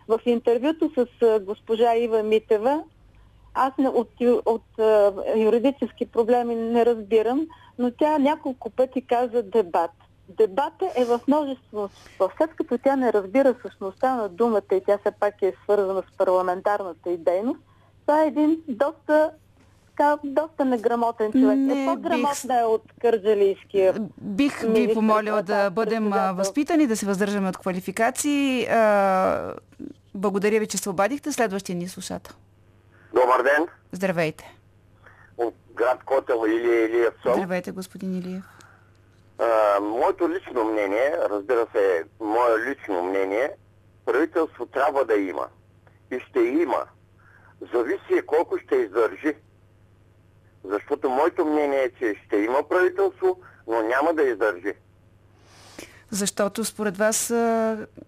В 0.07 0.19
интервюто 0.25 0.91
с 0.97 1.23
а, 1.23 1.39
госпожа 1.39 1.95
Ива 1.95 2.23
Митева, 2.23 2.83
аз 3.53 3.73
не, 3.77 3.89
от, 3.89 4.11
от 4.45 4.79
а, 4.79 5.13
юридически 5.35 6.05
проблеми 6.05 6.55
не 6.55 6.85
разбирам, 6.85 7.47
но 7.79 7.91
тя 7.91 8.17
няколко 8.17 8.69
пъти 8.69 9.01
каза 9.01 9.43
дебат. 9.43 9.91
Дебата 10.29 10.91
е 10.95 11.05
в 11.05 11.19
множество. 11.27 11.89
След 12.37 12.55
като 12.55 12.77
тя 12.77 12.95
не 12.95 13.13
разбира 13.13 13.55
същността 13.61 14.15
на 14.15 14.29
думата 14.29 14.61
и 14.71 14.81
тя 14.85 14.97
все 14.97 15.11
пак 15.11 15.41
е 15.41 15.53
свързана 15.63 16.03
с 16.13 16.17
парламентарната 16.17 17.11
и 17.11 17.17
дейност, 17.17 17.59
това 18.01 18.23
е 18.23 18.27
един 18.27 18.57
доста, 18.67 19.31
така, 19.87 20.17
доста 20.23 20.65
неграмотен 20.65 21.31
човек. 21.31 21.57
Не 21.57 21.83
е 21.83 21.87
по-грамотна 21.87 22.59
е 22.59 22.63
от 22.63 22.83
кърджалийския. 23.01 23.93
Бих 24.21 24.61
ви 24.61 24.93
помолила 24.93 25.43
да, 25.43 25.69
бъдем 25.69 26.09
възпитани, 26.33 26.87
да 26.87 26.97
се 26.97 27.05
въздържаме 27.05 27.49
от 27.49 27.57
квалификации. 27.57 28.65
А, 28.65 29.53
благодаря 30.15 30.59
ви, 30.59 30.67
че 30.67 30.77
се 30.77 30.89
обадихте. 30.89 31.31
Следващия 31.31 31.75
ни 31.75 31.87
слушател. 31.87 32.35
Добър 33.13 33.43
ден. 33.43 33.67
Здравейте. 33.91 34.55
От 35.37 35.53
град 35.75 36.03
Котел 36.03 36.43
или 36.47 36.85
Илиев. 36.85 37.13
Здравейте, 37.25 37.71
господин 37.71 38.17
Илиев. 38.17 38.54
А, 39.39 39.79
моето 39.79 40.29
лично 40.29 40.63
мнение, 40.63 41.17
разбира 41.29 41.67
се, 41.75 42.03
мое 42.19 42.59
лично 42.69 43.03
мнение, 43.03 43.51
правителство 44.05 44.65
трябва 44.65 45.05
да 45.05 45.15
има. 45.15 45.47
И 46.11 46.19
ще 46.19 46.39
има. 46.39 46.85
Зависи 47.73 48.25
колко 48.25 48.57
ще 48.57 48.75
издържи. 48.75 49.33
Защото 50.63 51.09
моето 51.09 51.45
мнение 51.45 51.83
е, 51.83 51.91
че 51.99 52.15
ще 52.25 52.37
има 52.37 52.63
правителство, 52.63 53.39
но 53.67 53.81
няма 53.81 54.13
да 54.13 54.23
издържи. 54.23 54.73
Защото 56.11 56.65
според 56.65 56.97
вас 56.97 57.29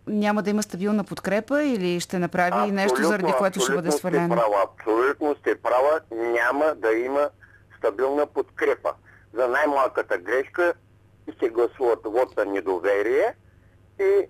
няма 0.07 0.43
да 0.43 0.49
има 0.49 0.63
стабилна 0.63 1.03
подкрепа 1.03 1.63
или 1.63 1.99
ще 1.99 2.19
направи 2.19 2.71
нещо, 2.71 3.03
заради 3.03 3.33
което 3.37 3.59
ще 3.59 3.73
бъде 3.73 3.87
абсолютно 3.87 3.91
сте 3.91 3.99
свалено? 3.99 4.35
Права, 4.35 4.63
абсолютно 4.63 5.35
сте 5.35 5.61
права, 5.61 5.99
няма 6.11 6.75
да 6.75 6.93
има 6.93 7.29
стабилна 7.77 8.25
подкрепа. 8.25 8.93
За 9.33 9.47
най-малката 9.47 10.17
грешка 10.17 10.73
ще 11.35 11.49
гласуват 11.49 11.99
вот 12.05 12.37
на 12.37 12.45
недоверие 12.45 13.35
и 13.99 14.27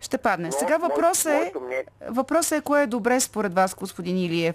Ще 0.00 0.18
падне. 0.18 0.46
Но 0.46 0.52
Сега 0.52 0.76
въпросът 0.76 1.32
е, 1.32 1.52
въпросът 2.08 2.58
е 2.58 2.62
кое 2.62 2.82
е 2.82 2.86
добре 2.86 3.20
според 3.20 3.54
вас, 3.54 3.74
господин 3.74 4.18
Илиев. 4.18 4.54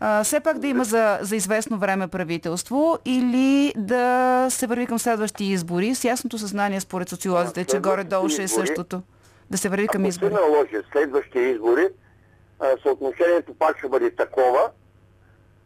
А, 0.00 0.24
все 0.24 0.40
пак 0.40 0.58
да 0.58 0.66
има 0.66 0.84
за, 0.84 1.18
за 1.20 1.36
известно 1.36 1.78
време 1.78 2.08
правителство 2.08 2.98
или 3.04 3.72
да 3.76 4.46
се 4.50 4.66
върви 4.66 4.86
към 4.86 4.98
следващи 4.98 5.44
избори 5.44 5.94
с 5.94 6.04
ясното 6.04 6.38
съзнание 6.38 6.80
според 6.80 7.08
социолозите, 7.08 7.64
че 7.64 7.80
горе-долу 7.80 8.28
ще 8.28 8.42
е 8.42 8.48
същото. 8.48 9.02
Да 9.50 9.58
се 9.58 9.68
върви 9.68 9.86
към 9.88 10.02
ако 10.02 10.08
избори. 10.08 10.34
се 10.34 10.40
наложи 10.40 10.76
следващите 10.92 11.38
избори, 11.38 11.88
съотношението 12.82 13.54
пак 13.54 13.78
ще 13.78 13.88
бъде 13.88 14.10
такова 14.10 14.70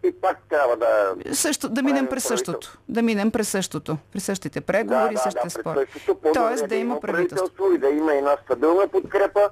и 0.05 0.13
пак 0.21 0.39
трябва 0.51 0.77
да... 0.77 1.15
Също, 1.35 1.69
да 1.69 1.83
минем 1.83 2.07
през 2.07 2.25
същото. 2.25 2.79
Да 2.89 3.03
минем 3.03 3.31
през 3.31 3.49
същото. 3.49 3.97
При 4.13 4.21
същите 4.21 4.61
преговори, 4.61 5.15
да, 5.15 5.15
да, 5.15 5.19
същите 5.19 5.47
да, 5.47 5.51
спор. 5.51 5.75
пред 5.75 5.91
същото, 5.93 6.15
по-добре 6.21 6.41
Тоест 6.41 6.69
да 6.69 6.75
има 6.75 7.01
правителство. 7.01 7.73
и 7.75 7.79
да 7.79 7.89
има 7.89 8.15
една 8.15 8.37
стабилна 8.45 8.89
подкрепа 8.89 9.51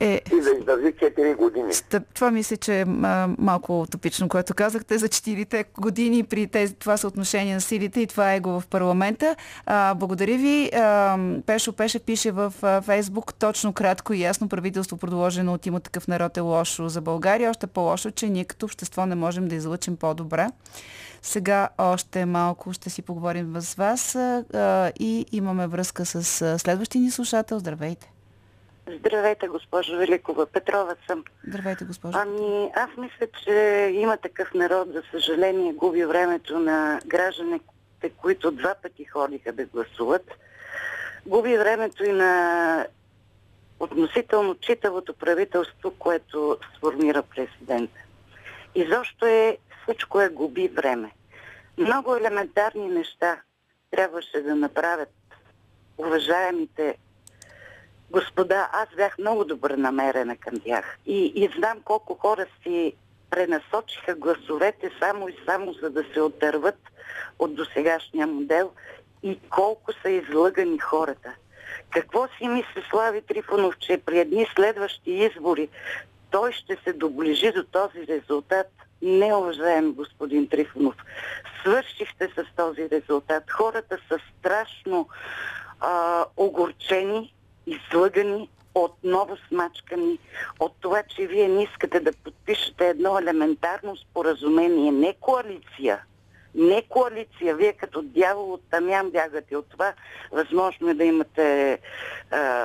е, 0.00 0.20
и 0.32 0.40
да 0.40 0.50
издържи 0.58 0.86
4 0.86 1.36
години. 1.36 1.72
Това 2.14 2.30
мисля, 2.30 2.56
че 2.56 2.80
е 2.80 2.84
малко 3.38 3.80
утопично, 3.80 4.28
което 4.28 4.54
казахте 4.54 4.98
за 4.98 5.08
4 5.08 5.64
години 5.80 6.22
при 6.22 6.46
тези, 6.46 6.74
това 6.74 6.96
съотношение 6.96 7.54
на 7.54 7.60
силите 7.60 8.00
и 8.00 8.06
това 8.06 8.34
е 8.34 8.40
го 8.40 8.60
в 8.60 8.66
парламента. 8.66 9.36
А, 9.66 9.94
благодаря 9.94 10.38
ви. 10.38 10.70
А, 10.74 11.18
Пешо 11.46 11.72
Пеше 11.72 11.98
пише 11.98 12.30
в 12.30 12.52
Фейсбук 12.84 13.34
точно 13.34 13.72
кратко 13.72 14.12
и 14.12 14.20
ясно 14.20 14.48
правителство, 14.48 14.96
продложено 14.96 15.52
от 15.52 15.66
има 15.66 15.80
такъв 15.80 16.08
народ 16.08 16.36
е 16.36 16.40
лошо 16.40 16.88
за 16.88 17.00
България. 17.00 17.50
Още 17.50 17.66
по-лошо, 17.66 18.10
че 18.10 18.28
ние 18.28 18.44
като 18.44 18.66
общество 18.66 19.06
не 19.06 19.14
можем 19.14 19.48
да 19.48 19.54
излъчим 19.54 19.96
по-добре. 19.96 20.48
Сега 21.22 21.68
още 21.78 22.26
малко 22.26 22.72
ще 22.72 22.90
си 22.90 23.02
поговорим 23.02 23.60
с 23.60 23.74
вас 23.74 24.14
а, 24.14 24.92
и 25.00 25.26
имаме 25.32 25.66
връзка 25.66 26.06
с 26.06 26.58
следващия 26.58 27.02
ни 27.02 27.10
слушател. 27.10 27.58
Здравейте! 27.58 28.17
Здравейте, 28.96 29.48
госпожо 29.48 29.96
Великова. 29.96 30.46
Петрова 30.46 30.96
съм. 31.06 31.24
Здравейте, 31.46 31.84
госпожо. 31.84 32.18
Ами, 32.18 32.70
аз 32.76 32.90
мисля, 32.98 33.26
че 33.44 33.52
има 33.94 34.16
такъв 34.16 34.54
народ, 34.54 34.88
за 34.92 35.02
съжаление, 35.10 35.72
губи 35.72 36.04
времето 36.04 36.58
на 36.58 37.00
гражданите, 37.06 38.10
които 38.16 38.50
два 38.50 38.74
пъти 38.82 39.04
ходиха 39.04 39.52
да 39.52 39.66
гласуват. 39.66 40.30
Губи 41.26 41.58
времето 41.58 42.04
и 42.04 42.12
на 42.12 42.86
относително 43.80 44.54
читавото 44.54 45.14
правителство, 45.14 45.90
което 45.98 46.58
сформира 46.76 47.22
президента. 47.22 48.00
И 48.74 48.86
защо 48.90 49.26
е, 49.26 49.58
всичко 49.82 50.20
е 50.20 50.28
губи 50.28 50.68
време. 50.68 51.10
Много 51.78 52.16
елементарни 52.16 52.88
неща 52.88 53.40
трябваше 53.90 54.40
да 54.40 54.54
направят 54.54 55.08
уважаемите 55.98 56.96
господа, 58.10 58.68
аз 58.72 58.88
бях 58.96 59.18
много 59.18 59.44
добър 59.44 59.70
намерена 59.70 60.36
към 60.36 60.60
тях. 60.60 60.98
И, 61.06 61.32
и 61.34 61.50
знам 61.58 61.80
колко 61.84 62.14
хора 62.14 62.46
си 62.62 62.92
пренасочиха 63.30 64.14
гласовете 64.14 64.90
само 65.00 65.28
и 65.28 65.36
само 65.46 65.72
за 65.72 65.90
да 65.90 66.04
се 66.14 66.20
отърват 66.20 66.78
от 67.38 67.54
досегашния 67.54 68.26
модел 68.26 68.70
и 69.22 69.38
колко 69.50 69.92
са 70.02 70.10
излъгани 70.10 70.78
хората. 70.78 71.34
Какво 71.90 72.28
си 72.38 72.48
мисли 72.48 72.82
Слави 72.90 73.22
Трифонов, 73.22 73.78
че 73.78 73.98
при 73.98 74.18
едни 74.18 74.46
следващи 74.54 75.10
избори 75.10 75.68
той 76.30 76.52
ще 76.52 76.76
се 76.84 76.92
доближи 76.92 77.52
до 77.52 77.64
този 77.64 78.06
резултат? 78.06 78.66
Не, 79.02 79.34
уважаем 79.34 79.92
господин 79.92 80.48
Трифонов. 80.48 80.94
Свършихте 81.60 82.28
с 82.28 82.56
този 82.56 82.90
резултат. 82.90 83.50
Хората 83.50 83.98
са 84.08 84.18
страшно 84.38 85.08
а, 85.80 86.24
огорчени, 86.36 87.34
излъгани, 87.68 88.48
отново 88.74 89.36
смачкани 89.48 90.18
от 90.60 90.72
това, 90.80 91.02
че 91.02 91.26
вие 91.26 91.48
не 91.48 91.62
искате 91.62 92.00
да 92.00 92.12
подпишете 92.12 92.88
едно 92.88 93.18
елементарно 93.18 93.96
споразумение, 93.96 94.92
не 94.92 95.14
коалиция, 95.20 96.02
не 96.54 96.82
коалиция. 96.88 97.56
Вие 97.56 97.72
като 97.72 98.02
дявол 98.02 98.52
от 98.52 98.62
тамян 98.70 99.10
бягате 99.10 99.56
от 99.56 99.66
това. 99.66 99.92
Възможно 100.32 100.90
е 100.90 100.94
да 100.94 101.04
имате 101.04 101.72
е, 101.72 101.78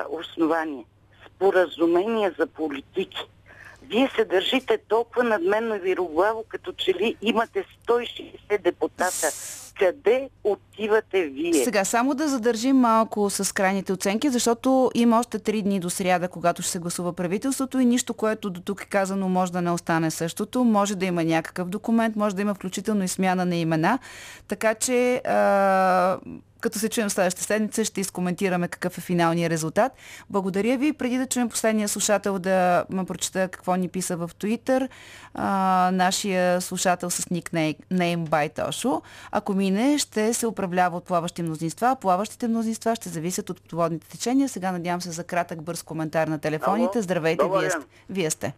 основание. 0.09 0.85
Споразумение 1.27 2.31
за 2.39 2.47
политики. 2.47 3.25
Вие 3.81 4.09
се 4.15 4.25
държите 4.25 4.77
толкова 4.77 5.23
надменно 5.23 5.75
и 5.75 5.79
вироглаво, 5.79 6.45
като 6.49 6.73
че 6.73 6.93
ли 6.93 7.17
имате 7.21 7.65
160 7.87 8.61
депутата 8.61 9.31
къде 9.79 10.29
отивате 10.43 11.23
вие? 11.23 11.53
Сега, 11.53 11.85
само 11.85 12.13
да 12.13 12.27
задържим 12.27 12.75
малко 12.75 13.29
с 13.29 13.53
крайните 13.53 13.93
оценки, 13.93 14.29
защото 14.29 14.91
има 14.95 15.19
още 15.19 15.39
три 15.39 15.61
дни 15.61 15.79
до 15.79 15.89
сряда, 15.89 16.27
когато 16.27 16.61
ще 16.61 16.71
се 16.71 16.79
гласува 16.79 17.13
правителството 17.13 17.79
и 17.79 17.85
нищо, 17.85 18.13
което 18.13 18.49
до 18.49 18.61
тук 18.61 18.81
е 18.81 18.85
казано, 18.85 19.29
може 19.29 19.51
да 19.51 19.61
не 19.61 19.71
остане 19.71 20.11
същото. 20.11 20.63
Може 20.63 20.95
да 20.95 21.05
има 21.05 21.23
някакъв 21.23 21.69
документ, 21.69 22.15
може 22.15 22.35
да 22.35 22.41
има 22.41 22.53
включително 22.53 23.03
и 23.03 23.07
смяна 23.07 23.45
на 23.45 23.55
имена. 23.55 23.99
Така 24.47 24.75
че 24.75 25.15
а, 25.15 26.17
като 26.63 26.79
се 26.79 26.89
чуем 26.89 27.09
следващата 27.09 27.45
седмица, 27.45 27.85
ще 27.85 28.01
изкоментираме 28.01 28.67
какъв 28.67 28.97
е 28.97 29.01
финалният 29.01 29.51
резултат. 29.51 29.91
Благодаря 30.29 30.77
ви. 30.77 30.93
Преди 30.93 31.17
да 31.17 31.27
чуем 31.27 31.49
последния 31.49 31.87
слушател, 31.87 32.39
да 32.39 32.85
ме 32.89 33.05
прочета 33.05 33.49
какво 33.51 33.75
ни 33.75 33.89
писа 33.89 34.17
в 34.17 34.29
Twitter, 34.39 34.89
а, 35.33 35.89
нашия 35.93 36.61
слушател 36.61 37.09
с 37.09 37.29
никнейм 37.29 38.25
Байтошо. 38.25 39.01
Ако 39.31 39.53
мине, 39.53 39.97
ще 39.97 40.33
се 40.33 40.47
управлява 40.47 40.97
от 40.97 41.05
плаващи 41.05 41.43
мнозинства. 41.43 41.97
Плаващите 42.01 42.47
мнозинства 42.47 42.95
ще 42.95 43.09
зависят 43.09 43.49
от 43.49 43.71
водните 43.71 44.09
течения. 44.09 44.49
Сега 44.49 44.71
надявам 44.71 45.01
се 45.01 45.11
за 45.11 45.23
кратък 45.23 45.61
бърз 45.61 45.83
коментар 45.83 46.27
на 46.27 46.39
телефоните. 46.39 47.01
Здравейте, 47.01 47.45
вие 47.59 47.69
сте. 47.69 47.85
Вие 48.09 48.29
сте. 48.29 48.53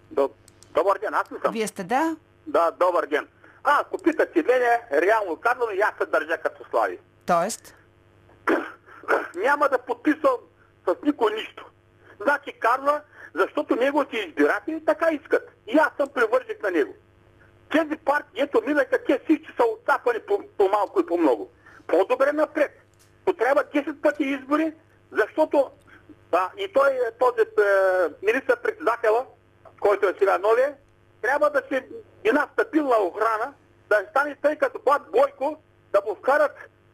Добър 0.76 0.99
ден, 1.01 1.14
аз 1.14 1.28
съм? 1.28 1.53
Вие 1.53 1.68
сте, 1.68 1.84
да? 1.84 2.16
Да, 2.47 2.72
добър 2.80 3.08
ден. 3.08 3.28
А, 3.64 3.82
ако 3.82 3.97
питате 3.97 4.43
мене, 4.43 5.01
реално 5.01 5.36
казвам, 5.36 5.70
и 5.78 5.80
аз 5.80 5.91
се 6.01 6.06
държа 6.06 6.38
като 6.38 6.64
слави. 6.70 6.99
Тоест? 7.26 7.76
Няма 9.36 9.70
да 9.70 9.78
подписвам 9.78 10.38
с 10.88 10.96
никой 11.04 11.34
нищо. 11.34 11.66
Значи 12.22 12.54
Карла, 12.60 13.02
защото 13.34 13.76
неговите 13.76 14.18
избиратели 14.18 14.86
така 14.86 15.10
искат. 15.12 15.52
И 15.68 15.78
аз 15.78 15.89
съм 15.98 16.10
привържик 16.10 16.64
на 16.64 16.72
него. 16.72 16.93
Тези 17.72 17.96
партии, 17.96 18.41
ето 18.41 18.62
минаха, 18.68 19.04
те 19.08 19.20
всички 19.24 19.54
са 19.58 19.64
отцапани 19.64 20.20
по, 20.58 20.70
малко 20.70 21.00
и 21.00 21.06
по 21.06 21.18
много. 21.18 21.52
По-добре 21.88 22.32
напред. 22.32 22.72
Но 23.28 23.34
трябва 23.34 23.64
10 23.64 24.02
пъти 24.02 24.24
избори, 24.24 24.74
защото 25.12 25.72
а, 26.32 26.50
и 26.58 26.74
той, 26.74 27.00
този 27.20 27.41
е, 27.41 27.46
министър-председателя, 28.22 29.26
който 29.80 30.08
е 30.10 30.16
сега 30.20 30.38
новия, 30.38 30.76
трябва 31.22 31.50
да 31.50 31.62
се 31.70 31.88
една 32.24 32.48
стабилна 32.54 32.96
охрана, 32.96 33.54
да 33.89 34.06
стане 34.10 34.36
тъй 34.41 34.56
като 34.56 34.80
Бат 34.86 35.02
Бойко, 35.12 35.58
да 35.93 36.02
му 36.08 36.16
вкарат 36.16 36.52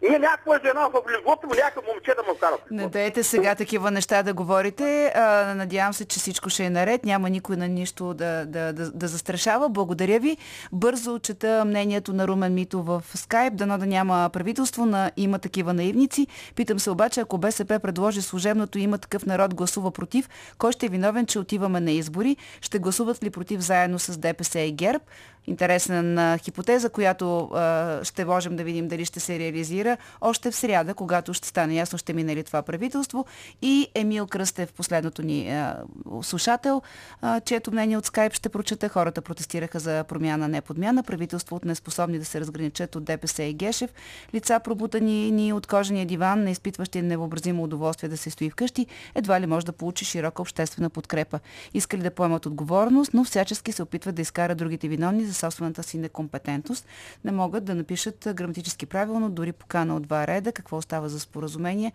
ние 0.10 0.20
някаква 0.20 0.60
жена 0.66 0.88
в 0.88 1.02
леглото 1.12 1.48
му, 1.48 1.54
някакъв 1.54 1.84
момче 1.88 2.12
да 2.16 2.24
му 2.32 2.40
карат. 2.40 2.62
Не 2.72 2.88
дайте 2.88 3.24
сега 3.24 3.56
такива 3.56 3.92
неща 3.92 4.24
да 4.24 4.34
говорите. 4.34 5.12
А, 5.16 5.54
надявам 5.56 5.94
се, 5.94 6.06
че 6.06 6.20
всичко 6.20 6.50
ще 6.50 6.64
е 6.64 6.70
наред. 6.70 7.06
Няма 7.06 7.30
никой 7.30 7.58
на 7.58 7.68
нищо 7.68 8.14
да, 8.14 8.46
да, 8.46 8.74
да, 8.74 8.92
да 8.92 9.08
застрашава. 9.08 9.70
Благодаря 9.70 10.20
ви. 10.20 10.38
Бързо 10.72 11.20
чета 11.20 11.66
мнението 11.66 12.14
на 12.14 12.28
Румен 12.28 12.54
Мито 12.54 12.84
в 12.84 13.04
скайп. 13.16 13.56
Дано 13.56 13.78
да 13.78 13.86
няма 13.86 14.30
правителство 14.34 14.86
на 14.86 15.12
има 15.18 15.40
такива 15.40 15.74
наивници. 15.74 16.28
Питам 16.56 16.80
се 16.80 16.90
обаче, 16.90 17.20
ако 17.20 17.38
БСП 17.38 17.80
предложи 17.80 18.22
служебното 18.22 18.80
има 18.80 18.98
такъв 18.98 19.26
народ 19.26 19.56
гласува 19.56 19.92
против, 19.92 20.30
кой 20.58 20.72
ще 20.72 20.86
е 20.86 20.90
виновен, 20.90 21.26
че 21.26 21.40
отиваме 21.40 21.80
на 21.80 21.92
избори? 21.92 22.38
Ще 22.62 22.80
гласуват 22.80 23.24
ли 23.24 23.30
против 23.30 23.60
заедно 23.60 24.00
с 24.00 24.18
ДПС 24.18 24.60
и 24.60 24.72
ГЕРБ? 24.72 25.04
интересна 25.48 26.38
хипотеза, 26.38 26.90
която 26.90 27.40
а, 27.40 28.00
ще 28.04 28.26
можем 28.26 28.56
да 28.56 28.64
видим 28.64 28.88
дали 28.88 29.06
ще 29.06 29.20
се 29.20 29.40
реализира 29.40 29.91
още 30.22 30.52
в 30.52 30.56
сряда, 30.56 30.94
когато 30.94 31.34
ще 31.34 31.48
стане 31.48 31.76
ясно, 31.76 31.98
ще 31.98 32.14
мине 32.14 32.36
ли 32.36 32.44
това 32.44 32.62
правителство. 32.62 33.26
И 33.62 33.88
Емил 33.96 34.28
Кръстев, 34.28 34.74
последното 34.74 35.22
ни 35.22 35.50
а, 35.50 35.84
слушател, 36.22 36.82
а, 37.22 37.40
чието 37.40 37.72
мнение 37.72 37.98
от 37.98 38.06
скайп 38.06 38.34
ще 38.34 38.50
прочета. 38.50 38.90
Хората 38.90 39.22
протестираха 39.22 39.80
за 39.80 40.04
промяна, 40.04 40.48
не 40.48 40.62
подмяна. 40.62 41.04
Правителство 41.04 41.56
от 41.56 41.66
неспособни 41.66 42.20
да 42.20 42.26
се 42.26 42.40
разграничат 42.40 42.96
от 42.96 43.04
ДПС 43.04 43.44
и 43.44 43.54
Гешев. 43.54 43.94
Лица 44.34 44.60
пробутани 44.60 45.32
ни 45.32 45.54
от 45.54 45.68
кожения 45.68 46.06
диван, 46.06 46.44
не 46.44 46.52
изпитващи 46.52 47.02
невъобразимо 47.02 47.64
удоволствие 47.64 48.10
да 48.10 48.18
се 48.18 48.30
стои 48.30 48.50
вкъщи, 48.50 48.88
едва 49.16 49.42
ли 49.42 49.46
може 49.46 49.66
да 49.66 49.72
получи 49.72 50.06
широка 50.06 50.42
обществена 50.42 50.90
подкрепа. 50.90 51.40
Искали 51.74 52.02
да 52.02 52.12
поемат 52.12 52.46
отговорност, 52.46 53.14
но 53.14 53.24
всячески 53.24 53.72
се 53.72 53.84
опитват 53.84 54.16
да 54.16 54.22
изкарат 54.22 54.58
другите 54.58 54.88
виновни 54.88 55.26
за 55.26 55.34
собствената 55.34 55.84
си 55.84 55.98
некомпетентност, 55.98 56.86
не 57.26 57.32
могат 57.32 57.64
да 57.66 57.76
напишат 57.76 58.28
граматически 58.34 58.86
правилно, 58.86 59.30
дори 59.30 59.52
покана 59.52 59.81
от 59.90 60.04
два 60.04 60.28
реда, 60.28 60.52
какво 60.52 60.82
става 60.82 61.10
за 61.10 61.20
споразумение, 61.20 61.92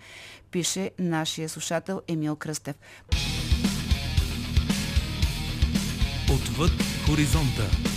пише 0.51 0.91
нашия 0.99 1.49
слушател 1.49 2.03
Емил 2.09 2.37
Кръстев. 2.37 2.77
Отвъд 6.35 6.73
хоризонта. 7.07 7.96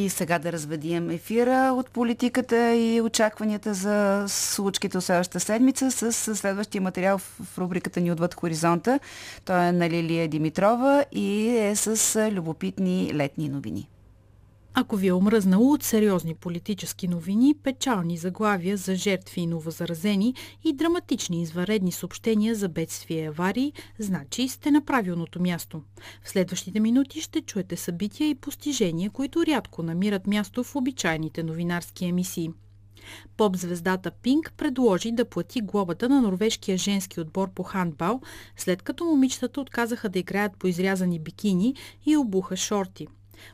И 0.00 0.08
сега 0.08 0.38
да 0.38 0.52
разведием 0.52 1.10
ефира 1.10 1.72
от 1.76 1.90
политиката 1.90 2.74
и 2.74 3.00
очакванията 3.00 3.74
за 3.74 4.24
случките 4.28 4.98
от 4.98 5.04
следващата 5.04 5.40
седмица 5.40 5.90
с 5.90 6.36
следващия 6.36 6.82
материал 6.82 7.18
в 7.18 7.58
рубриката 7.58 8.00
ни 8.00 8.12
Отвъд 8.12 8.34
хоризонта. 8.34 9.00
Той 9.44 9.64
е 9.64 9.72
на 9.72 9.90
Лилия 9.90 10.28
Димитрова 10.28 11.04
и 11.12 11.48
е 11.48 11.76
с 11.76 12.30
любопитни 12.30 13.10
летни 13.14 13.48
новини. 13.48 13.88
Ако 14.74 14.96
ви 14.96 15.06
е 15.06 15.12
омръзнало 15.12 15.72
от 15.72 15.82
сериозни 15.82 16.34
политически 16.34 17.08
новини, 17.08 17.54
печални 17.62 18.16
заглавия 18.16 18.76
за 18.76 18.94
жертви 18.94 19.40
и 19.40 19.46
новозаразени 19.46 20.34
и 20.64 20.72
драматични 20.72 21.42
изваредни 21.42 21.92
съобщения 21.92 22.54
за 22.54 22.68
бедствия 22.68 23.24
и 23.24 23.26
аварии, 23.26 23.72
значи 23.98 24.48
сте 24.48 24.70
на 24.70 24.84
правилното 24.84 25.42
място. 25.42 25.82
В 26.22 26.30
следващите 26.30 26.80
минути 26.80 27.20
ще 27.20 27.40
чуете 27.40 27.76
събития 27.76 28.28
и 28.28 28.34
постижения, 28.34 29.10
които 29.10 29.46
рядко 29.46 29.82
намират 29.82 30.26
място 30.26 30.64
в 30.64 30.76
обичайните 30.76 31.42
новинарски 31.42 32.04
емисии. 32.04 32.50
Поп-звездата 33.36 34.10
Пинк 34.10 34.52
предложи 34.56 35.12
да 35.12 35.24
плати 35.24 35.60
глобата 35.60 36.08
на 36.08 36.20
норвежкия 36.20 36.78
женски 36.78 37.20
отбор 37.20 37.50
по 37.50 37.62
хандбал, 37.62 38.20
след 38.56 38.82
като 38.82 39.04
момичетата 39.04 39.60
отказаха 39.60 40.08
да 40.08 40.18
играят 40.18 40.56
по 40.58 40.66
изрязани 40.66 41.18
бикини 41.18 41.74
и 42.06 42.16
обуха 42.16 42.56
шорти. 42.56 43.06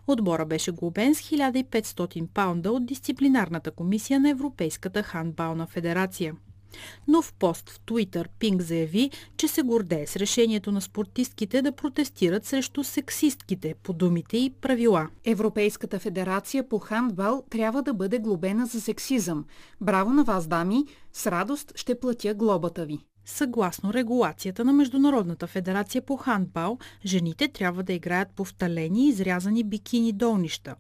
Отбора 0.06 0.46
беше 0.46 0.72
глобен 0.72 1.14
с 1.14 1.20
1500 1.20 2.26
паунда 2.26 2.72
от 2.72 2.86
дисциплинарната 2.86 3.70
комисия 3.70 4.20
на 4.20 4.30
Европейската 4.30 5.02
хандбална 5.02 5.66
федерация. 5.66 6.34
Но 7.08 7.22
в 7.22 7.32
пост 7.32 7.70
в 7.70 7.80
Твитър 7.80 8.28
Пинк 8.38 8.62
заяви, 8.62 9.10
че 9.36 9.48
се 9.48 9.62
гордее 9.62 10.06
с 10.06 10.16
решението 10.16 10.72
на 10.72 10.80
спортистките 10.80 11.62
да 11.62 11.72
протестират 11.72 12.44
срещу 12.44 12.84
сексистките 12.84 13.74
по 13.82 13.92
думите 13.92 14.36
и 14.36 14.50
правила. 14.60 15.08
Европейската 15.24 15.98
федерация 15.98 16.68
по 16.68 16.78
хандбал 16.78 17.44
трябва 17.50 17.82
да 17.82 17.94
бъде 17.94 18.18
глобена 18.18 18.66
за 18.66 18.80
сексизъм. 18.80 19.44
Браво 19.80 20.10
на 20.10 20.24
вас, 20.24 20.46
дами! 20.46 20.84
С 21.12 21.26
радост 21.26 21.72
ще 21.76 22.00
платя 22.00 22.34
глобата 22.34 22.86
ви. 22.86 22.98
Съгласно 23.28 23.92
регулацията 23.92 24.64
на 24.64 24.72
Международната 24.72 25.46
федерация 25.46 26.02
по 26.02 26.16
хандбал, 26.16 26.78
жените 27.04 27.48
трябва 27.48 27.82
да 27.82 27.92
играят 27.92 28.28
по 28.30 28.44
вталени 28.44 29.06
и 29.06 29.08
изрязани 29.08 29.64
бикини 29.64 30.12
долнища. 30.12 30.74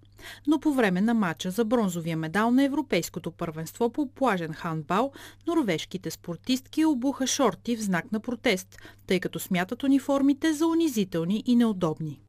Но 0.46 0.60
по 0.60 0.72
време 0.72 1.00
на 1.00 1.14
матча 1.14 1.50
за 1.50 1.64
бронзовия 1.64 2.16
медал 2.16 2.50
на 2.50 2.64
Европейското 2.64 3.30
първенство 3.30 3.90
по 3.90 4.06
плажен 4.06 4.52
хандбал, 4.52 5.12
норвежките 5.46 6.10
спортистки 6.10 6.84
обуха 6.84 7.26
шорти 7.26 7.76
в 7.76 7.82
знак 7.82 8.12
на 8.12 8.20
протест, 8.20 8.78
тъй 9.06 9.20
като 9.20 9.38
смятат 9.38 9.82
униформите 9.82 10.52
за 10.52 10.66
унизителни 10.66 11.42
и 11.46 11.56
неудобни. 11.56 12.20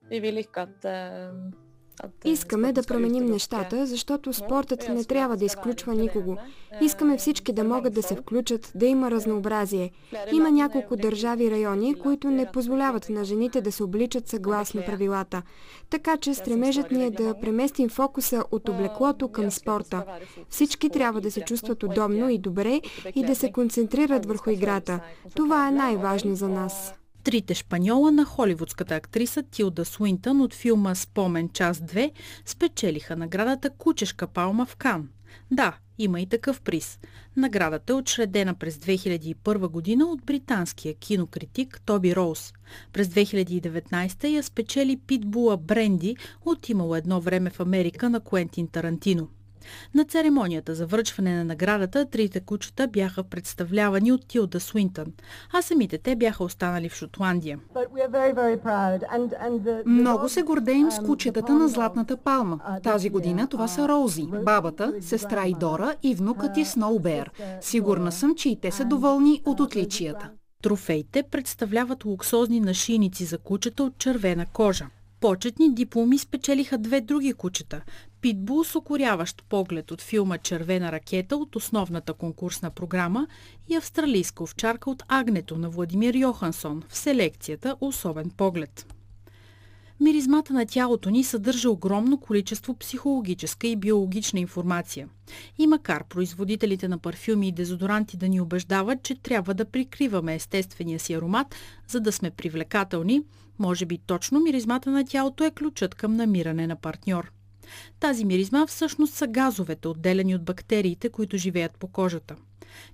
Искаме 2.26 2.74
да 2.74 2.84
променим 2.84 3.26
нещата, 3.26 3.86
защото 3.86 4.34
спортът 4.34 4.90
не 4.90 5.04
трябва 5.04 5.38
да 5.38 5.46
изключва 5.46 5.96
никого. 5.96 6.38
Искаме 6.82 7.18
всички 7.18 7.54
да 7.54 7.64
могат 7.64 7.94
да 7.94 8.04
се 8.04 8.16
включат, 8.16 8.72
да 8.76 8.86
има 8.86 9.12
разнообразие. 9.12 9.92
Има 10.34 10.52
няколко 10.52 10.96
държави 10.96 11.44
и 11.44 11.52
райони, 11.52 11.96
които 11.96 12.32
не 12.32 12.52
позволяват 12.52 13.10
на 13.10 13.26
жените 13.26 13.62
да 13.62 13.72
се 13.72 13.84
обличат 13.84 14.28
съгласно 14.28 14.86
правилата. 14.86 15.42
Така 15.90 16.18
че 16.18 16.34
стремежът 16.34 16.92
ни 16.92 17.06
е 17.06 17.12
да 17.12 17.40
преместим 17.42 17.90
фокуса 17.90 18.44
от 18.52 18.70
облеклото 18.70 19.28
към 19.28 19.52
спорта. 19.52 20.04
Всички 20.50 20.90
трябва 20.90 21.22
да 21.22 21.32
се 21.32 21.42
чувстват 21.42 21.84
удобно 21.84 22.30
и 22.30 22.38
добре 22.38 22.82
и 23.16 23.26
да 23.26 23.36
се 23.36 23.52
концентрират 23.52 24.26
върху 24.26 24.50
играта. 24.50 25.00
Това 25.36 25.68
е 25.68 25.72
най-важно 25.72 26.36
за 26.36 26.50
нас. 26.50 26.94
Трите 27.28 27.54
шпаньола 27.54 28.12
на 28.12 28.26
холивудската 28.26 28.96
актриса 28.96 29.44
Тилда 29.44 29.86
Суинтън 29.86 30.42
от 30.42 30.54
филма 30.54 30.96
Спомен 30.96 31.50
час 31.50 31.78
2 31.78 32.12
спечелиха 32.46 33.16
наградата 33.16 33.70
Кучешка 33.70 34.28
палма 34.28 34.66
в 34.66 34.76
Кан. 34.76 35.10
Да, 35.52 35.78
има 35.98 36.22
и 36.22 36.26
такъв 36.26 36.62
приз. 36.62 37.00
Наградата 37.38 37.94
е 37.94 37.96
отшредена 37.96 38.54
през 38.54 38.78
2001 38.78 39.68
година 39.68 40.06
от 40.06 40.26
британския 40.26 40.94
кинокритик 40.94 41.82
Тоби 41.86 42.16
Роуз. 42.16 42.54
През 42.94 43.08
2019 43.08 44.28
я 44.28 44.44
спечели 44.44 44.98
питбула 45.08 45.58
Бренди 45.58 46.18
от 46.46 46.70
имало 46.70 46.96
едно 46.96 47.22
време 47.22 47.50
в 47.50 47.60
Америка 47.60 48.10
на 48.10 48.20
Куентин 48.20 48.68
Тарантино. 48.68 49.28
На 49.94 50.06
церемонията 50.06 50.76
за 50.76 50.86
връчване 50.86 51.36
на 51.36 51.44
наградата 51.44 52.06
трите 52.06 52.40
кучета 52.40 52.88
бяха 52.88 53.24
представлявани 53.24 54.12
от 54.12 54.28
Тилда 54.28 54.60
Суинтън, 54.60 55.06
а 55.54 55.62
самите 55.62 55.98
те 55.98 56.16
бяха 56.16 56.44
останали 56.44 56.90
в 56.90 56.96
Шотландия. 56.96 57.60
Много 59.86 60.30
се 60.30 60.42
гордеем 60.42 60.92
с 60.92 61.00
кучетата 61.00 61.54
на 61.54 61.68
Златната 61.68 62.18
палма. 62.18 62.60
Тази 62.84 63.10
година 63.10 63.48
това 63.48 63.68
са 63.68 63.88
Роузи, 63.88 64.28
бабата, 64.46 64.94
сестра 65.02 65.48
Идора 65.48 65.94
и 66.04 66.16
внукът 66.16 66.58
и 66.58 66.66
Сноубер. 66.66 67.32
Сигурна 67.62 68.12
съм, 68.12 68.36
че 68.36 68.50
и 68.50 68.60
те 68.60 68.72
са 68.72 68.86
доволни 68.86 69.42
от 69.46 69.60
отличията. 69.60 70.30
Трофеите 70.62 71.24
представляват 71.24 72.06
луксозни 72.06 72.60
нашийници 72.60 73.26
за 73.26 73.38
кучета 73.38 73.84
от 73.84 73.98
червена 73.98 74.46
кожа. 74.46 74.88
Почетни 75.20 75.74
дипломи 75.74 76.18
спечелиха 76.18 76.78
две 76.78 77.02
други 77.02 77.34
кучета. 77.34 77.82
Питбул 78.22 78.64
с 78.64 78.76
окоряващ 78.76 79.44
поглед 79.50 79.92
от 79.92 80.02
филма 80.02 80.38
Червена 80.38 80.92
ракета 80.92 81.38
от 81.38 81.56
основната 81.56 82.14
конкурсна 82.14 82.72
програма 82.72 83.28
и 83.68 83.76
австралийска 83.76 84.44
овчарка 84.44 84.90
от 84.90 85.04
Агнето 85.08 85.58
на 85.58 85.70
Владимир 85.70 86.14
Йохансон 86.14 86.84
в 86.90 86.98
селекцията 86.98 87.76
Особен 87.82 88.30
поглед. 88.30 88.94
Миризмата 90.00 90.54
на 90.54 90.66
тялото 90.66 91.10
ни 91.10 91.24
съдържа 91.24 91.70
огромно 91.70 92.18
количество 92.18 92.74
психологическа 92.74 93.68
и 93.68 93.76
биологична 93.76 94.40
информация. 94.40 95.10
И 95.58 95.68
макар 95.68 96.04
производителите 96.04 96.88
на 96.88 96.98
парфюми 96.98 97.48
и 97.48 97.52
дезодоранти 97.52 98.18
да 98.18 98.30
ни 98.30 98.42
убеждават, 98.42 99.04
че 99.04 99.16
трябва 99.16 99.54
да 99.54 99.66
прикриваме 99.66 100.36
естествения 100.36 101.00
си 101.00 101.14
аромат, 101.14 101.56
за 101.88 102.00
да 102.00 102.12
сме 102.12 102.32
привлекателни, 102.32 103.22
може 103.60 103.86
би 103.86 103.98
точно 103.98 104.40
миризмата 104.40 104.92
на 104.92 105.06
тялото 105.06 105.44
е 105.44 105.52
ключът 105.52 105.96
към 105.96 106.16
намиране 106.16 106.68
на 106.68 106.76
партньор. 106.76 107.32
Тази 108.00 108.26
миризма 108.26 108.68
всъщност 108.68 109.14
са 109.14 109.28
газовете, 109.28 109.88
отделени 109.88 110.36
от 110.36 110.44
бактериите, 110.44 111.10
които 111.10 111.38
живеят 111.38 111.78
по 111.80 111.88
кожата. 111.88 112.36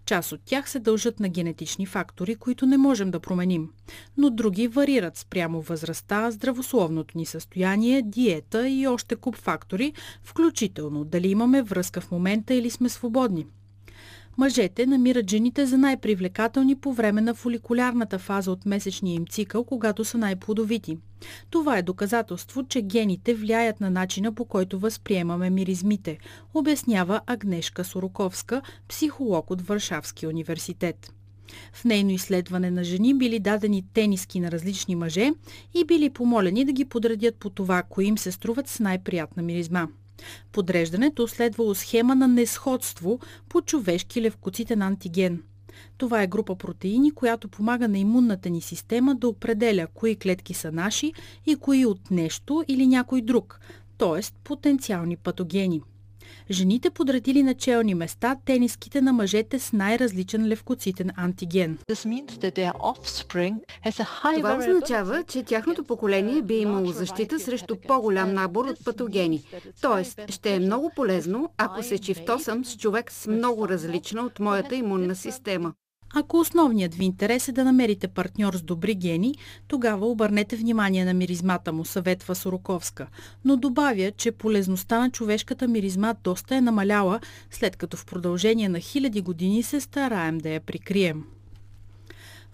Част 0.05 0.31
от 0.31 0.41
тях 0.45 0.69
се 0.69 0.79
дължат 0.79 1.19
на 1.19 1.29
генетични 1.29 1.85
фактори, 1.85 2.35
които 2.35 2.65
не 2.65 2.77
можем 2.77 3.11
да 3.11 3.19
променим, 3.19 3.69
но 4.17 4.29
други 4.29 4.67
варират 4.67 5.17
спрямо 5.17 5.61
възрастта, 5.61 6.31
здравословното 6.31 7.17
ни 7.17 7.25
състояние, 7.25 8.01
диета 8.01 8.69
и 8.69 8.87
още 8.87 9.15
куп 9.15 9.35
фактори, 9.35 9.93
включително 10.23 11.05
дали 11.05 11.27
имаме 11.27 11.61
връзка 11.61 12.01
в 12.01 12.11
момента 12.11 12.53
или 12.53 12.69
сме 12.69 12.89
свободни. 12.89 13.45
Мъжете 14.37 14.85
намират 14.85 15.29
жените 15.29 15.65
за 15.65 15.77
най-привлекателни 15.77 16.75
по 16.75 16.93
време 16.93 17.21
на 17.21 17.33
фоликулярната 17.33 18.19
фаза 18.19 18.51
от 18.51 18.65
месечния 18.65 19.13
им 19.15 19.27
цикъл, 19.27 19.63
когато 19.63 20.05
са 20.05 20.17
най-плодовити. 20.17 20.97
Това 21.49 21.77
е 21.77 21.81
доказателство, 21.81 22.63
че 22.63 22.81
гените 22.81 23.33
влияят 23.33 23.81
на 23.81 23.89
начина 23.89 24.33
по 24.33 24.45
който 24.45 24.79
възприемаме 24.79 25.49
миризмите, 25.49 26.17
обяснява 26.53 27.21
Агнешка 27.27 27.83
Сороковска, 27.83 28.61
психолог 28.87 29.51
от 29.51 29.61
Варшавския 29.61 30.29
университет. 30.29 31.13
В 31.73 31.85
нейно 31.85 32.11
изследване 32.11 32.71
на 32.71 32.83
жени 32.83 33.13
били 33.13 33.39
дадени 33.39 33.83
тениски 33.93 34.39
на 34.39 34.51
различни 34.51 34.95
мъже 34.95 35.31
и 35.73 35.85
били 35.85 36.09
помолени 36.09 36.65
да 36.65 36.71
ги 36.71 36.85
подредят 36.85 37.35
по 37.35 37.49
това, 37.49 37.83
кои 37.83 38.05
им 38.05 38.17
се 38.17 38.31
струват 38.31 38.67
с 38.67 38.79
най-приятна 38.79 39.43
миризма. 39.43 39.87
Подреждането 40.51 41.27
следвало 41.27 41.75
схема 41.75 42.15
на 42.15 42.27
несходство 42.27 43.19
по 43.49 43.61
човешки 43.61 44.21
левкоцитен 44.21 44.81
антиген. 44.81 45.43
Това 45.97 46.23
е 46.23 46.27
група 46.27 46.55
протеини, 46.55 47.11
която 47.11 47.47
помага 47.47 47.87
на 47.87 47.99
имунната 47.99 48.49
ни 48.49 48.61
система 48.61 49.15
да 49.15 49.27
определя 49.27 49.87
кои 49.93 50.15
клетки 50.15 50.53
са 50.53 50.71
наши 50.71 51.13
и 51.45 51.55
кои 51.55 51.85
от 51.85 52.11
нещо 52.11 52.63
или 52.67 52.87
някой 52.87 53.21
друг, 53.21 53.59
т.е. 53.97 54.21
потенциални 54.43 55.17
патогени– 55.17 55.81
Жените 56.51 56.89
подредили 56.89 57.43
на 57.43 57.53
челни 57.53 57.95
места 57.95 58.35
тениските 58.45 59.01
на 59.01 59.13
мъжете 59.13 59.59
с 59.59 59.73
най-различен 59.73 60.47
левкоцитен 60.47 61.11
антиген. 61.17 61.77
Това 64.35 64.57
означава, 64.57 65.23
че 65.23 65.43
тяхното 65.43 65.83
поколение 65.83 66.41
би 66.41 66.55
имало 66.55 66.91
защита 66.91 67.39
срещу 67.39 67.75
по-голям 67.87 68.33
набор 68.33 68.65
от 68.65 68.85
патогени. 68.85 69.43
Тоест, 69.81 70.19
ще 70.29 70.55
е 70.55 70.59
много 70.59 70.91
полезно, 70.95 71.49
ако 71.57 71.83
се 71.83 71.97
чифтосам 71.97 72.65
с 72.65 72.77
човек 72.77 73.11
с 73.11 73.27
много 73.27 73.69
различна 73.69 74.21
от 74.21 74.39
моята 74.39 74.75
имунна 74.75 75.15
система. 75.15 75.73
Ако 76.15 76.39
основният 76.39 76.95
ви 76.95 77.05
интерес 77.05 77.47
е 77.47 77.51
да 77.51 77.63
намерите 77.63 78.07
партньор 78.07 78.53
с 78.53 78.61
добри 78.61 78.95
гени, 78.95 79.35
тогава 79.67 80.07
обърнете 80.07 80.55
внимание 80.55 81.05
на 81.05 81.13
миризмата 81.13 81.73
му, 81.73 81.85
съветва 81.85 82.35
Сороковска. 82.35 83.07
Но 83.45 83.57
добавя, 83.57 84.11
че 84.11 84.31
полезността 84.31 84.99
на 84.99 85.11
човешката 85.11 85.67
миризма 85.67 86.15
доста 86.23 86.55
е 86.55 86.61
намаляла, 86.61 87.19
след 87.51 87.75
като 87.75 87.97
в 87.97 88.05
продължение 88.05 88.69
на 88.69 88.79
хиляди 88.79 89.21
години 89.21 89.63
се 89.63 89.79
стараем 89.79 90.37
да 90.37 90.49
я 90.49 90.61
прикрием. 90.61 91.23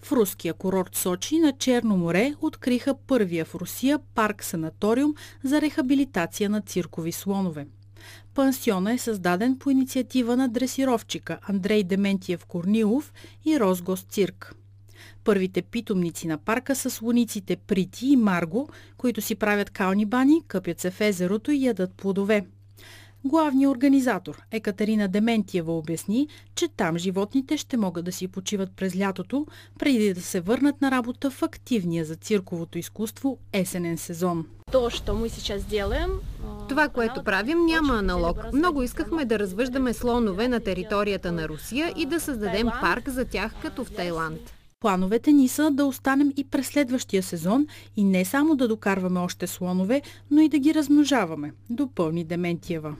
В 0.02 0.12
руския 0.12 0.54
курорт 0.54 0.96
Сочи 0.96 1.38
на 1.38 1.52
Черно 1.52 1.96
море 1.96 2.34
откриха 2.40 2.94
първия 3.06 3.44
в 3.44 3.54
Русия 3.54 3.98
парк-санаториум 4.14 5.14
за 5.44 5.60
рехабилитация 5.60 6.50
на 6.50 6.60
циркови 6.60 7.12
слонове. 7.12 7.66
Пансиона 8.34 8.92
е 8.92 8.98
създаден 8.98 9.58
по 9.58 9.70
инициатива 9.70 10.36
на 10.36 10.48
дресировчика 10.48 11.38
Андрей 11.42 11.84
Дементиев 11.84 12.44
Корнилов 12.44 13.12
и 13.44 13.60
Росгос 13.60 14.00
Цирк. 14.00 14.54
Първите 15.24 15.62
питомници 15.62 16.28
на 16.28 16.38
парка 16.38 16.76
са 16.76 16.90
слониците 16.90 17.56
Прити 17.56 18.06
и 18.06 18.16
Марго, 18.16 18.68
които 18.96 19.20
си 19.20 19.34
правят 19.34 19.70
кални 19.70 20.06
бани, 20.06 20.42
къпят 20.48 20.80
се 20.80 20.90
в 20.90 21.00
езерото 21.00 21.50
и 21.50 21.64
ядат 21.64 21.94
плодове. 21.94 22.46
Главният 23.24 23.70
организатор 23.70 24.42
Екатерина 24.50 25.08
Дементиева 25.08 25.78
обясни, 25.78 26.28
че 26.54 26.68
там 26.68 26.98
животните 26.98 27.56
ще 27.56 27.76
могат 27.76 28.04
да 28.04 28.12
си 28.12 28.28
почиват 28.28 28.72
през 28.76 28.98
лятото, 28.98 29.46
преди 29.78 30.14
да 30.14 30.22
се 30.22 30.40
върнат 30.40 30.80
на 30.80 30.90
работа 30.90 31.30
в 31.30 31.42
активния 31.42 32.04
за 32.04 32.14
цирковото 32.14 32.78
изкуство 32.78 33.38
есенен 33.52 33.98
сезон. 33.98 34.46
То, 34.72 34.90
що 34.90 35.14
мы 35.14 35.28
сейчас 35.28 35.64
делаем, 35.64 36.10
Това, 36.68 36.88
което 36.88 37.24
правим, 37.24 37.66
няма 37.66 37.94
аналог. 37.94 38.52
Много 38.52 38.82
искахме 38.82 39.24
да 39.24 39.38
развъждаме 39.38 39.92
слонове 39.92 40.48
на 40.48 40.60
територията 40.60 41.32
на 41.32 41.48
Русия 41.48 41.92
и 41.96 42.06
да 42.06 42.20
създадем 42.20 42.68
парк 42.80 43.08
за 43.08 43.24
тях, 43.24 43.54
като 43.62 43.84
в 43.84 43.90
Тайланд. 43.90 44.40
Плановете 44.80 45.32
ни 45.32 45.48
са 45.48 45.70
да 45.70 45.84
останем 45.84 46.32
и 46.36 46.44
през 46.44 46.66
следващия 46.66 47.22
сезон 47.22 47.66
и 47.96 48.04
не 48.04 48.24
само 48.24 48.56
да 48.56 48.68
докарваме 48.68 49.20
още 49.20 49.46
слонове, 49.46 50.02
но 50.30 50.40
и 50.40 50.48
да 50.48 50.58
ги 50.58 50.74
размножаваме, 50.74 51.52
допълни 51.70 52.24
Дементиева. 52.24 52.94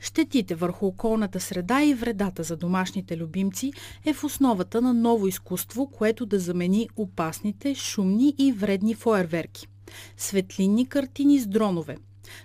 Щетите 0.00 0.54
върху 0.54 0.86
околната 0.86 1.40
среда 1.40 1.82
и 1.84 1.94
вредата 1.94 2.42
за 2.42 2.56
домашните 2.56 3.16
любимци 3.16 3.72
е 4.04 4.12
в 4.12 4.24
основата 4.24 4.82
на 4.82 4.94
ново 4.94 5.26
изкуство, 5.26 5.86
което 5.86 6.26
да 6.26 6.38
замени 6.38 6.88
опасните, 6.96 7.74
шумни 7.74 8.34
и 8.38 8.52
вредни 8.52 8.94
фойерверки. 8.94 9.68
Светлинни 10.16 10.86
картини 10.86 11.38
с 11.38 11.46
дронове. 11.46 11.96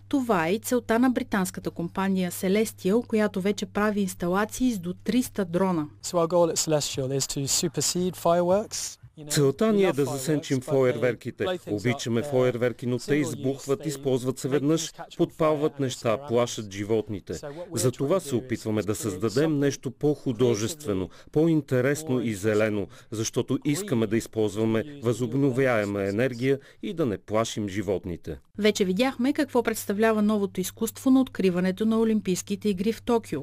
Това 0.10 0.48
е 0.48 0.54
и 0.54 0.60
целта 0.60 1.00
на 1.00 1.10
британската 1.10 1.72
компания 1.72 2.32
Celestial, 2.32 3.08
която 3.08 3.42
вече 3.42 3.66
прави 3.66 4.02
инсталации 4.02 4.72
с 4.72 4.80
до 4.80 4.94
300 4.94 5.46
дрона. 5.46 5.88
So 6.04 6.18
our 6.18 6.28
goal 6.28 6.54
at 6.54 6.58
Celestial 6.58 7.08
is 7.20 7.26
to 7.28 7.48
supersede 7.48 8.16
fireworks 8.16 9.01
Целта 9.30 9.74
ни 9.74 9.84
е 9.84 9.92
да 9.92 10.06
засенчим 10.06 10.62
фойерверките. 10.62 11.46
Обичаме 11.72 12.24
фойерверки, 12.24 12.86
но 12.86 12.98
те 12.98 13.16
избухват, 13.16 13.86
използват 13.86 14.40
се 14.40 14.48
веднъж, 14.48 14.92
подпалват 15.18 15.80
неща, 15.80 16.28
плашат 16.28 16.72
животните. 16.72 17.34
За 17.74 17.92
това 17.92 18.20
се 18.20 18.36
опитваме 18.36 18.82
да 18.82 18.96
създадем 18.96 19.60
нещо 19.60 19.92
по-художествено, 19.92 21.10
по-интересно 21.32 22.22
и 22.22 22.34
зелено, 22.34 22.88
защото 23.12 23.60
искаме 23.66 24.08
да 24.08 24.18
използваме 24.18 24.84
възобновяема 25.04 26.04
енергия 26.04 26.60
и 26.84 26.94
да 26.94 27.06
не 27.06 27.18
плашим 27.18 27.70
животните. 27.70 28.38
Вече 28.58 28.86
видяхме 28.86 29.34
какво 29.34 29.64
представлява 29.64 30.22
новото 30.22 30.62
изкуство 30.62 31.12
на 31.12 31.22
откриването 31.22 31.86
на 31.86 32.00
Олимпийските 32.00 32.70
игри 32.70 32.94
в 32.94 33.02
Токио. 33.02 33.42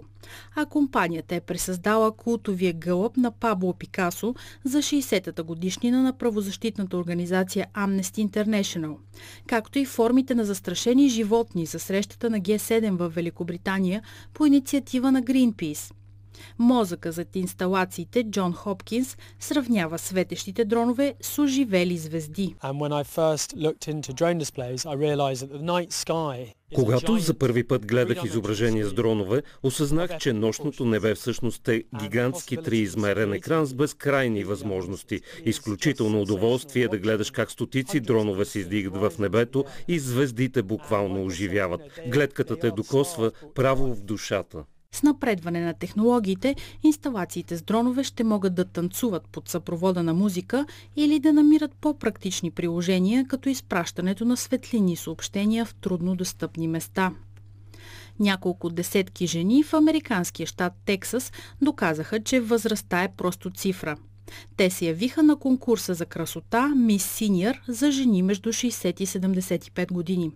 А 0.56 0.66
компанията 0.66 1.34
е 1.34 1.40
пресъздала 1.40 2.16
култовия 2.16 2.72
гълъб 2.72 3.16
на 3.16 3.30
Пабло 3.30 3.74
Пикасо 3.74 4.34
за 4.64 4.78
60-та 4.78 5.42
годишнина 5.68 6.02
на 6.02 6.12
правозащитната 6.12 6.96
организация 6.96 7.66
Amnesty 7.74 8.28
International, 8.28 8.96
както 9.46 9.78
и 9.78 9.84
формите 9.84 10.34
на 10.34 10.44
застрашени 10.44 11.08
животни 11.08 11.66
за 11.66 11.78
срещата 11.78 12.30
на 12.30 12.40
Г7 12.40 12.96
в 12.96 13.08
Великобритания 13.08 14.02
по 14.34 14.46
инициатива 14.46 15.12
на 15.12 15.22
Greenpeace. 15.22 15.92
Мозъка 16.58 17.12
зад 17.12 17.36
инсталациите 17.36 18.24
Джон 18.30 18.52
Хопкинс 18.52 19.16
сравнява 19.40 19.98
светещите 19.98 20.64
дронове 20.64 21.14
с 21.20 21.38
оживели 21.42 21.98
звезди. 21.98 22.54
Когато 26.74 27.18
за 27.18 27.34
първи 27.34 27.64
път 27.64 27.86
гледах 27.86 28.24
изображение 28.24 28.84
с 28.84 28.92
дронове, 28.92 29.42
осъзнах, 29.62 30.18
че 30.18 30.32
нощното 30.32 30.84
небе 30.84 31.14
всъщност 31.14 31.68
е 31.68 31.84
гигантски 32.00 32.56
триизмерен 32.56 33.32
екран 33.32 33.66
с 33.66 33.74
безкрайни 33.74 34.44
възможности. 34.44 35.20
Изключително 35.44 36.20
удоволствие 36.20 36.88
да 36.88 36.98
гледаш 36.98 37.30
как 37.30 37.50
стотици 37.50 38.00
дронове 38.00 38.44
се 38.44 38.58
издигат 38.58 38.96
в 38.96 39.12
небето 39.18 39.64
и 39.88 39.98
звездите 39.98 40.62
буквално 40.62 41.24
оживяват. 41.24 41.80
Гледката 42.06 42.56
те 42.58 42.70
докосва 42.70 43.30
право 43.54 43.94
в 43.94 44.00
душата. 44.00 44.64
С 44.98 45.02
напредване 45.02 45.60
на 45.60 45.74
технологиите, 45.74 46.56
инсталациите 46.82 47.56
с 47.56 47.62
дронове 47.62 48.04
ще 48.04 48.24
могат 48.24 48.54
да 48.54 48.64
танцуват 48.64 49.28
под 49.32 49.48
съпровода 49.48 50.02
на 50.02 50.14
музика 50.14 50.66
или 50.96 51.18
да 51.18 51.32
намират 51.32 51.74
по-практични 51.80 52.50
приложения, 52.50 53.26
като 53.26 53.48
изпращането 53.48 54.24
на 54.24 54.36
светлини 54.36 54.96
съобщения 54.96 55.64
в 55.64 55.74
трудно 55.74 56.16
достъпни 56.16 56.68
места. 56.68 57.12
Няколко 58.20 58.70
десетки 58.70 59.26
жени 59.26 59.62
в 59.62 59.74
американския 59.74 60.46
щат 60.46 60.72
Тексас 60.84 61.32
доказаха, 61.62 62.20
че 62.20 62.40
възрастта 62.40 63.02
е 63.02 63.12
просто 63.16 63.50
цифра. 63.50 63.96
Те 64.56 64.70
се 64.70 64.86
явиха 64.86 65.22
на 65.22 65.36
конкурса 65.36 65.94
за 65.94 66.06
красота 66.06 66.68
Мис 66.68 67.04
Синьор 67.04 67.54
за 67.68 67.90
жени 67.90 68.22
между 68.22 68.52
60 68.52 69.00
и 69.00 69.06
75 69.06 69.92
години. 69.92 70.32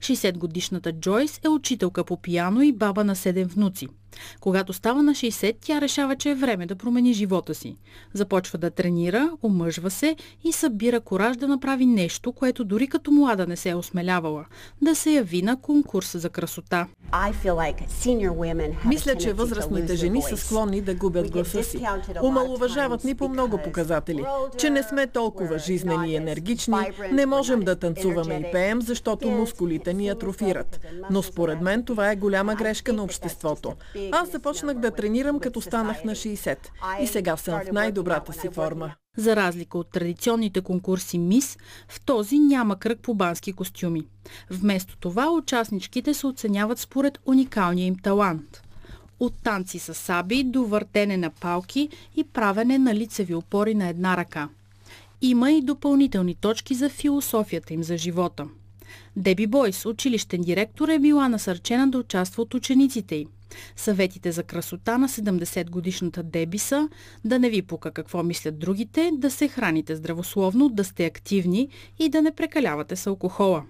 60-годишната 0.00 0.92
Джойс 0.92 1.40
е 1.44 1.48
учителка 1.48 2.04
по 2.04 2.16
пияно 2.16 2.62
и 2.62 2.72
баба 2.72 3.04
на 3.04 3.16
7 3.16 3.44
внуци. 3.44 3.88
Когато 4.40 4.72
става 4.72 5.02
на 5.02 5.12
60, 5.12 5.56
тя 5.60 5.80
решава, 5.80 6.16
че 6.16 6.30
е 6.30 6.34
време 6.34 6.66
да 6.66 6.76
промени 6.76 7.12
живота 7.12 7.54
си. 7.54 7.76
Започва 8.12 8.58
да 8.58 8.70
тренира, 8.70 9.30
омъжва 9.42 9.90
се 9.90 10.16
и 10.44 10.52
събира 10.52 11.00
кораж 11.00 11.36
да 11.36 11.48
направи 11.48 11.86
нещо, 11.86 12.32
което 12.32 12.64
дори 12.64 12.88
като 12.88 13.10
млада 13.10 13.46
не 13.46 13.56
се 13.56 13.68
е 13.68 13.74
осмелявала– 13.74 14.44
да 14.82 14.94
се 14.94 15.10
яви 15.10 15.42
на 15.42 15.60
конкурса 15.60 16.18
за 16.18 16.28
красота. 16.28 16.86
Мисля, 18.86 19.14
че 19.14 19.32
възрастните 19.32 19.96
жени 19.96 20.22
са 20.22 20.36
склонни 20.36 20.80
да 20.80 20.94
губят 20.94 21.30
гласа 21.30 21.62
си. 21.62 21.86
Омалуважават 22.22 23.04
ни 23.04 23.14
по 23.14 23.28
много 23.28 23.58
показатели, 23.58 24.24
че 24.58 24.70
не 24.70 24.82
сме 24.82 25.06
толкова 25.06 25.58
жизнени 25.58 26.12
и 26.12 26.16
енергични, 26.16 26.74
не 27.12 27.26
можем 27.26 27.60
да 27.60 27.76
танцуваме 27.76 28.34
и 28.34 28.52
пеем, 28.52 28.82
защото 28.82 29.30
мускулите 29.30 29.94
ни 29.94 30.08
атрофират. 30.08 30.80
Но 31.10 31.22
според 31.22 31.60
мен 31.60 31.84
това 31.84 32.10
е 32.10 32.16
голяма 32.16 32.54
грешка 32.54 32.92
на 32.92 33.02
обществото. 33.02 33.72
Аз 34.12 34.30
започнах 34.30 34.78
да 34.78 34.90
тренирам 34.90 35.40
като 35.40 35.60
станах 35.60 36.04
на 36.04 36.12
60 36.12 36.58
и 37.00 37.06
сега 37.06 37.36
съм 37.36 37.60
в 37.60 37.72
най-добрата 37.72 38.32
си 38.32 38.48
форма. 38.48 38.94
За 39.16 39.36
разлика 39.36 39.78
от 39.78 39.90
традиционните 39.90 40.60
конкурси 40.60 41.18
МИС, 41.18 41.58
в 41.88 42.04
този 42.04 42.38
няма 42.38 42.78
кръг 42.78 43.00
по 43.00 43.14
бански 43.14 43.52
костюми. 43.52 44.06
Вместо 44.50 44.96
това 44.96 45.30
участничките 45.30 46.14
се 46.14 46.26
оценяват 46.26 46.78
според 46.78 47.18
уникалния 47.26 47.86
им 47.86 47.96
талант. 48.02 48.62
От 49.20 49.34
танци 49.42 49.78
с 49.78 49.94
саби 49.94 50.44
до 50.44 50.64
въртене 50.64 51.16
на 51.16 51.30
палки 51.30 51.88
и 52.16 52.24
правене 52.24 52.78
на 52.78 52.94
лицеви 52.94 53.34
опори 53.34 53.74
на 53.74 53.88
една 53.88 54.16
ръка. 54.16 54.48
Има 55.22 55.52
и 55.52 55.62
допълнителни 55.62 56.34
точки 56.34 56.74
за 56.74 56.88
философията 56.88 57.74
им 57.74 57.82
за 57.82 57.96
живота. 57.96 58.46
Деби 59.16 59.46
Бойс, 59.46 59.86
училищен 59.86 60.42
директор, 60.42 60.88
е 60.88 60.98
била 60.98 61.28
насърчена 61.28 61.90
да 61.90 61.98
участва 61.98 62.42
от 62.42 62.54
учениците 62.54 63.14
й. 63.14 63.26
Съветите 63.76 64.32
за 64.32 64.42
красота 64.42 64.98
на 64.98 65.08
70 65.08 65.70
годишната 65.70 66.22
Деби 66.22 66.58
са 66.58 66.88
да 67.24 67.38
не 67.38 67.50
ви 67.50 67.62
пука 67.62 67.90
какво 67.90 68.22
мислят 68.22 68.58
другите, 68.58 69.10
да 69.14 69.30
се 69.30 69.48
храните 69.48 69.96
здравословно, 69.96 70.68
да 70.68 70.84
сте 70.84 71.04
активни 71.04 71.68
и 71.98 72.08
да 72.08 72.22
не 72.22 72.30
прекалявате 72.30 72.96
с 72.96 73.06
алкохола. 73.06 73.62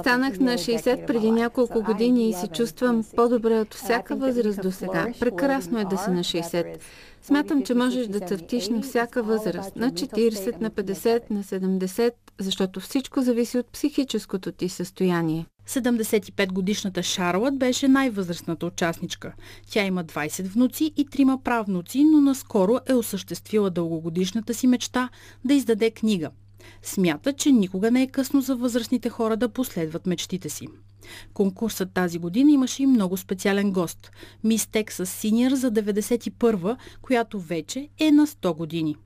Станах 0.00 0.38
на 0.38 0.54
60 0.54 1.06
преди 1.06 1.30
няколко 1.30 1.82
години 1.82 2.30
и 2.30 2.32
се 2.32 2.46
чувствам 2.46 3.04
по-добре 3.16 3.60
от 3.60 3.74
всяка 3.74 4.16
възраст 4.16 4.62
до 4.62 4.72
сега. 4.72 5.06
Прекрасно 5.20 5.78
е 5.78 5.84
да 5.84 5.98
си 5.98 6.10
на 6.10 6.24
60. 6.24 6.76
Смятам, 7.22 7.62
че 7.62 7.74
можеш 7.74 8.06
да 8.06 8.20
цъфтиш 8.20 8.68
на 8.68 8.82
всяка 8.82 9.22
възраст, 9.22 9.76
на 9.76 9.90
40, 9.90 10.60
на 10.60 10.70
50, 10.70 11.30
на 11.30 11.42
70, 11.42 12.12
защото 12.38 12.80
всичко 12.80 13.22
зависи 13.22 13.58
от 13.58 13.66
психическото 13.66 14.52
ти 14.52 14.68
състояние. 14.68 15.46
75-годишната 15.70 17.02
Шарлот 17.02 17.58
беше 17.58 17.88
най-възрастната 17.88 18.66
участничка. 18.66 19.32
Тя 19.70 19.84
има 19.84 20.04
20 20.04 20.42
внуци 20.42 20.92
и 20.96 21.06
трима 21.06 21.42
правнуци, 21.44 22.04
но 22.04 22.20
наскоро 22.20 22.78
е 22.86 22.94
осъществила 22.94 23.70
дългогодишната 23.70 24.54
си 24.54 24.66
мечта 24.66 25.08
да 25.44 25.54
издаде 25.54 25.90
книга. 25.90 26.30
Смята, 26.82 27.32
че 27.32 27.52
никога 27.52 27.90
не 27.90 28.02
е 28.02 28.06
късно 28.06 28.40
за 28.40 28.56
възрастните 28.56 29.08
хора 29.08 29.36
да 29.36 29.48
последват 29.48 30.06
мечтите 30.06 30.48
си. 30.48 30.66
Конкурсът 31.34 31.94
тази 31.94 32.18
година 32.18 32.52
имаше 32.52 32.82
и 32.82 32.86
много 32.86 33.16
специален 33.16 33.72
гост– 33.72 34.10
мис 34.44 34.66
Тексас 34.66 35.10
Синьор 35.10 35.50
за 35.50 35.72
91-а, 35.72 36.76
която 37.02 37.40
вече 37.40 37.88
е 37.98 38.10
на 38.10 38.26
100 38.26 38.56
години. 38.56 38.96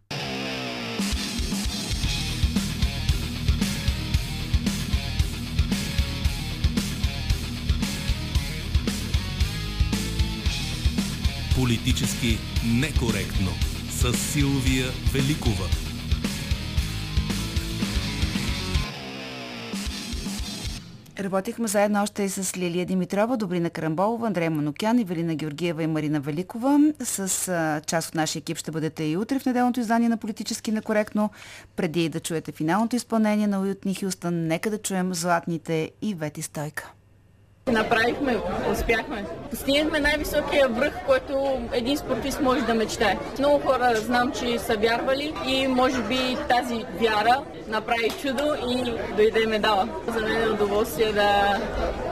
Политически 11.65 12.39
некоректно 12.66 13.51
с 13.91 14.12
Силвия 14.12 14.86
Великова. 15.12 15.65
Работихме 21.20 21.69
заедно 21.69 22.03
още 22.03 22.23
и 22.23 22.28
с 22.28 22.57
Лилия 22.57 22.86
Димитрова, 22.86 23.36
Добрина 23.36 23.70
Карамболова, 23.70 24.27
Андрей 24.27 24.49
Манукян, 24.49 24.99
Евелина 24.99 25.35
Георгиева 25.35 25.82
и 25.82 25.86
Марина 25.86 26.20
Великова. 26.20 26.93
С 27.01 27.49
а, 27.49 27.81
част 27.86 28.09
от 28.09 28.15
нашия 28.15 28.41
екип 28.41 28.57
ще 28.57 28.70
бъдете 28.70 29.05
и 29.05 29.16
утре 29.16 29.39
в 29.39 29.47
неделното 29.47 29.81
издание 29.81 30.09
на 30.09 30.16
Политически 30.16 30.73
некоректно. 30.73 31.31
Преди 31.77 32.09
да 32.09 32.20
чуете 32.20 32.53
финалното 32.53 32.97
изпълнение 32.97 33.47
на 33.47 33.61
Уютни 33.61 33.95
Хюстън, 33.95 34.47
нека 34.47 34.70
да 34.70 34.78
чуем 34.78 35.15
златните 35.15 35.91
и 36.03 36.15
Вети 36.15 36.43
Стойка. 36.43 36.93
Направихме, 37.73 38.36
успяхме. 38.73 39.24
Постигнахме 39.51 40.01
най-високия 40.01 40.69
връх 40.69 40.93
който 41.07 41.61
един 41.73 41.97
спортист 41.97 42.41
може 42.41 42.61
да 42.61 42.74
мечтае. 42.74 43.19
Много 43.39 43.59
хора 43.66 43.97
знам, 43.97 44.32
че 44.32 44.59
са 44.59 44.77
вярвали 44.77 45.35
и 45.47 45.69
може 45.69 46.03
би 46.03 46.36
тази 46.49 46.85
вяра 47.01 47.43
направи 47.69 48.11
чудо 48.23 48.55
и 48.69 48.95
дойде 49.16 49.47
медала. 49.47 49.89
За 50.09 50.20
мен 50.20 50.43
е 50.43 50.49
удоволствие 50.49 51.12
да 51.12 51.59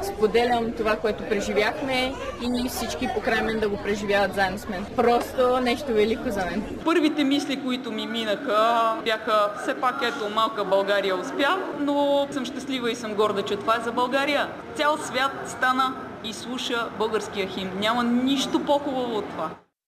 споделям 0.03 0.73
това, 0.73 0.97
което 0.97 1.25
преживяхме 1.29 2.15
и 2.43 2.69
всички 2.69 3.09
покрай 3.15 3.43
мен 3.43 3.61
да 3.61 3.69
го 3.69 3.77
преживяват 3.77 4.35
заедно 4.35 4.59
с 4.59 4.69
мен. 4.69 4.87
Просто 4.97 5.61
нещо 5.61 5.93
велико 5.93 6.31
за 6.31 6.45
мен. 6.45 6.79
Първите 6.85 7.25
мисли, 7.25 7.63
които 7.63 7.93
ми 7.93 8.07
минаха, 8.07 8.93
бяха 9.05 9.51
все 9.63 9.75
пак 9.75 9.95
ето 10.03 10.35
малка 10.35 10.65
България 10.65 11.17
успя, 11.17 11.59
но 11.79 12.27
съм 12.31 12.45
щастлива 12.45 12.91
и 12.91 12.97
съм 12.97 13.15
горда, 13.15 13.43
че 13.43 13.57
това 13.57 13.77
е 13.77 13.85
за 13.85 13.93
България. 13.93 14.49
Цял 14.75 14.99
свят 14.99 15.33
стана 15.49 15.95
и 16.25 16.33
слуша 16.33 16.91
българския 16.99 17.49
химн. 17.49 17.71
Няма 17.81 18.05
нищо 18.05 18.65
по-хубаво 18.65 19.17
от 19.17 19.29
това. 19.29 19.51